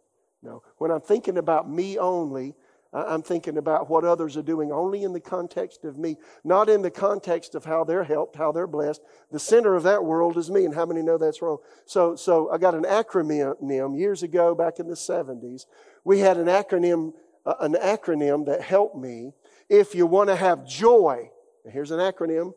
no. 0.43 0.63
When 0.79 0.91
I'm 0.91 1.03
thinking 1.03 1.37
about 1.37 1.69
me 1.71 1.99
only, 1.99 2.55
I'm 2.95 3.23
thinking 3.23 3.59
about 3.59 3.91
what 3.91 4.05
others 4.05 4.37
are 4.37 4.43
doing 4.43 4.71
only 4.71 5.03
in 5.03 5.13
the 5.13 5.21
context 5.21 5.85
of 5.85 5.99
me, 5.99 6.17
not 6.45 6.69
in 6.69 6.81
the 6.81 6.93
context 6.93 7.57
of 7.57 7.65
how 7.65 7.83
they're 7.83 8.05
helped, 8.05 8.37
how 8.37 8.53
they're 8.53 8.69
blessed. 8.69 9.03
The 9.33 9.41
center 9.41 9.75
of 9.75 9.83
that 9.83 10.05
world 10.05 10.37
is 10.37 10.49
me, 10.49 10.65
and 10.65 10.73
how 10.73 10.87
many 10.87 11.03
know 11.03 11.19
that's 11.19 11.43
wrong? 11.43 11.59
So, 11.87 12.15
so 12.15 12.51
I 12.53 12.59
got 12.59 12.75
an 12.75 12.85
acronym 12.85 13.99
years 13.99 14.23
ago, 14.23 14.55
back 14.55 14.79
in 14.79 14.87
the 14.87 14.95
70s. 14.95 15.67
We 16.05 16.21
had 16.21 16.37
an 16.37 16.47
acronym, 16.47 17.15
uh, 17.45 17.55
an 17.61 17.75
acronym 17.75 18.47
that 18.47 18.61
helped 18.61 18.97
me. 18.97 19.33
If 19.69 19.97
you 19.97 20.07
want 20.07 20.29
to 20.29 20.37
have 20.37 20.65
joy, 20.65 21.31
here's 21.69 21.91
an 21.91 21.99
acronym: 21.99 22.55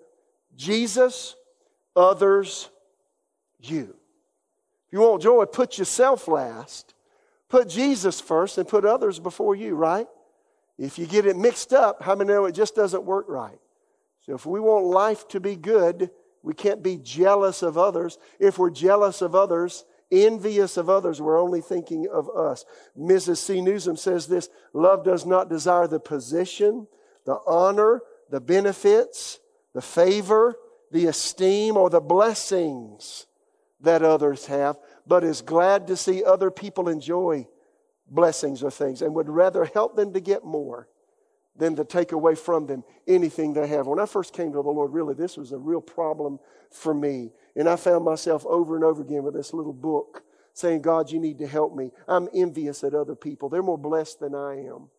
Jesus, 0.56 1.36
others, 1.95 2.69
you. 3.60 3.95
If 4.86 4.93
you 4.93 5.00
want 5.00 5.23
joy, 5.23 5.45
put 5.45 5.80
yourself 5.80 6.28
last. 6.28 6.93
Put 7.50 7.69
Jesus 7.69 8.21
first 8.21 8.58
and 8.58 8.67
put 8.67 8.86
others 8.86 9.19
before 9.19 9.56
you, 9.56 9.73
right? 9.73 10.08
If 10.78 11.00
you 11.00 11.08
get 11.08 11.26
it 11.26 11.36
mixed 11.36 11.74
up, 11.74 12.04
how 12.04 12.16
many 12.16 12.32
know 12.32 12.46
it 12.46 12.54
just 12.54 12.76
doesn't 12.76 13.04
work 13.04 13.26
right? 13.28 13.60
So 14.26 14.36
if 14.36 14.46
we 14.46 14.60
want 14.60 14.86
life 14.86 15.28
to 15.30 15.40
be 15.40 15.56
good, 15.56 16.12
we 16.44 16.54
can't 16.54 16.84
be 16.84 16.98
jealous 16.98 17.63
of 17.63 17.78
others. 17.78 18.18
If 18.40 18.60
we're 18.60 18.70
jealous 18.70 19.22
of 19.22 19.34
others, 19.34 19.86
envious 20.12 20.78
of 20.78 20.90
others, 20.90 21.22
we're 21.22 21.42
only 21.42 21.62
thinking 21.62 22.08
of 22.12 22.30
us. 22.30 22.63
Mrs. 22.98 23.38
C. 23.38 23.56
Nuzum 23.56 23.98
says 23.98 24.28
this 24.28 24.50
love 24.74 25.04
does 25.04 25.26
not 25.26 25.50
desire 25.50 25.88
the 25.88 26.00
position, 26.00 26.88
the 27.26 27.40
honor, 27.48 28.02
the 28.30 28.42
benefits, 28.42 29.40
the 29.74 29.82
favor, 29.82 30.56
the 30.92 31.08
esteem, 31.08 31.76
or 31.76 31.90
the 31.90 32.02
blessings 32.02 33.26
that 33.82 34.04
others 34.04 34.46
have, 34.46 34.78
but 35.06 35.24
is 35.24 35.42
glad 35.42 35.88
to 35.88 35.96
see 35.96 36.24
other 36.24 36.52
people 36.52 36.90
enjoy 36.90 37.48
blessings 38.10 38.63
or 38.63 38.72
things 38.72 39.02
and 39.02 39.13
would 39.13 39.30
rather 39.30 39.65
help 39.65 39.96
them 39.96 40.13
to 40.13 40.20
get 40.20 40.43
more 40.43 40.88
than 41.56 41.76
to 41.76 41.84
take 41.84 42.12
away 42.12 42.36
from 42.36 42.67
them 42.67 42.84
anything 43.08 43.54
they 43.54 43.67
have. 43.67 43.88
When 43.88 44.00
I 44.00 44.06
first 44.06 44.34
came 44.34 44.52
to 44.52 44.62
the 44.62 44.70
Lord, 44.70 44.93
really, 44.93 45.13
this 45.13 45.38
was 45.38 45.52
a 45.52 45.58
real 45.58 45.82
problem 45.82 46.39
for 46.72 46.93
me. 46.93 47.32
And 47.56 47.67
I 47.67 47.76
found 47.76 48.06
myself 48.06 48.46
over 48.46 48.76
and 48.76 48.86
over 48.86 49.02
again 49.02 49.24
with 49.24 49.34
this 49.34 49.54
little 49.54 49.74
book 49.74 50.24
saying, 50.54 50.82
God, 50.82 51.12
you 51.12 51.20
need 51.20 51.39
to 51.39 51.48
help 51.48 51.76
me. 51.76 51.91
I'm 52.08 52.30
envious 52.34 52.84
at 52.84 52.93
other 52.93 53.15
people. 53.15 53.50
They're 53.50 53.63
more 53.63 53.78
blessed 53.78 54.20
than 54.20 54.36
I 54.36 54.65
am. 54.67 54.89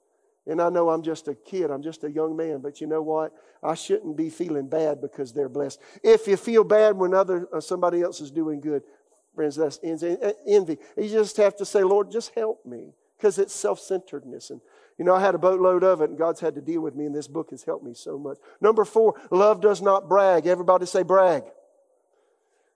And 0.47 0.63
I 0.63 0.71
know 0.71 0.89
I'm 0.89 1.03
just 1.03 1.29
a 1.29 1.35
kid, 1.35 1.71
I'm 1.71 1.83
just 1.83 2.05
a 2.05 2.11
young 2.11 2.35
man, 2.35 2.61
but 2.61 2.81
you 2.81 2.87
know 2.87 3.03
what? 3.03 3.35
I 3.63 3.75
shouldn't 3.75 4.17
be 4.17 4.31
feeling 4.31 4.67
bad 4.67 5.01
because 5.03 5.33
they're 5.33 5.49
blessed. 5.49 5.79
If 6.03 6.27
you 6.27 6.39
feel 6.39 6.65
bad 6.65 6.97
when 6.97 7.13
other 7.13 7.47
uh, 7.53 7.61
somebody 7.61 8.01
else 8.01 8.23
is 8.23 8.31
doing 8.31 8.61
good, 8.61 8.83
friends, 9.39 9.55
that's 9.55 9.79
envy. 9.85 10.79
You 10.97 11.09
just 11.09 11.37
have 11.37 11.55
to 11.59 11.65
say, 11.65 11.85
Lord, 11.85 12.11
just 12.11 12.35
help 12.35 12.67
me 12.67 12.93
because 13.17 13.39
it's 13.39 13.55
self 13.55 13.79
centeredness. 13.79 14.51
And, 14.51 14.61
you 14.99 15.05
know, 15.05 15.15
I 15.15 15.21
had 15.21 15.37
a 15.37 15.39
boatload 15.39 15.85
of 15.85 16.01
it, 16.01 16.11
and 16.11 16.19
God's 16.19 16.41
had 16.41 16.57
to 16.57 16.61
deal 16.61 16.81
with 16.81 16.97
me, 16.97 17.07
and 17.07 17.15
this 17.15 17.29
book 17.29 17.51
has 17.51 17.63
helped 17.63 17.85
me 17.85 17.95
so 17.95 18.19
much. 18.19 18.39
Number 18.61 18.85
four, 18.85 19.15
love 19.31 19.61
does 19.61 19.81
not 19.81 20.09
brag. 20.09 20.49
Everybody 20.49 20.87
say 20.87 21.05
brag. 21.05 21.45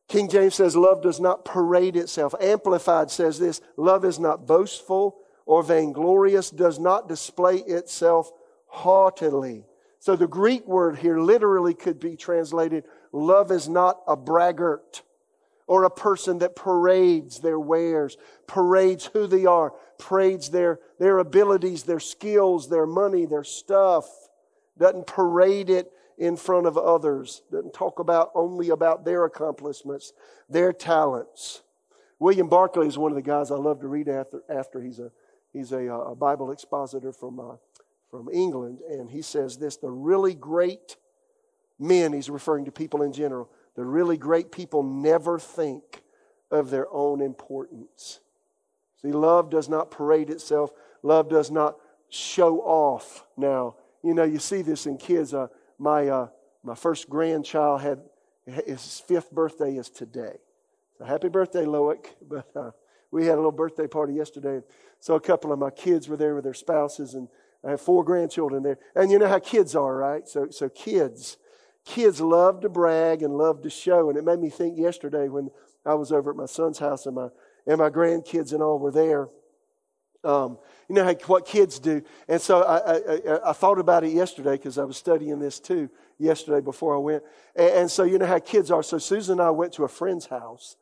King 0.06 0.28
James 0.28 0.54
says 0.54 0.76
love 0.76 1.02
does 1.02 1.18
not 1.18 1.44
parade 1.44 1.96
itself. 1.96 2.32
Amplified 2.40 3.10
says 3.10 3.40
this 3.40 3.60
love 3.76 4.04
is 4.04 4.20
not 4.20 4.46
boastful 4.46 5.16
or 5.46 5.64
vainglorious, 5.64 6.50
does 6.50 6.78
not 6.78 7.08
display 7.08 7.56
itself 7.56 8.30
haughtily. 8.68 9.64
So 9.98 10.14
the 10.14 10.28
Greek 10.28 10.64
word 10.68 10.98
here 10.98 11.18
literally 11.18 11.74
could 11.74 11.98
be 11.98 12.14
translated 12.14 12.84
love 13.10 13.50
is 13.50 13.68
not 13.68 14.00
a 14.06 14.16
braggart 14.16 15.02
or 15.72 15.84
a 15.84 15.90
person 15.90 16.40
that 16.40 16.54
parades 16.54 17.38
their 17.38 17.58
wares, 17.58 18.18
parades 18.46 19.06
who 19.14 19.26
they 19.26 19.46
are, 19.46 19.72
parades 19.98 20.50
their, 20.50 20.78
their 20.98 21.16
abilities, 21.16 21.84
their 21.84 21.98
skills, 21.98 22.68
their 22.68 22.84
money, 22.84 23.24
their 23.24 23.42
stuff, 23.42 24.04
doesn't 24.76 25.06
parade 25.06 25.70
it 25.70 25.90
in 26.18 26.36
front 26.36 26.66
of 26.66 26.76
others, 26.76 27.40
doesn't 27.50 27.72
talk 27.72 28.00
about 28.00 28.30
only 28.34 28.68
about 28.68 29.06
their 29.06 29.24
accomplishments, 29.24 30.12
their 30.46 30.74
talents. 30.74 31.62
William 32.18 32.50
Barclay 32.50 32.86
is 32.86 32.98
one 32.98 33.10
of 33.10 33.16
the 33.16 33.22
guys 33.22 33.50
I 33.50 33.56
love 33.56 33.80
to 33.80 33.88
read 33.88 34.10
after, 34.10 34.42
after 34.50 34.82
he's 34.82 34.98
a, 34.98 35.10
he's 35.54 35.72
a, 35.72 35.88
a 35.90 36.14
Bible 36.14 36.50
expositor 36.50 37.14
from, 37.14 37.40
uh, 37.40 37.56
from 38.10 38.28
England, 38.30 38.80
and 38.90 39.10
he 39.10 39.22
says 39.22 39.56
this 39.56 39.78
the 39.78 39.90
really 39.90 40.34
great 40.34 40.96
men, 41.78 42.12
he's 42.12 42.28
referring 42.28 42.66
to 42.66 42.70
people 42.70 43.00
in 43.00 43.14
general, 43.14 43.48
the 43.76 43.84
really 43.84 44.16
great 44.16 44.52
people 44.52 44.82
never 44.82 45.38
think 45.38 46.02
of 46.50 46.70
their 46.70 46.86
own 46.92 47.20
importance. 47.20 48.20
See, 49.00 49.12
love 49.12 49.50
does 49.50 49.68
not 49.68 49.90
parade 49.90 50.30
itself, 50.30 50.70
love 51.02 51.28
does 51.28 51.50
not 51.50 51.76
show 52.08 52.60
off. 52.60 53.24
Now, 53.36 53.76
you 54.02 54.14
know, 54.14 54.24
you 54.24 54.38
see 54.38 54.62
this 54.62 54.86
in 54.86 54.98
kids. 54.98 55.32
Uh, 55.32 55.48
my, 55.78 56.08
uh, 56.08 56.28
my 56.62 56.74
first 56.74 57.08
grandchild 57.08 57.80
had 57.80 58.00
his 58.46 59.00
fifth 59.00 59.30
birthday 59.30 59.76
is 59.76 59.88
today. 59.88 60.36
So 60.98 61.04
happy 61.04 61.28
birthday, 61.28 61.64
Loic. 61.64 62.06
But 62.28 62.48
uh, 62.56 62.70
we 63.10 63.26
had 63.26 63.34
a 63.34 63.36
little 63.36 63.52
birthday 63.52 63.86
party 63.86 64.14
yesterday. 64.14 64.62
So 65.00 65.14
a 65.14 65.20
couple 65.20 65.52
of 65.52 65.58
my 65.58 65.70
kids 65.70 66.08
were 66.08 66.16
there 66.16 66.34
with 66.34 66.44
their 66.44 66.54
spouses, 66.54 67.14
and 67.14 67.28
I 67.64 67.70
have 67.70 67.80
four 67.80 68.04
grandchildren 68.04 68.62
there. 68.62 68.78
And 68.94 69.10
you 69.10 69.18
know 69.18 69.28
how 69.28 69.38
kids 69.38 69.76
are, 69.76 69.96
right? 69.96 70.26
So, 70.28 70.48
so 70.50 70.68
kids, 70.68 71.36
kids 71.84 72.20
love 72.20 72.60
to 72.60 72.68
brag 72.68 73.22
and 73.22 73.36
love 73.36 73.62
to 73.62 73.70
show. 73.70 74.08
And 74.08 74.18
it 74.18 74.24
made 74.24 74.38
me 74.38 74.50
think 74.50 74.78
yesterday 74.78 75.28
when 75.28 75.50
I 75.84 75.94
was 75.94 76.12
over 76.12 76.30
at 76.30 76.36
my 76.36 76.46
son's 76.46 76.78
house 76.78 77.06
and 77.06 77.16
my, 77.16 77.28
and 77.66 77.78
my 77.78 77.90
grandkids 77.90 78.52
and 78.52 78.62
all 78.62 78.78
were 78.78 78.90
there. 78.90 79.28
Um, 80.24 80.58
you 80.88 80.94
know 80.94 81.04
how, 81.04 81.14
what 81.26 81.46
kids 81.46 81.80
do. 81.80 82.02
And 82.28 82.40
so 82.40 82.62
I, 82.62 82.96
I, 82.96 83.50
I 83.50 83.52
thought 83.52 83.80
about 83.80 84.04
it 84.04 84.12
yesterday 84.12 84.52
because 84.52 84.78
I 84.78 84.84
was 84.84 84.96
studying 84.96 85.40
this 85.40 85.58
too 85.58 85.90
yesterday 86.18 86.60
before 86.60 86.94
I 86.94 86.98
went. 86.98 87.24
And, 87.56 87.70
and, 87.70 87.90
so 87.90 88.04
you 88.04 88.18
know 88.18 88.26
how 88.26 88.38
kids 88.38 88.70
are. 88.70 88.84
So 88.84 88.98
Susan 88.98 89.40
and 89.40 89.42
I 89.42 89.50
went 89.50 89.72
to 89.74 89.84
a 89.84 89.88
friend's 89.88 90.26
house. 90.26 90.76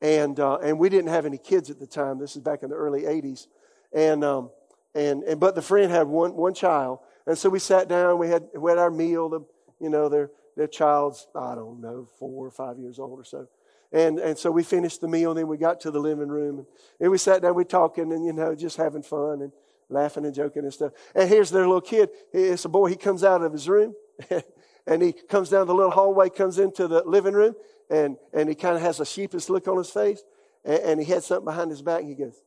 And, 0.00 0.38
uh, 0.40 0.58
and 0.58 0.78
we 0.78 0.88
didn't 0.88 1.10
have 1.10 1.26
any 1.26 1.38
kids 1.38 1.70
at 1.70 1.78
the 1.78 1.86
time. 1.86 2.18
This 2.18 2.36
is 2.36 2.42
back 2.42 2.62
in 2.62 2.70
the 2.70 2.76
early 2.76 3.02
80s. 3.02 3.46
And, 3.92 4.24
um, 4.24 4.50
and, 4.94 5.22
and, 5.24 5.40
but 5.40 5.54
the 5.54 5.62
friend 5.62 5.90
had 5.90 6.06
one, 6.06 6.34
one 6.34 6.54
child. 6.54 7.00
And 7.26 7.36
so 7.36 7.50
we 7.50 7.58
sat 7.58 7.88
down, 7.88 8.18
we 8.18 8.28
had, 8.28 8.44
we 8.54 8.70
had 8.70 8.78
our 8.78 8.90
meal. 8.90 9.28
The, 9.28 9.40
you 9.80 9.90
know, 9.90 10.08
their, 10.08 10.30
their 10.56 10.66
child's, 10.66 11.26
I 11.34 11.54
don't 11.54 11.80
know, 11.80 12.08
four 12.18 12.46
or 12.46 12.50
five 12.50 12.78
years 12.78 12.98
old 12.98 13.20
or 13.20 13.24
so. 13.24 13.48
And, 13.92 14.18
and 14.18 14.36
so 14.36 14.50
we 14.50 14.62
finished 14.62 15.00
the 15.00 15.08
meal, 15.08 15.30
and 15.30 15.38
then 15.38 15.48
we 15.48 15.56
got 15.56 15.80
to 15.82 15.90
the 15.90 16.00
living 16.00 16.28
room. 16.28 16.58
And, 16.58 16.66
and 17.00 17.10
we 17.10 17.18
sat 17.18 17.42
down, 17.42 17.54
we 17.54 17.64
talking, 17.64 18.12
and, 18.12 18.24
you 18.24 18.32
know, 18.32 18.54
just 18.54 18.76
having 18.76 19.02
fun 19.02 19.42
and 19.42 19.52
laughing 19.88 20.24
and 20.24 20.34
joking 20.34 20.64
and 20.64 20.72
stuff. 20.72 20.92
And 21.14 21.28
here's 21.28 21.50
their 21.50 21.66
little 21.66 21.80
kid. 21.80 22.08
It's 22.32 22.64
a 22.64 22.68
boy. 22.68 22.88
He 22.88 22.96
comes 22.96 23.22
out 23.22 23.42
of 23.42 23.52
his 23.52 23.68
room, 23.68 23.94
and 24.86 25.02
he 25.02 25.12
comes 25.12 25.50
down 25.50 25.66
the 25.66 25.74
little 25.74 25.92
hallway, 25.92 26.30
comes 26.30 26.58
into 26.58 26.88
the 26.88 27.02
living 27.04 27.34
room, 27.34 27.54
and, 27.90 28.16
and 28.32 28.48
he 28.48 28.54
kind 28.54 28.76
of 28.76 28.82
has 28.82 28.98
a 28.98 29.06
sheepish 29.06 29.48
look 29.48 29.68
on 29.68 29.78
his 29.78 29.90
face, 29.90 30.22
and, 30.64 30.78
and 30.80 31.00
he 31.00 31.06
had 31.06 31.22
something 31.22 31.44
behind 31.44 31.70
his 31.70 31.82
back, 31.82 32.00
and 32.00 32.08
he 32.08 32.16
goes, 32.16 32.42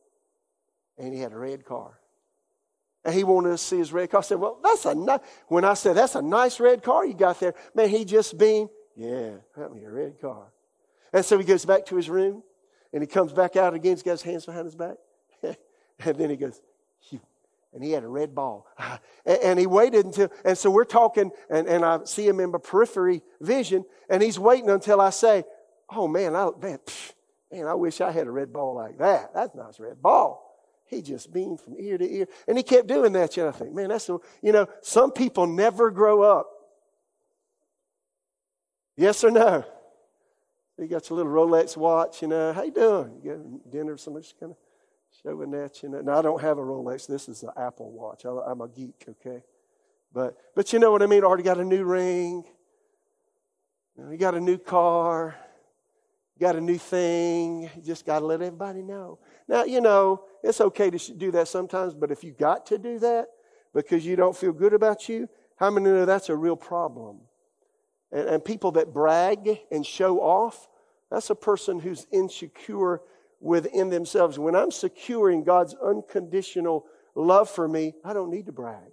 and 0.98 1.14
he 1.14 1.20
had 1.20 1.32
a 1.32 1.38
red 1.38 1.64
car. 1.64 1.99
And 3.04 3.14
he 3.14 3.24
wanted 3.24 3.50
to 3.50 3.58
see 3.58 3.78
his 3.78 3.92
red 3.92 4.10
car. 4.10 4.20
I 4.20 4.22
said, 4.22 4.40
Well, 4.40 4.58
that's 4.62 4.84
a 4.84 4.94
nice, 4.94 5.20
when 5.48 5.64
I 5.64 5.74
said, 5.74 5.96
That's 5.96 6.14
a 6.14 6.22
nice 6.22 6.60
red 6.60 6.82
car 6.82 7.06
you 7.06 7.14
got 7.14 7.40
there, 7.40 7.54
man, 7.74 7.88
he 7.88 8.04
just 8.04 8.36
beamed, 8.36 8.70
Yeah, 8.96 9.30
got 9.56 9.74
me 9.74 9.84
a 9.84 9.90
red 9.90 10.20
car. 10.20 10.52
And 11.12 11.24
so 11.24 11.38
he 11.38 11.44
goes 11.44 11.64
back 11.64 11.86
to 11.86 11.96
his 11.96 12.08
room, 12.08 12.42
and 12.92 13.02
he 13.02 13.06
comes 13.06 13.32
back 13.32 13.56
out 13.56 13.74
again, 13.74 13.92
he's 13.92 14.02
got 14.02 14.12
his 14.12 14.22
hands 14.22 14.46
behind 14.46 14.66
his 14.66 14.76
back. 14.76 14.96
and 15.42 16.16
then 16.16 16.30
he 16.30 16.36
goes, 16.36 16.60
Phew 17.08 17.20
and 17.72 17.84
he 17.84 17.92
had 17.92 18.02
a 18.02 18.08
red 18.08 18.34
ball. 18.34 18.66
And, 19.26 19.58
he 19.58 19.66
waited 19.66 20.06
until, 20.06 20.28
and 20.44 20.56
so 20.58 20.70
we're 20.70 20.84
talking, 20.84 21.30
and, 21.50 21.68
and 21.68 21.84
I 21.84 22.00
see 22.04 22.26
him 22.26 22.40
in 22.40 22.50
my 22.50 22.58
periphery 22.58 23.22
vision, 23.40 23.84
and 24.08 24.22
he's 24.22 24.38
waiting 24.38 24.70
until 24.70 25.00
I 25.00 25.10
say, 25.10 25.44
Oh 25.90 26.08
man, 26.08 26.34
I, 26.34 26.50
man, 26.60 26.78
man, 27.52 27.66
I 27.66 27.74
wish 27.74 28.00
I 28.00 28.10
had 28.10 28.26
a 28.26 28.30
red 28.30 28.52
ball 28.52 28.74
like 28.74 28.98
that. 28.98 29.34
That's 29.34 29.54
a 29.54 29.58
nice 29.58 29.78
red 29.78 30.00
ball. 30.00 30.49
He 30.90 31.02
just 31.02 31.32
beamed 31.32 31.60
from 31.60 31.76
ear 31.78 31.96
to 31.96 32.12
ear. 32.12 32.26
And 32.48 32.56
he 32.56 32.64
kept 32.64 32.88
doing 32.88 33.12
that. 33.12 33.36
Know, 33.36 33.48
I 33.48 33.52
think, 33.52 33.72
man, 33.72 33.90
that's, 33.90 34.08
a, 34.08 34.18
you 34.42 34.50
know, 34.50 34.66
some 34.82 35.12
people 35.12 35.46
never 35.46 35.92
grow 35.92 36.22
up. 36.22 36.50
Yes 38.96 39.22
or 39.22 39.30
no? 39.30 39.64
You 40.76 40.88
got 40.88 41.08
your 41.08 41.18
little 41.18 41.32
Rolex 41.32 41.76
watch, 41.76 42.22
you 42.22 42.28
know, 42.28 42.52
how 42.52 42.64
you 42.64 42.72
doing? 42.72 43.20
You 43.22 43.30
got 43.30 43.70
dinner, 43.70 43.96
somebody's 43.96 44.34
kind 44.38 44.52
of 44.52 44.58
showing 45.22 45.52
that, 45.52 45.80
you 45.82 45.90
know. 45.90 46.00
Now, 46.00 46.18
I 46.18 46.22
don't 46.22 46.40
have 46.40 46.58
a 46.58 46.62
Rolex. 46.62 47.06
This 47.06 47.28
is 47.28 47.44
an 47.44 47.50
Apple 47.56 47.92
Watch. 47.92 48.24
I'm 48.24 48.60
a 48.60 48.68
geek, 48.68 49.04
okay? 49.08 49.44
But, 50.12 50.36
but 50.56 50.72
you 50.72 50.80
know 50.80 50.90
what 50.90 51.02
I 51.02 51.06
mean? 51.06 51.22
Already 51.22 51.44
got 51.44 51.58
a 51.58 51.64
new 51.64 51.84
ring. 51.84 52.44
You, 53.96 54.04
know, 54.04 54.10
you 54.10 54.16
got 54.16 54.34
a 54.34 54.40
new 54.40 54.58
car. 54.58 55.36
Got 56.40 56.56
a 56.56 56.60
new 56.60 56.78
thing. 56.78 57.70
You 57.76 57.82
just 57.82 58.06
got 58.06 58.20
to 58.20 58.26
let 58.26 58.40
everybody 58.40 58.82
know. 58.82 59.18
Now, 59.46 59.64
you 59.64 59.80
know, 59.82 60.24
it's 60.42 60.60
okay 60.60 60.88
to 60.90 61.12
do 61.12 61.30
that 61.32 61.48
sometimes, 61.48 61.92
but 61.92 62.10
if 62.10 62.24
you 62.24 62.32
got 62.32 62.66
to 62.66 62.78
do 62.78 62.98
that 63.00 63.26
because 63.74 64.06
you 64.06 64.16
don't 64.16 64.34
feel 64.34 64.52
good 64.52 64.72
about 64.72 65.08
you, 65.08 65.28
how 65.56 65.70
many 65.70 65.90
know 65.90 66.06
that's 66.06 66.30
a 66.30 66.36
real 66.36 66.56
problem? 66.56 67.18
And, 68.10 68.26
and 68.26 68.44
people 68.44 68.72
that 68.72 68.94
brag 68.94 69.60
and 69.70 69.84
show 69.84 70.20
off, 70.20 70.66
that's 71.10 71.28
a 71.28 71.34
person 71.34 71.78
who's 71.78 72.06
insecure 72.10 73.02
within 73.40 73.90
themselves. 73.90 74.38
When 74.38 74.56
I'm 74.56 74.70
secure 74.70 75.30
in 75.30 75.44
God's 75.44 75.74
unconditional 75.74 76.86
love 77.14 77.50
for 77.50 77.68
me, 77.68 77.94
I 78.02 78.14
don't 78.14 78.30
need 78.30 78.46
to 78.46 78.52
brag. 78.52 78.92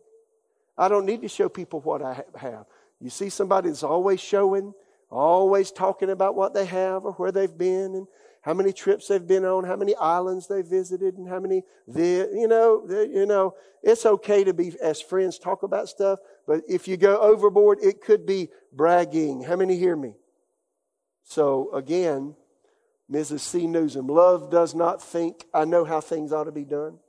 I 0.77 0.89
don't 0.89 1.05
need 1.05 1.21
to 1.21 1.29
show 1.29 1.47
people 1.47 1.79
what 1.79 2.01
I 2.01 2.23
have. 2.35 2.65
You 2.99 3.09
see 3.09 3.29
somebody 3.29 3.69
that's 3.69 3.83
always 3.83 4.19
showing, 4.19 4.73
always 5.09 5.71
talking 5.71 6.09
about 6.09 6.35
what 6.35 6.53
they 6.53 6.65
have 6.65 7.05
or 7.05 7.13
where 7.13 7.31
they've 7.31 7.57
been 7.57 7.95
and 7.95 8.07
how 8.41 8.53
many 8.53 8.71
trips 8.71 9.07
they've 9.07 9.27
been 9.27 9.43
on, 9.43 9.65
how 9.65 9.75
many 9.75 9.95
islands 9.95 10.47
they've 10.47 10.65
visited, 10.65 11.17
and 11.17 11.27
how 11.27 11.39
many, 11.39 11.63
the, 11.87 12.29
you 12.33 12.47
know, 12.47 12.85
you 12.89 13.25
know, 13.25 13.53
it's 13.83 14.05
okay 14.05 14.43
to 14.43 14.53
be 14.53 14.73
as 14.81 15.01
friends 15.01 15.37
talk 15.37 15.63
about 15.63 15.89
stuff, 15.89 16.19
but 16.47 16.61
if 16.67 16.87
you 16.87 16.95
go 16.95 17.19
overboard, 17.19 17.79
it 17.81 18.01
could 18.01 18.25
be 18.25 18.49
bragging. 18.71 19.43
How 19.43 19.55
many 19.57 19.77
hear 19.77 19.95
me? 19.95 20.13
So 21.23 21.73
again, 21.73 22.35
Mrs. 23.11 23.41
C. 23.41 23.67
Nuzum. 23.67 24.09
Love 24.09 24.49
does 24.49 24.75
not 24.75 25.01
think 25.01 25.45
I 25.53 25.65
know 25.65 25.85
how 25.85 26.01
things 26.01 26.31
ought 26.31 26.45
to 26.45 26.51
be 26.51 26.65
done. 26.65 26.99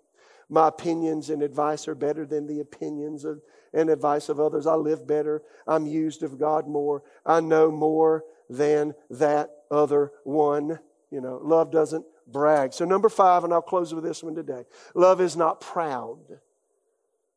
My 0.49 0.69
opinions 0.69 1.31
and 1.31 1.43
advice 1.43 1.89
are 1.89 1.95
better 1.95 2.25
than 2.25 2.47
the 2.47 2.61
opinions 2.61 3.25
of, 3.25 3.41
and 3.73 3.91
advice 3.91 4.29
of 4.29 4.41
others. 4.41 4.67
I 4.67 4.75
live 4.75 5.07
better. 5.07 5.43
I'm 5.67 5.87
used 5.87 6.23
of 6.23 6.39
God 6.39 6.67
more. 6.67 7.03
I 7.25 7.41
know 7.41 7.71
more 7.71 8.25
than 8.49 8.95
that 9.11 9.51
other 9.71 10.13
one. 10.25 10.79
You 11.11 11.21
know, 11.21 11.41
love 11.43 11.71
doesn't 11.71 12.05
brag. 12.27 12.73
So, 12.73 12.85
number 12.85 13.09
five, 13.09 13.45
and 13.45 13.53
I'll 13.53 13.63
close 13.63 13.95
with 13.95 14.05
this 14.05 14.23
one 14.23 14.35
today 14.35 14.65
love 14.95 15.21
is 15.21 15.37
not 15.37 15.61
proud. 15.61 16.41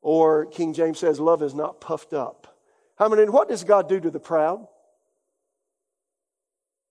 Or 0.02 0.48
King 0.48 0.74
James 0.74 1.00
says, 1.00 1.20
love 1.20 1.44
is 1.44 1.54
not 1.54 1.80
puffed 1.80 2.14
up. 2.14 2.58
How 2.98 3.08
many, 3.08 3.30
what 3.30 3.50
does 3.50 3.64
God 3.64 3.88
do 3.88 4.00
to 4.00 4.10
the 4.10 4.20
proud? 4.20 4.68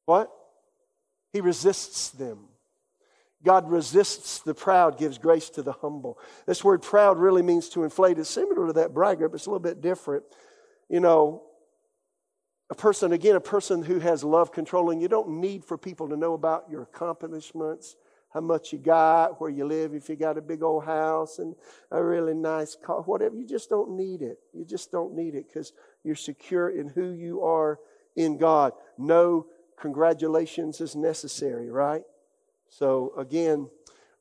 What? 0.07 0.30
He 1.32 1.41
resists 1.41 2.11
them. 2.11 2.49
God 3.45 3.70
resists 3.70 4.41
the 4.41 4.55
proud, 4.55 4.99
gives 4.99 5.16
grace 5.16 5.49
to 5.51 5.62
the 5.62 5.72
humble. 5.72 6.18
This 6.47 6.62
word 6.62 6.82
proud 6.82 7.18
really 7.18 7.43
means 7.43 7.68
to 7.70 7.84
inflate. 7.84 8.18
It's 8.18 8.28
similar 8.28 8.66
to 8.66 8.72
that 8.74 8.93
bragger, 8.93 9.28
but 9.28 9.36
it's 9.36 9.47
a 9.47 9.51
little 9.51 9.61
bit 9.61 9.80
different. 9.80 10.24
You 10.88 11.01
know, 11.01 11.43
a 12.70 12.74
person, 12.74 13.12
again, 13.12 13.36
a 13.36 13.41
person 13.41 13.82
who 13.82 13.99
has 13.99 14.22
love 14.22 14.53
controlling, 14.53 15.01
you 15.01 15.09
don't 15.09 15.41
need 15.41 15.64
for 15.64 15.78
people 15.78 16.09
to 16.09 16.16
know 16.16 16.34
about 16.34 16.64
your 16.70 16.82
accomplishments, 16.82 17.97
how 18.32 18.41
much 18.41 18.72
you 18.72 18.78
got, 18.78 19.41
where 19.41 19.51
you 19.51 19.64
live, 19.64 19.95
if 19.95 20.09
you 20.09 20.16
got 20.16 20.38
a 20.38 20.43
big 20.43 20.62
old 20.62 20.84
house 20.84 21.38
and 21.38 21.57
a 21.91 22.03
really 22.03 22.34
nice 22.34 22.76
car, 22.76 23.03
whatever. 23.03 23.34
You 23.34 23.47
just 23.47 23.70
don't 23.70 23.97
need 23.97 24.22
it. 24.22 24.38
You 24.53 24.64
just 24.64 24.93
don't 24.93 25.14
need 25.14 25.34
it 25.34 25.47
because 25.49 25.72
you're 26.05 26.14
secure 26.14 26.70
in 26.70 26.88
who 26.88 27.11
you 27.11 27.43
are 27.43 27.80
in 28.14 28.36
God. 28.38 28.72
No 28.99 29.47
congratulations 29.76 30.80
is 30.80 30.95
necessary, 30.95 31.70
right? 31.70 32.03
So 32.70 33.12
again, 33.18 33.68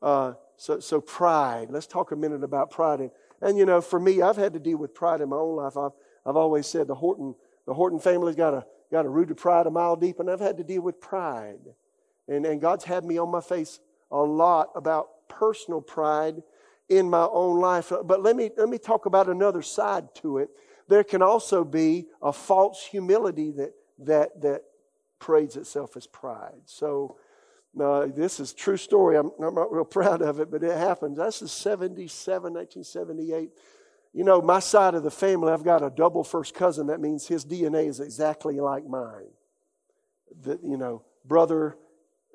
uh, 0.02 0.34
so 0.58 0.80
so 0.80 1.00
pride. 1.00 1.68
Let's 1.70 1.88
talk 1.88 2.12
a 2.12 2.16
minute 2.16 2.44
about 2.44 2.72
pride. 2.72 3.00
And, 3.00 3.12
and 3.42 3.58
you 3.58 3.66
know, 3.66 3.80
for 3.80 4.00
me, 4.00 4.22
I've 4.22 4.36
had 4.36 4.54
to 4.54 4.60
deal 4.60 4.78
with 4.78 4.94
pride 4.94 5.22
in 5.22 5.30
my 5.30 5.38
own 5.38 5.56
life. 5.56 5.78
I've 5.78 5.92
I've 6.26 6.36
always 6.36 6.68
said 6.68 6.88
the 6.88 6.96
Horton 6.96 7.36
the 7.66 7.74
Horton 7.74 8.00
family's 8.00 8.36
got 8.36 8.54
a 8.54 8.66
got 8.92 9.06
a 9.06 9.10
root 9.10 9.32
of 9.32 9.38
pride 9.38 9.68
a 9.68 9.72
mile 9.72 9.96
deep, 9.96 10.20
and 10.20 10.30
I've 10.30 10.40
had 10.40 10.58
to 10.58 10.64
deal 10.64 10.82
with 10.82 11.00
pride. 11.00 11.60
And 12.28 12.46
and 12.46 12.60
God's 12.60 12.84
had 12.84 13.06
me 13.06 13.18
on 13.18 13.30
my 13.30 13.42
face 13.42 13.80
a 14.12 14.18
lot 14.18 14.70
about 14.76 15.28
personal 15.30 15.80
pride 15.80 16.42
in 16.90 17.10
my 17.10 17.28
own 17.32 17.60
life. 17.60 17.94
But 18.04 18.24
let 18.24 18.36
me 18.36 18.50
let 18.58 18.68
me 18.68 18.80
talk 18.80 19.06
about 19.06 19.30
another 19.30 19.62
side 19.62 20.14
to 20.16 20.40
it. 20.40 20.50
There 20.88 21.04
can 21.04 21.22
also 21.22 21.64
be 21.64 22.08
a 22.22 22.34
false 22.34 22.84
humility 22.84 23.52
that 23.52 23.74
that 24.00 24.42
that 24.42 24.64
parades 25.20 25.56
itself 25.56 25.96
as 25.96 26.08
pride. 26.08 26.62
So, 26.66 27.18
uh, 27.80 28.08
this 28.08 28.40
is 28.40 28.54
true 28.54 28.78
story. 28.78 29.18
I'm, 29.18 29.32
I'm, 29.44 29.56
not 29.56 29.72
real 29.72 29.86
proud 30.00 30.22
of 30.22 30.40
it, 30.40 30.50
but 30.52 30.64
it 30.64 30.78
happens. 30.78 31.18
This 31.18 31.42
is 31.42 31.52
77, 31.52 32.54
1978. 32.54 33.52
You 34.14 34.24
know, 34.24 34.42
my 34.42 34.60
side 34.60 34.96
of 34.96 35.04
the 35.04 35.12
family, 35.12 35.52
I've 35.52 35.64
got 35.64 35.84
a 35.84 35.90
double 35.90 36.24
first 36.24 36.56
cousin. 36.56 36.88
That 36.88 37.00
means 37.00 37.28
his 37.28 37.46
DNA 37.46 37.88
is 37.88 38.00
exactly 38.00 38.60
like 38.60 38.88
mine. 38.88 39.30
That, 40.44 40.64
you 40.64 40.78
know, 40.78 41.04
brother, 41.26 41.78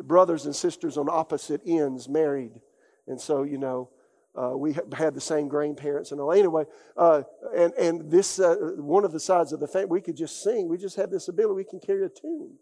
brothers 0.00 0.46
and 0.46 0.54
sisters 0.54 0.96
on 0.96 1.08
opposite 1.08 1.62
ends 1.66 2.08
married. 2.08 2.52
And 3.06 3.20
so, 3.20 3.42
you 3.42 3.58
know, 3.58 3.90
uh, 4.36 4.56
we 4.56 4.72
had 4.96 5.14
the 5.14 5.20
same 5.20 5.48
grandparents 5.48 6.10
and 6.10 6.20
all. 6.20 6.32
Anyway, 6.32 6.64
uh, 6.96 7.22
and 7.56 7.72
and 7.74 8.10
this 8.10 8.40
uh, 8.40 8.56
one 8.76 9.04
of 9.04 9.12
the 9.12 9.20
sides 9.20 9.52
of 9.52 9.60
the 9.60 9.68
family, 9.68 9.86
we 9.88 10.00
could 10.00 10.16
just 10.16 10.42
sing. 10.42 10.68
We 10.68 10.76
just 10.76 10.96
have 10.96 11.10
this 11.10 11.28
ability. 11.28 11.54
We 11.54 11.64
can 11.64 11.78
carry 11.78 12.04
a 12.04 12.08
tune. 12.08 12.54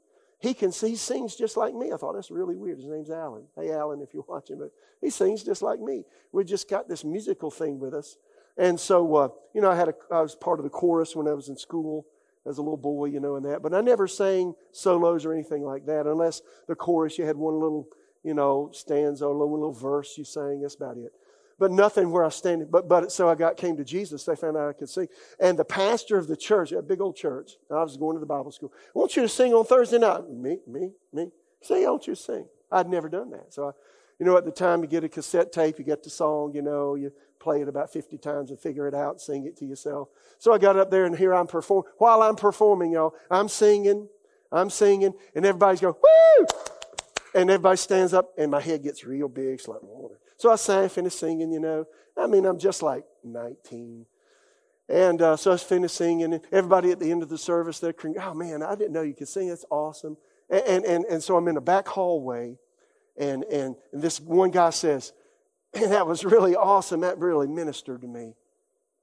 He 0.43 0.55
can 0.55 0.73
he 0.73 0.97
sings 0.97 1.37
just 1.37 1.57
like 1.57 1.73
me. 1.73 1.93
I 1.93 1.97
thought 1.97 2.15
that's 2.15 2.33
really 2.33 2.57
weird. 2.57 2.79
His 2.79 2.89
name's 2.89 3.11
Alan. 3.11 3.45
Hey, 3.55 3.71
Alan, 3.71 4.03
if 4.03 4.13
you're 4.13 4.25
watching, 4.29 4.59
but 4.59 4.73
he 5.01 5.09
sings 5.09 5.45
just 5.45 5.63
like 5.63 5.79
me. 5.79 6.05
We 6.33 6.43
just 6.43 6.69
got 6.69 6.89
this 6.89 7.05
musical 7.05 7.51
thing 7.51 7.79
with 7.79 7.95
us, 7.95 8.17
and 8.59 8.79
so 8.79 9.15
uh, 9.15 9.29
you 9.55 9.61
know, 9.61 9.71
I 9.71 9.77
had 9.77 9.89
a, 9.89 9.95
I 10.11 10.21
was 10.21 10.35
part 10.35 10.59
of 10.59 10.65
the 10.65 10.71
chorus 10.71 11.15
when 11.15 11.29
I 11.29 11.33
was 11.33 11.49
in 11.49 11.57
school 11.57 12.07
as 12.45 12.59
a 12.59 12.61
little 12.61 12.77
boy, 12.77 13.05
you 13.05 13.21
know, 13.21 13.37
and 13.37 13.45
that. 13.47 13.63
But 13.63 13.73
I 13.73 13.83
never 13.83 14.09
sang 14.09 14.55
solos 14.73 15.25
or 15.25 15.33
anything 15.33 15.63
like 15.63 15.87
that, 15.87 16.09
unless 16.09 16.43
the 16.67 16.75
chorus 16.75 17.19
you 17.19 17.25
had 17.25 17.37
one 17.37 17.55
little 17.55 17.87
you 18.25 18.35
know 18.35 18.71
stanza 18.73 19.25
or 19.25 19.33
little, 19.33 19.53
little 19.53 19.73
verse 19.73 20.19
you 20.19 20.25
sang. 20.25 20.63
That's 20.63 20.75
about 20.75 20.97
it 20.97 21.13
but 21.59 21.71
nothing 21.71 22.11
where 22.11 22.25
I 22.25 22.29
stand. 22.29 22.71
But, 22.71 22.89
but 22.89 23.13
so 23.13 23.29
I 23.29 23.35
got 23.35 23.57
came 23.57 23.77
to 23.77 23.85
Jesus. 23.85 24.25
They 24.25 24.37
found 24.37 24.57
out 24.57 24.69
I 24.69 24.73
could 24.73 24.89
sing. 24.89 25.09
And 25.41 25.59
the 25.59 25.65
pastor 25.65 26.19
of 26.19 26.29
the 26.29 26.37
church, 26.37 26.73
a 26.73 26.83
big 26.83 27.01
old 27.01 27.17
church, 27.17 27.53
I 27.71 27.83
was 27.83 27.97
going 27.97 28.17
to 28.17 28.21
the 28.21 28.27
Bible 28.27 28.53
school. 28.53 28.73
I 28.95 28.99
want 28.99 29.17
you 29.17 29.23
to 29.23 29.29
sing 29.29 29.55
on 29.55 29.65
Thursday 29.65 29.99
night. 29.99 30.29
Me, 30.31 30.59
me, 30.67 30.93
me. 31.13 31.29
Say, 31.63 31.85
I 31.85 31.91
want 31.91 32.07
you 32.07 32.15
to 32.15 32.21
sing. 32.21 32.47
I'd 32.71 32.89
never 32.89 33.09
done 33.09 33.31
that. 33.31 33.53
So, 33.53 33.69
I, 33.69 33.71
you 34.19 34.27
know, 34.27 34.37
at 34.37 34.45
the 34.45 34.53
time 34.53 34.83
you 34.83 34.89
get 34.89 35.05
a 35.05 35.09
cassette 35.09 35.53
tape, 35.53 35.79
you 35.79 35.85
get 35.85 36.03
the 36.03 36.11
song, 36.11 36.53
you 36.55 36.63
know, 36.63 36.95
you 36.95 37.13
play 37.41 37.61
it 37.61 37.69
about 37.69 37.93
50 37.93 38.19
times 38.19 38.51
and 38.51 38.61
figure 38.61 38.87
it 38.87 38.95
out, 38.95 39.21
sing 39.21 39.47
it 39.47 39.57
to 39.57 39.65
yourself. 39.65 40.09
So 40.39 40.53
I 40.53 40.59
got 40.59 40.77
up 40.77 40.91
there 40.91 41.07
and 41.07 41.17
here 41.17 41.35
I'm 41.35 41.49
performing. 41.49 41.91
While 41.99 42.23
I'm 42.23 42.37
performing, 42.37 42.93
y'all, 42.93 43.15
I'm 43.31 43.49
singing, 43.49 44.09
I'm 44.53 44.71
singing, 44.71 45.15
and 45.35 45.45
everybody's 45.45 45.81
going, 45.81 45.95
woo! 45.95 46.47
And 47.35 47.51
everybody 47.51 47.79
stands 47.79 48.15
up 48.15 48.33
and 48.39 48.51
my 48.51 48.61
head 48.61 48.83
gets 48.83 49.05
real 49.05 49.29
big. 49.29 49.55
It's 49.55 49.67
like, 49.67 49.81
oh, 49.83 50.13
so 50.43 50.51
I 50.51 50.57
sang, 50.57 50.89
finished 50.89 51.21
singing, 51.21 51.53
you 51.53 51.61
know. 51.61 51.87
I 52.19 52.27
mean, 52.27 52.47
I'm 52.47 52.59
just 52.59 52.83
like 52.83 53.05
19. 53.23 54.05
And 54.89 55.23
uh, 55.23 55.37
so 55.37 55.53
I 55.53 55.57
finished 55.57 55.95
singing, 55.95 56.35
and 56.35 56.43
everybody 56.51 56.91
at 56.91 56.99
the 56.99 57.13
end 57.13 57.23
of 57.23 57.29
the 57.29 57.39
service, 57.39 57.79
they're 57.79 57.93
crying, 57.93 58.17
oh 58.19 58.35
man, 58.35 58.61
I 58.61 58.75
didn't 58.75 58.93
know 58.93 59.03
you 59.03 59.15
could 59.15 59.29
sing. 59.29 59.51
That's 59.51 59.65
awesome. 59.71 60.17
And, 60.51 60.65
and, 60.67 60.85
and, 60.85 61.05
and 61.05 61.23
so 61.23 61.37
I'm 61.37 61.47
in 61.47 61.55
the 61.55 61.61
back 61.61 61.87
hallway, 61.87 62.59
and, 63.17 63.45
and, 63.45 63.77
and 63.93 64.03
this 64.03 64.19
one 64.19 64.51
guy 64.51 64.71
says, 64.71 65.13
man, 65.77 65.91
that 65.91 66.09
was 66.09 66.25
really 66.25 66.57
awesome. 66.57 67.03
That 67.03 67.19
really 67.19 67.47
ministered 67.47 68.01
to 68.01 68.09
me. 68.09 68.35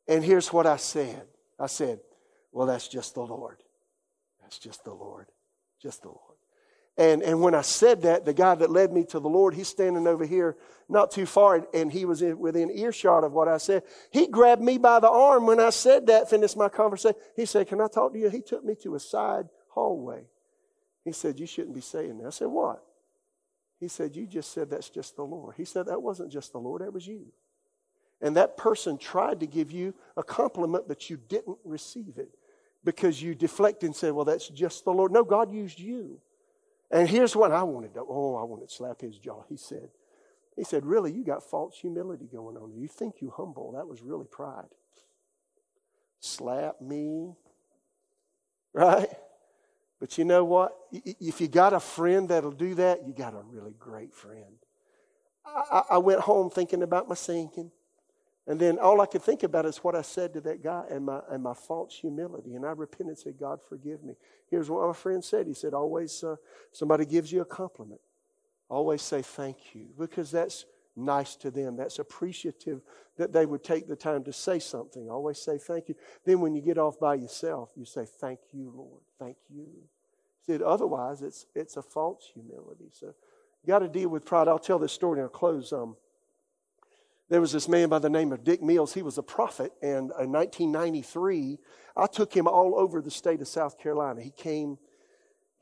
And 0.09 0.25
here's 0.25 0.51
what 0.51 0.67
I 0.67 0.75
said 0.75 1.25
I 1.57 1.67
said, 1.67 2.01
well, 2.51 2.67
that's 2.67 2.89
just 2.89 3.13
the 3.13 3.21
Lord. 3.21 3.63
That's 4.41 4.59
just 4.59 4.83
the 4.83 4.93
Lord. 4.93 5.27
Just 5.81 6.01
the 6.01 6.09
Lord. 6.09 6.38
And, 6.99 7.23
and 7.23 7.39
when 7.39 7.55
I 7.55 7.61
said 7.61 8.01
that, 8.01 8.25
the 8.25 8.33
guy 8.33 8.55
that 8.55 8.69
led 8.69 8.91
me 8.91 9.05
to 9.05 9.21
the 9.21 9.29
Lord, 9.29 9.53
he's 9.53 9.69
standing 9.69 10.05
over 10.05 10.25
here 10.25 10.57
not 10.89 11.11
too 11.11 11.25
far, 11.25 11.65
and 11.73 11.89
he 11.89 12.03
was 12.03 12.21
in, 12.21 12.37
within 12.37 12.69
earshot 12.69 13.23
of 13.23 13.31
what 13.31 13.47
I 13.47 13.57
said. 13.57 13.83
He 14.11 14.27
grabbed 14.27 14.61
me 14.61 14.77
by 14.77 14.99
the 14.99 15.09
arm 15.09 15.45
when 15.45 15.61
I 15.61 15.69
said 15.69 16.07
that, 16.07 16.29
finished 16.29 16.57
my 16.57 16.67
conversation. 16.67 17.17
He 17.37 17.45
said, 17.45 17.69
Can 17.69 17.79
I 17.79 17.87
talk 17.87 18.11
to 18.11 18.19
you? 18.19 18.29
He 18.29 18.41
took 18.41 18.65
me 18.65 18.75
to 18.83 18.95
a 18.95 18.99
side 18.99 19.47
hallway. 19.69 20.25
He 21.05 21.13
said, 21.13 21.39
You 21.39 21.45
shouldn't 21.45 21.73
be 21.73 21.79
saying 21.79 22.17
that. 22.17 22.27
I 22.27 22.31
said, 22.31 22.47
What? 22.47 22.83
He 23.79 23.87
said, 23.87 24.13
You 24.13 24.27
just 24.27 24.51
said 24.51 24.69
that's 24.69 24.89
just 24.89 25.15
the 25.15 25.23
Lord. 25.23 25.55
He 25.55 25.63
said, 25.63 25.85
That 25.85 26.01
wasn't 26.01 26.33
just 26.33 26.51
the 26.51 26.59
Lord, 26.59 26.81
that 26.81 26.91
was 26.91 27.07
you. 27.07 27.27
And 28.21 28.35
that 28.35 28.57
person 28.57 28.97
tried 28.97 29.39
to 29.39 29.45
give 29.47 29.71
you 29.71 29.93
a 30.17 30.23
compliment, 30.23 30.89
but 30.89 31.09
you 31.09 31.15
didn't 31.29 31.59
receive 31.63 32.17
it 32.17 32.35
because 32.83 33.21
you 33.21 33.35
deflected 33.35 33.87
and 33.87 33.95
said, 33.95 34.11
Well, 34.11 34.25
that's 34.25 34.49
just 34.49 34.83
the 34.83 34.91
Lord. 34.91 35.13
No, 35.13 35.23
God 35.23 35.49
used 35.49 35.79
you. 35.79 36.19
And 36.91 37.07
here's 37.07 37.35
what 37.35 37.51
I 37.51 37.63
wanted 37.63 37.93
to, 37.93 38.03
oh, 38.07 38.35
I 38.35 38.43
wanted 38.43 38.69
to 38.69 38.73
slap 38.73 39.01
his 39.01 39.17
jaw. 39.17 39.43
He 39.47 39.57
said, 39.57 39.89
he 40.55 40.63
said, 40.63 40.85
really, 40.85 41.11
you 41.11 41.23
got 41.23 41.43
false 41.43 41.77
humility 41.77 42.27
going 42.31 42.57
on. 42.57 42.73
You 42.75 42.87
think 42.87 43.21
you 43.21 43.31
humble. 43.35 43.73
That 43.73 43.87
was 43.87 44.01
really 44.01 44.25
pride. 44.25 44.65
Slap 46.19 46.81
me. 46.81 47.35
Right? 48.73 49.09
But 49.99 50.17
you 50.17 50.25
know 50.25 50.43
what? 50.43 50.75
If 50.91 51.41
you 51.41 51.47
got 51.47 51.73
a 51.73 51.79
friend 51.79 52.29
that'll 52.29 52.51
do 52.51 52.75
that, 52.75 53.05
you 53.07 53.13
got 53.13 53.33
a 53.33 53.41
really 53.41 53.73
great 53.77 54.13
friend. 54.13 54.57
I, 55.45 55.83
I 55.91 55.97
went 55.97 56.21
home 56.21 56.49
thinking 56.49 56.83
about 56.83 57.07
my 57.07 57.15
sinking. 57.15 57.71
And 58.49 58.59
then 58.59 58.79
all 58.79 58.99
I 58.99 59.05
could 59.05 59.21
think 59.21 59.43
about 59.43 59.67
is 59.67 59.77
what 59.77 59.95
I 59.95 60.01
said 60.01 60.33
to 60.33 60.41
that 60.41 60.63
guy 60.63 60.83
and 60.89 61.05
my, 61.05 61.19
and 61.29 61.43
my 61.43 61.53
false 61.53 61.95
humility. 61.95 62.55
And 62.55 62.65
I 62.65 62.71
repented 62.71 63.09
and 63.09 63.17
said, 63.17 63.35
God, 63.39 63.59
forgive 63.69 64.03
me. 64.03 64.15
Here's 64.49 64.71
what 64.71 64.87
my 64.87 64.93
friend 64.93 65.23
said. 65.23 65.45
He 65.45 65.53
said, 65.53 65.75
always, 65.75 66.23
uh, 66.23 66.35
somebody 66.71 67.05
gives 67.05 67.31
you 67.31 67.41
a 67.41 67.45
compliment. 67.45 68.01
Always 68.67 69.03
say 69.03 69.21
thank 69.21 69.75
you 69.75 69.85
because 69.99 70.31
that's 70.31 70.65
nice 70.95 71.35
to 71.35 71.51
them. 71.51 71.77
That's 71.77 71.99
appreciative 71.99 72.81
that 73.17 73.31
they 73.31 73.45
would 73.45 73.63
take 73.63 73.87
the 73.87 73.95
time 73.95 74.23
to 74.23 74.33
say 74.33 74.57
something. 74.57 75.11
Always 75.11 75.39
say 75.39 75.59
thank 75.59 75.87
you. 75.87 75.93
Then 76.25 76.39
when 76.39 76.55
you 76.55 76.61
get 76.63 76.79
off 76.79 76.99
by 76.99 77.15
yourself, 77.15 77.69
you 77.75 77.85
say, 77.85 78.05
Thank 78.05 78.39
you, 78.51 78.73
Lord. 78.75 79.01
Thank 79.19 79.37
you. 79.53 79.67
Said 80.45 80.63
otherwise, 80.63 81.21
it's 81.21 81.45
it's 81.53 81.77
a 81.77 81.81
false 81.81 82.29
humility. 82.33 82.89
So 82.91 83.07
you 83.63 83.67
got 83.67 83.79
to 83.79 83.87
deal 83.87 84.09
with 84.09 84.25
pride. 84.25 84.47
I'll 84.47 84.57
tell 84.57 84.79
this 84.79 84.93
story 84.93 85.19
and 85.19 85.23
I'll 85.23 85.29
close. 85.29 85.71
Um, 85.71 85.95
there 87.29 87.41
was 87.41 87.51
this 87.51 87.67
man 87.67 87.89
by 87.89 87.99
the 87.99 88.09
name 88.09 88.31
of 88.31 88.43
Dick 88.43 88.61
Mills. 88.61 88.93
He 88.93 89.03
was 89.03 89.19
a 89.19 89.23
prophet, 89.23 89.71
and 89.83 90.11
in 90.19 90.31
1993, 90.31 91.59
I 91.95 92.07
took 92.07 92.33
him 92.33 92.47
all 92.47 92.73
over 92.75 93.01
the 93.01 93.11
state 93.11 93.39
of 93.39 93.47
South 93.47 93.77
Carolina. 93.77 94.21
He 94.21 94.31
came, 94.31 94.79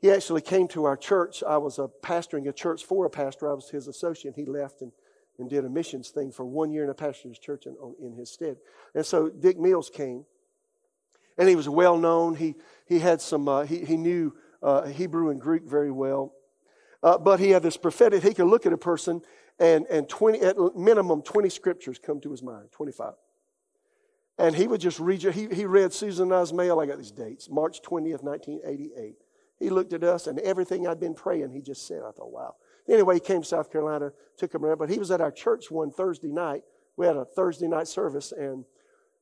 he 0.00 0.10
actually 0.10 0.40
came 0.40 0.66
to 0.68 0.84
our 0.84 0.96
church. 0.96 1.42
I 1.46 1.58
was 1.58 1.78
a 1.78 1.88
pastoring 2.02 2.48
a 2.48 2.52
church 2.52 2.84
for 2.84 3.04
a 3.04 3.10
pastor. 3.10 3.50
I 3.50 3.54
was 3.54 3.68
his 3.68 3.86
associate. 3.86 4.34
He 4.34 4.46
left 4.46 4.80
and, 4.80 4.92
and 5.38 5.50
did 5.50 5.66
a 5.66 5.68
missions 5.68 6.08
thing 6.08 6.32
for 6.32 6.46
one 6.46 6.72
year 6.72 6.84
in 6.84 6.90
a 6.90 6.94
pastor's 6.94 7.38
church 7.38 7.66
in, 7.66 7.76
in 8.00 8.14
his 8.14 8.30
stead. 8.30 8.56
And 8.94 9.04
so 9.04 9.28
Dick 9.28 9.58
Mills 9.58 9.90
came, 9.90 10.24
and 11.36 11.50
he 11.50 11.56
was 11.56 11.68
well 11.68 11.98
known. 11.98 12.34
He, 12.34 12.54
he 12.86 12.98
had 12.98 13.20
some, 13.20 13.46
uh, 13.46 13.64
he, 13.64 13.84
he 13.84 13.98
knew 13.98 14.34
uh, 14.62 14.86
Hebrew 14.86 15.28
and 15.28 15.40
Greek 15.40 15.64
very 15.64 15.90
well. 15.90 16.32
Uh, 17.02 17.18
but 17.18 17.38
he 17.40 17.50
had 17.50 17.62
this 17.62 17.76
prophetic, 17.76 18.22
he 18.22 18.32
could 18.32 18.46
look 18.46 18.64
at 18.64 18.72
a 18.72 18.78
person 18.78 19.22
and, 19.58 19.86
and 19.86 20.08
20, 20.08 20.40
at 20.40 20.56
minimum 20.76 21.22
20 21.22 21.48
scriptures 21.48 21.98
come 21.98 22.20
to 22.20 22.30
his 22.30 22.42
mind, 22.42 22.70
25. 22.72 23.14
And 24.38 24.54
he 24.54 24.68
would 24.68 24.80
just 24.80 25.00
read, 25.00 25.22
he, 25.22 25.48
he 25.52 25.64
read 25.64 25.92
Susan 25.92 26.32
and 26.32 26.34
I's 26.34 26.52
mail. 26.52 26.78
I 26.78 26.86
got 26.86 26.98
these 26.98 27.10
dates, 27.10 27.50
March 27.50 27.82
20th, 27.82 28.22
1988. 28.22 29.16
He 29.58 29.70
looked 29.70 29.92
at 29.92 30.04
us 30.04 30.28
and 30.28 30.38
everything 30.40 30.86
I'd 30.86 31.00
been 31.00 31.14
praying, 31.14 31.50
he 31.50 31.60
just 31.60 31.86
said, 31.88 32.02
I 32.06 32.12
thought, 32.12 32.30
wow. 32.30 32.54
Anyway, 32.88 33.14
he 33.14 33.20
came 33.20 33.42
to 33.42 33.48
South 33.48 33.70
Carolina, 33.70 34.12
took 34.36 34.54
him 34.54 34.64
around, 34.64 34.78
but 34.78 34.88
he 34.88 34.98
was 34.98 35.10
at 35.10 35.20
our 35.20 35.32
church 35.32 35.70
one 35.70 35.90
Thursday 35.90 36.30
night. 36.30 36.62
We 36.96 37.06
had 37.06 37.16
a 37.16 37.24
Thursday 37.24 37.66
night 37.66 37.88
service 37.88 38.32
and 38.32 38.64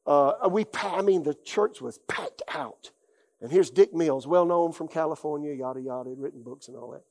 uh, 0.07 0.49
we, 0.51 0.67
I 0.75 1.03
mean, 1.03 1.23
the 1.23 1.35
church 1.35 1.81
was 1.81 1.99
packed 2.07 2.43
out. 2.49 2.91
And 3.41 3.51
here's 3.51 3.71
Dick 3.71 3.93
Mills, 3.93 4.27
well 4.27 4.47
known 4.47 4.73
from 4.73 4.89
California, 4.89 5.53
yada, 5.53 5.81
yada, 5.81 6.11
written 6.17 6.43
books 6.43 6.69
and 6.69 6.77
all 6.77 6.91
that. 6.91 7.03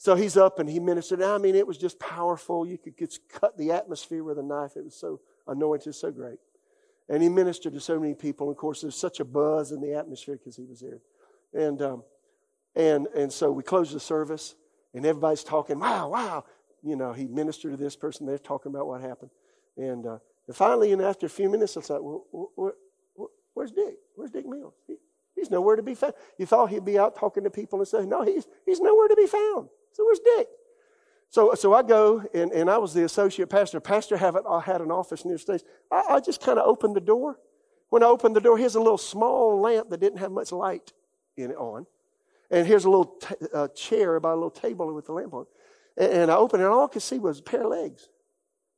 So 0.00 0.14
he's 0.14 0.36
up 0.36 0.60
and 0.60 0.70
he 0.70 0.78
ministered. 0.78 1.20
I 1.20 1.38
mean, 1.38 1.56
it 1.56 1.66
was 1.66 1.76
just 1.76 1.98
powerful. 1.98 2.64
You 2.64 2.78
could 2.78 2.96
just 2.96 3.28
cut 3.28 3.58
the 3.58 3.72
atmosphere 3.72 4.22
with 4.22 4.38
a 4.38 4.42
knife. 4.42 4.76
It 4.76 4.84
was 4.84 4.94
so 4.94 5.20
anointed, 5.48 5.94
so 5.96 6.12
great. 6.12 6.38
And 7.08 7.20
he 7.20 7.28
ministered 7.28 7.72
to 7.72 7.80
so 7.80 7.98
many 7.98 8.14
people. 8.14 8.48
Of 8.48 8.56
course, 8.56 8.82
there's 8.82 8.96
such 8.96 9.18
a 9.18 9.24
buzz 9.24 9.72
in 9.72 9.80
the 9.80 9.94
atmosphere 9.94 10.36
because 10.36 10.56
he 10.56 10.64
was 10.64 10.80
there. 10.80 11.00
And, 11.52 11.82
um, 11.82 12.04
and, 12.76 13.08
and 13.08 13.32
so 13.32 13.50
we 13.50 13.64
closed 13.64 13.92
the 13.92 13.98
service, 13.98 14.54
and 14.94 15.04
everybody's 15.04 15.42
talking, 15.42 15.80
wow, 15.80 16.10
wow. 16.10 16.44
You 16.82 16.94
know, 16.94 17.12
he 17.12 17.26
ministered 17.26 17.72
to 17.72 17.76
this 17.76 17.96
person. 17.96 18.24
They're 18.24 18.38
talking 18.38 18.70
about 18.70 18.86
what 18.86 19.00
happened. 19.00 19.30
And, 19.76 20.06
uh, 20.06 20.18
and 20.46 20.54
finally, 20.54 20.92
and 20.92 21.02
after 21.02 21.26
a 21.26 21.30
few 21.30 21.48
minutes, 21.48 21.76
I 21.76 21.80
thought, 21.80 22.04
well, 22.04 22.74
where's 23.54 23.72
Dick? 23.72 23.96
Where's 24.14 24.30
Dick 24.30 24.46
Mills? 24.46 24.74
He, 24.86 24.96
he's 25.34 25.50
nowhere 25.50 25.74
to 25.74 25.82
be 25.82 25.96
found. 25.96 26.14
You 26.38 26.46
thought 26.46 26.70
he'd 26.70 26.84
be 26.84 26.98
out 26.98 27.16
talking 27.16 27.42
to 27.44 27.50
people 27.50 27.80
and 27.80 27.88
saying, 27.88 28.08
no, 28.08 28.22
he's, 28.22 28.46
he's 28.64 28.80
nowhere 28.80 29.08
to 29.08 29.16
be 29.16 29.26
found. 29.26 29.70
So 29.92 30.04
where's 30.04 30.20
Dick? 30.20 30.48
So, 31.30 31.54
so 31.54 31.74
I 31.74 31.82
go, 31.82 32.24
and, 32.32 32.52
and 32.52 32.70
I 32.70 32.78
was 32.78 32.94
the 32.94 33.04
associate 33.04 33.50
pastor. 33.50 33.80
Pastor 33.80 34.16
have 34.16 34.34
it, 34.36 34.44
I 34.48 34.60
had 34.60 34.80
an 34.80 34.90
office 34.90 35.24
near 35.24 35.34
the 35.34 35.38
stage. 35.38 35.62
I, 35.90 36.04
I 36.10 36.20
just 36.20 36.40
kind 36.40 36.58
of 36.58 36.66
opened 36.66 36.96
the 36.96 37.00
door. 37.00 37.38
When 37.90 38.02
I 38.02 38.06
opened 38.06 38.34
the 38.34 38.40
door, 38.40 38.56
here's 38.56 38.76
a 38.76 38.80
little 38.80 38.98
small 38.98 39.60
lamp 39.60 39.90
that 39.90 40.00
didn't 40.00 40.18
have 40.18 40.32
much 40.32 40.52
light 40.52 40.92
in 41.36 41.50
it 41.50 41.56
on. 41.56 41.86
And 42.50 42.66
here's 42.66 42.86
a 42.86 42.90
little 42.90 43.16
t- 43.20 43.34
uh, 43.52 43.68
chair 43.68 44.18
by 44.20 44.32
a 44.32 44.34
little 44.34 44.50
table 44.50 44.92
with 44.94 45.06
the 45.06 45.12
lamp 45.12 45.34
on. 45.34 45.46
And, 45.98 46.12
and 46.12 46.30
I 46.30 46.36
opened 46.36 46.62
it, 46.62 46.66
and 46.66 46.72
all 46.72 46.86
I 46.86 46.88
could 46.88 47.02
see 47.02 47.18
was 47.18 47.40
a 47.40 47.42
pair 47.42 47.62
of 47.62 47.70
legs 47.70 48.08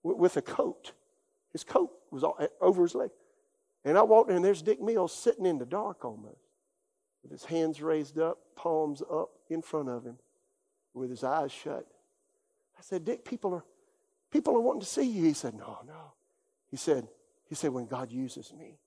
with, 0.03 0.17
with 0.17 0.37
a 0.37 0.43
coat. 0.43 0.93
His 1.53 1.63
coat 1.63 1.91
was 2.11 2.25
all, 2.25 2.37
over 2.61 2.83
his 2.83 2.97
leg. 2.97 3.11
And 3.85 3.97
I 3.97 4.03
walked 4.03 4.31
in, 4.31 4.37
and 4.37 4.45
there's 4.45 4.63
Dick 4.63 4.81
Mills 4.81 5.13
sitting 5.13 5.47
in 5.47 5.59
the 5.59 5.67
dark 5.67 6.05
almost, 6.05 6.49
with 7.23 7.31
his 7.31 7.45
hands 7.45 7.81
raised 7.81 8.19
up, 8.19 8.39
palms 8.57 9.03
up 9.09 9.31
in 9.49 9.63
front 9.63 9.89
of 9.89 10.05
him 10.05 10.17
with 10.95 11.11
his 11.11 11.25
eyes 11.25 11.53
shut. 11.53 11.87
I 12.79 12.83
said, 12.83 13.05
Dick, 13.05 13.25
people 13.25 13.55
are 13.55 13.65
people 14.31 14.57
are 14.57 14.61
wanting 14.61 14.81
to 14.81 14.87
see 14.87 15.09
you. 15.09 15.25
He 15.25 15.33
said, 15.33 15.55
No, 15.55 15.79
no. 15.87 16.13
He 16.71 16.77
said, 16.77 17.09
he 17.49 17.57
said, 17.57 17.73
when 17.73 17.87
God 17.87 18.13
uses 18.13 18.53
me, 18.53 18.79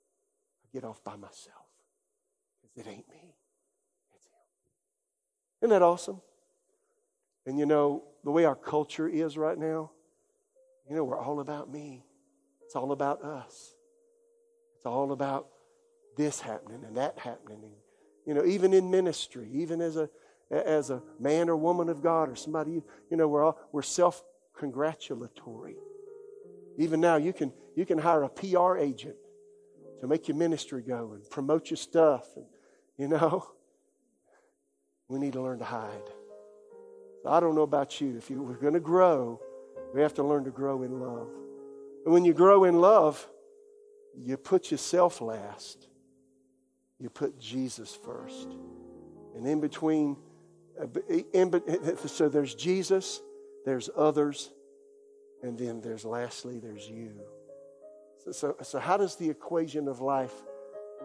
I 0.64 0.68
get 0.74 0.86
off 0.86 1.04
by 1.04 1.18
myself. 1.18 1.68
Because 2.62 2.88
it 2.88 2.90
ain't 2.90 3.10
me. 3.10 3.36
It's 4.16 4.26
him. 4.26 4.32
Isn't 5.62 5.70
that 5.72 5.82
awesome? 5.82 6.22
And 7.46 7.60
you 7.60 7.66
know, 7.66 8.04
the 8.24 8.32
way 8.32 8.46
our 8.46 8.56
culture 8.56 9.08
is 9.08 9.38
right 9.38 9.58
now, 9.58 9.92
you 10.90 10.96
know, 10.96 11.04
we're 11.04 11.20
all 11.20 11.42
about 11.42 11.70
me. 11.70 12.06
It's 12.66 12.76
all 12.76 12.94
about 12.94 13.22
us. 13.22 13.74
It's 14.78 14.86
all 14.86 15.12
about 15.12 15.48
this 16.16 16.40
happening 16.40 16.86
and 16.86 16.96
that 16.96 17.20
happening. 17.20 17.60
And, 17.64 17.74
you 18.26 18.34
know, 18.34 18.46
even 18.46 18.74
in 18.74 18.90
ministry, 18.90 19.50
even 19.52 19.82
as 19.82 19.98
a 19.98 20.10
as 20.54 20.90
a 20.90 21.02
man 21.20 21.50
or 21.50 21.56
woman 21.56 21.90
of 21.90 22.02
God 22.02 22.30
or 22.30 22.36
somebody, 22.36 22.82
you 23.10 23.18
know, 23.18 23.28
we're, 23.28 23.44
all, 23.44 23.60
we're 23.72 23.82
self 23.82 24.24
congratulatory. 24.58 25.76
Even 26.78 27.00
now, 27.00 27.18
you 27.18 27.34
can, 27.34 27.52
you 27.76 27.86
can 27.86 27.98
hire 27.98 28.24
a 28.24 28.30
PR 28.30 28.78
agent 28.78 29.16
to 30.02 30.08
make 30.08 30.28
your 30.28 30.38
ministry 30.38 30.82
go 30.82 31.14
and 31.14 31.30
promote 31.30 31.70
your 31.70 31.78
stuff. 31.78 32.28
And, 32.36 32.46
you 32.98 33.08
know, 33.08 33.48
we 35.08 35.20
need 35.20 35.34
to 35.34 35.42
learn 35.42 35.60
to 35.60 35.66
hide. 35.66 36.10
I 37.26 37.40
don't 37.40 37.56
know 37.56 37.62
about 37.62 38.02
you. 38.02 38.18
If 38.18 38.30
you, 38.30 38.42
we're 38.42 38.56
going 38.56 38.74
to 38.74 38.80
grow, 38.80 39.40
we 39.94 40.02
have 40.02 40.14
to 40.16 40.24
learn 40.24 40.44
to 40.44 40.52
grow 40.52 40.84
in 40.84 41.00
love. 41.00 41.30
And 42.04 42.14
when 42.14 42.26
you 42.26 42.34
grow 42.34 42.66
in 42.66 42.82
love, 42.82 43.26
you 44.18 44.36
put 44.38 44.72
yourself 44.72 45.22
last. 45.22 45.88
You 47.00 47.10
put 47.10 47.40
Jesus 47.40 47.96
first. 47.96 48.50
And 49.36 49.48
in 49.48 49.62
between 49.62 50.18
Uh, 50.80 50.88
eh, 51.10 51.22
eh, 51.34 51.46
eh, 51.68 51.96
so 52.08 52.30
there's 52.30 52.56
Jesus, 52.56 53.22
there's 53.66 53.90
others, 53.96 54.52
and 55.42 55.58
then 55.58 55.82
there's 55.82 56.06
lastly, 56.06 56.60
there's 56.60 56.88
you. 56.88 57.14
So, 58.24 58.32
so, 58.32 58.56
so, 58.62 58.80
how 58.80 58.98
does 58.98 59.18
the 59.18 59.30
equation 59.30 59.88
of 59.88 60.00
life 60.00 60.34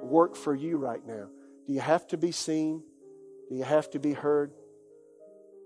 work 0.00 0.36
for 0.36 0.54
you 0.54 0.76
right 0.76 1.04
now? 1.06 1.28
Do 1.66 1.72
you 1.74 1.80
have 1.80 2.06
to 2.08 2.16
be 2.16 2.32
seen? 2.32 2.82
Do 3.48 3.56
you 3.56 3.64
have 3.64 3.90
to 3.90 3.98
be 3.98 4.12
heard? 4.12 4.52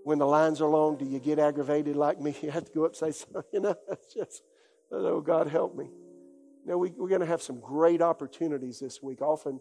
When 0.03 0.17
the 0.17 0.25
lines 0.25 0.59
are 0.59 0.67
long, 0.67 0.97
do 0.97 1.05
you 1.05 1.19
get 1.19 1.39
aggravated 1.39 1.95
like 1.95 2.19
me? 2.19 2.35
You 2.41 2.51
have 2.51 2.65
to 2.65 2.71
go 2.71 2.85
up 2.85 2.91
and 2.91 2.97
say, 2.97 3.11
something. 3.11 3.43
you 3.53 3.61
know, 3.61 3.75
just, 4.13 4.43
oh, 4.91 5.21
God 5.21 5.47
help 5.47 5.75
me. 5.75 5.85
You 5.85 6.71
know, 6.71 6.77
we, 6.77 6.89
we're 6.91 7.09
going 7.09 7.21
to 7.21 7.27
have 7.27 7.41
some 7.41 7.59
great 7.59 8.01
opportunities 8.01 8.79
this 8.79 9.01
week. 9.01 9.21
Often, 9.21 9.59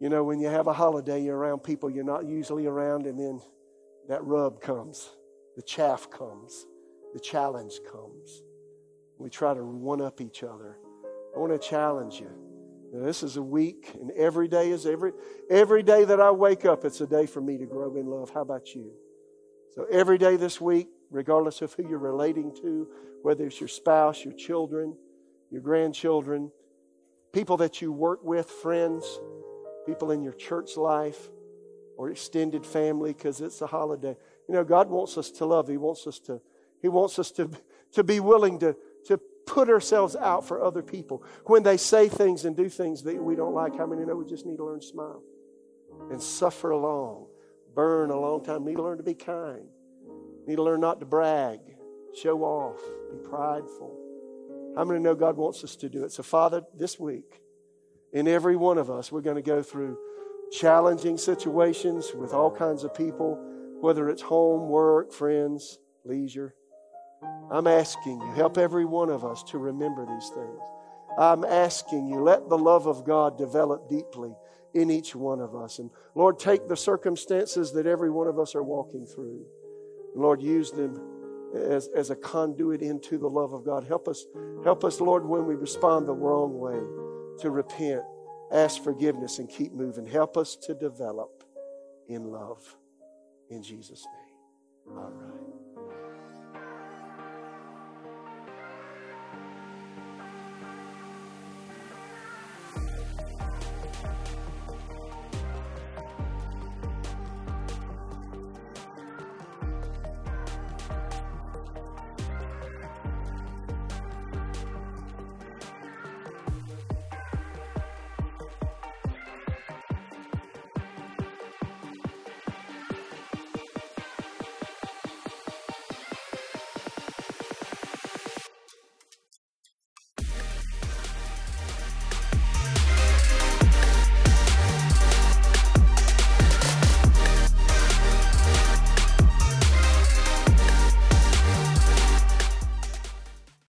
you 0.00 0.08
know, 0.08 0.22
when 0.22 0.38
you 0.38 0.48
have 0.48 0.66
a 0.66 0.72
holiday, 0.72 1.22
you're 1.22 1.36
around 1.36 1.60
people 1.60 1.90
you're 1.90 2.04
not 2.04 2.26
usually 2.26 2.66
around, 2.66 3.06
and 3.06 3.18
then 3.18 3.40
that 4.08 4.24
rub 4.24 4.60
comes, 4.60 5.10
the 5.56 5.62
chaff 5.62 6.08
comes, 6.10 6.66
the 7.14 7.20
challenge 7.20 7.80
comes. 7.90 8.42
We 9.18 9.28
try 9.30 9.54
to 9.54 9.64
one 9.64 10.00
up 10.00 10.20
each 10.20 10.44
other. 10.44 10.78
I 11.34 11.38
want 11.38 11.52
to 11.52 11.58
challenge 11.58 12.20
you. 12.20 12.30
Now, 12.92 13.04
this 13.04 13.22
is 13.22 13.36
a 13.36 13.42
week, 13.42 13.92
and 14.00 14.10
every 14.12 14.48
day 14.48 14.70
is 14.70 14.86
every 14.86 15.12
every 15.50 15.82
day 15.82 16.04
that 16.04 16.20
I 16.20 16.30
wake 16.30 16.64
up, 16.64 16.84
it's 16.84 17.00
a 17.00 17.06
day 17.06 17.26
for 17.26 17.40
me 17.40 17.58
to 17.58 17.66
grow 17.66 17.96
in 17.96 18.06
love. 18.06 18.30
How 18.30 18.42
about 18.42 18.74
you? 18.74 18.92
So 19.74 19.84
every 19.90 20.16
day 20.16 20.36
this 20.36 20.60
week, 20.60 20.88
regardless 21.10 21.60
of 21.60 21.74
who 21.74 21.86
you're 21.88 21.98
relating 21.98 22.54
to, 22.62 22.88
whether 23.22 23.46
it's 23.46 23.60
your 23.60 23.68
spouse, 23.68 24.24
your 24.24 24.34
children, 24.34 24.96
your 25.50 25.60
grandchildren, 25.60 26.50
people 27.32 27.58
that 27.58 27.82
you 27.82 27.92
work 27.92 28.24
with, 28.24 28.48
friends, 28.48 29.20
people 29.88 30.10
in 30.10 30.22
your 30.22 30.34
church 30.34 30.76
life, 30.76 31.30
or 31.96 32.10
extended 32.10 32.64
family, 32.64 33.12
because 33.12 33.40
it's 33.40 33.60
a 33.62 33.66
holiday. 33.66 34.16
You 34.46 34.54
know, 34.54 34.64
God 34.64 34.88
wants 34.90 35.16
us 35.16 35.30
to 35.32 35.46
love. 35.46 35.66
He 35.66 35.78
wants 35.78 36.06
us 36.06 36.18
to, 36.20 36.40
He 36.82 36.88
wants 36.88 37.18
us 37.18 37.30
to, 37.32 37.50
to 37.92 38.04
be 38.04 38.20
willing 38.20 38.58
to, 38.60 38.76
to 39.06 39.18
put 39.46 39.70
ourselves 39.70 40.14
out 40.14 40.46
for 40.46 40.62
other 40.62 40.82
people. 40.82 41.24
When 41.46 41.62
they 41.62 41.78
say 41.78 42.08
things 42.08 42.44
and 42.44 42.54
do 42.54 42.68
things 42.68 43.02
that 43.04 43.16
we 43.16 43.34
don't 43.34 43.54
like, 43.54 43.76
how 43.76 43.86
many 43.86 44.04
know 44.04 44.14
we 44.14 44.26
just 44.26 44.44
need 44.44 44.58
to 44.58 44.64
learn 44.64 44.80
to 44.80 44.86
smile 44.86 45.22
and 46.10 46.22
suffer 46.22 46.70
along, 46.70 47.26
burn 47.74 48.10
a 48.10 48.20
long 48.20 48.44
time, 48.44 48.64
need 48.64 48.76
to 48.76 48.82
learn 48.82 48.98
to 48.98 49.02
be 49.02 49.14
kind, 49.14 49.66
need 50.46 50.56
to 50.56 50.62
learn 50.62 50.80
not 50.80 51.00
to 51.00 51.06
brag, 51.06 51.60
show 52.14 52.42
off, 52.42 52.80
be 53.10 53.26
prideful. 53.26 53.96
How 54.76 54.84
many 54.84 55.00
know 55.00 55.14
God 55.14 55.36
wants 55.36 55.64
us 55.64 55.74
to 55.76 55.88
do 55.88 56.04
it? 56.04 56.12
So, 56.12 56.22
Father, 56.22 56.62
this 56.76 57.00
week, 57.00 57.40
in 58.12 58.28
every 58.28 58.56
one 58.56 58.78
of 58.78 58.90
us, 58.90 59.12
we're 59.12 59.20
going 59.20 59.36
to 59.36 59.42
go 59.42 59.62
through 59.62 59.98
challenging 60.50 61.18
situations 61.18 62.12
with 62.14 62.32
all 62.32 62.50
kinds 62.50 62.84
of 62.84 62.94
people 62.94 63.38
whether 63.80 64.08
it's 64.08 64.22
home, 64.22 64.68
work, 64.68 65.12
friends, 65.12 65.78
leisure. 66.04 66.54
I'm 67.50 67.66
asking 67.66 68.20
you, 68.20 68.32
help 68.32 68.58
every 68.58 68.84
one 68.84 69.08
of 69.08 69.24
us 69.24 69.42
to 69.44 69.58
remember 69.58 70.04
these 70.04 70.28
things. 70.30 70.60
I'm 71.18 71.44
asking 71.44 72.08
you, 72.08 72.20
let 72.20 72.48
the 72.48 72.58
love 72.58 72.86
of 72.86 73.04
God 73.04 73.38
develop 73.38 73.88
deeply 73.88 74.34
in 74.74 74.90
each 74.90 75.14
one 75.14 75.40
of 75.40 75.56
us. 75.56 75.78
And 75.78 75.90
Lord, 76.14 76.38
take 76.38 76.68
the 76.68 76.76
circumstances 76.76 77.72
that 77.72 77.86
every 77.86 78.10
one 78.10 78.26
of 78.26 78.38
us 78.38 78.54
are 78.54 78.62
walking 78.62 79.06
through. 79.06 79.44
And 80.14 80.22
Lord, 80.22 80.42
use 80.42 80.70
them 80.70 81.00
as, 81.54 81.88
as 81.88 82.10
a 82.10 82.16
conduit 82.16 82.82
into 82.82 83.18
the 83.18 83.28
love 83.28 83.52
of 83.52 83.64
God. 83.64 83.84
Help 83.84 84.06
us, 84.06 84.26
help 84.64 84.84
us, 84.84 85.00
Lord, 85.00 85.24
when 85.24 85.46
we 85.46 85.54
respond 85.54 86.06
the 86.06 86.14
wrong 86.14 86.58
way, 86.58 86.78
to 87.40 87.50
repent, 87.50 88.02
ask 88.52 88.82
forgiveness, 88.82 89.38
and 89.38 89.48
keep 89.48 89.72
moving. 89.72 90.06
Help 90.06 90.36
us 90.36 90.56
to 90.56 90.74
develop 90.74 91.44
in 92.08 92.30
love. 92.30 92.76
In 93.50 93.62
Jesus' 93.62 94.06
name. 94.06 94.96
All 94.96 95.10
right. 95.10 95.27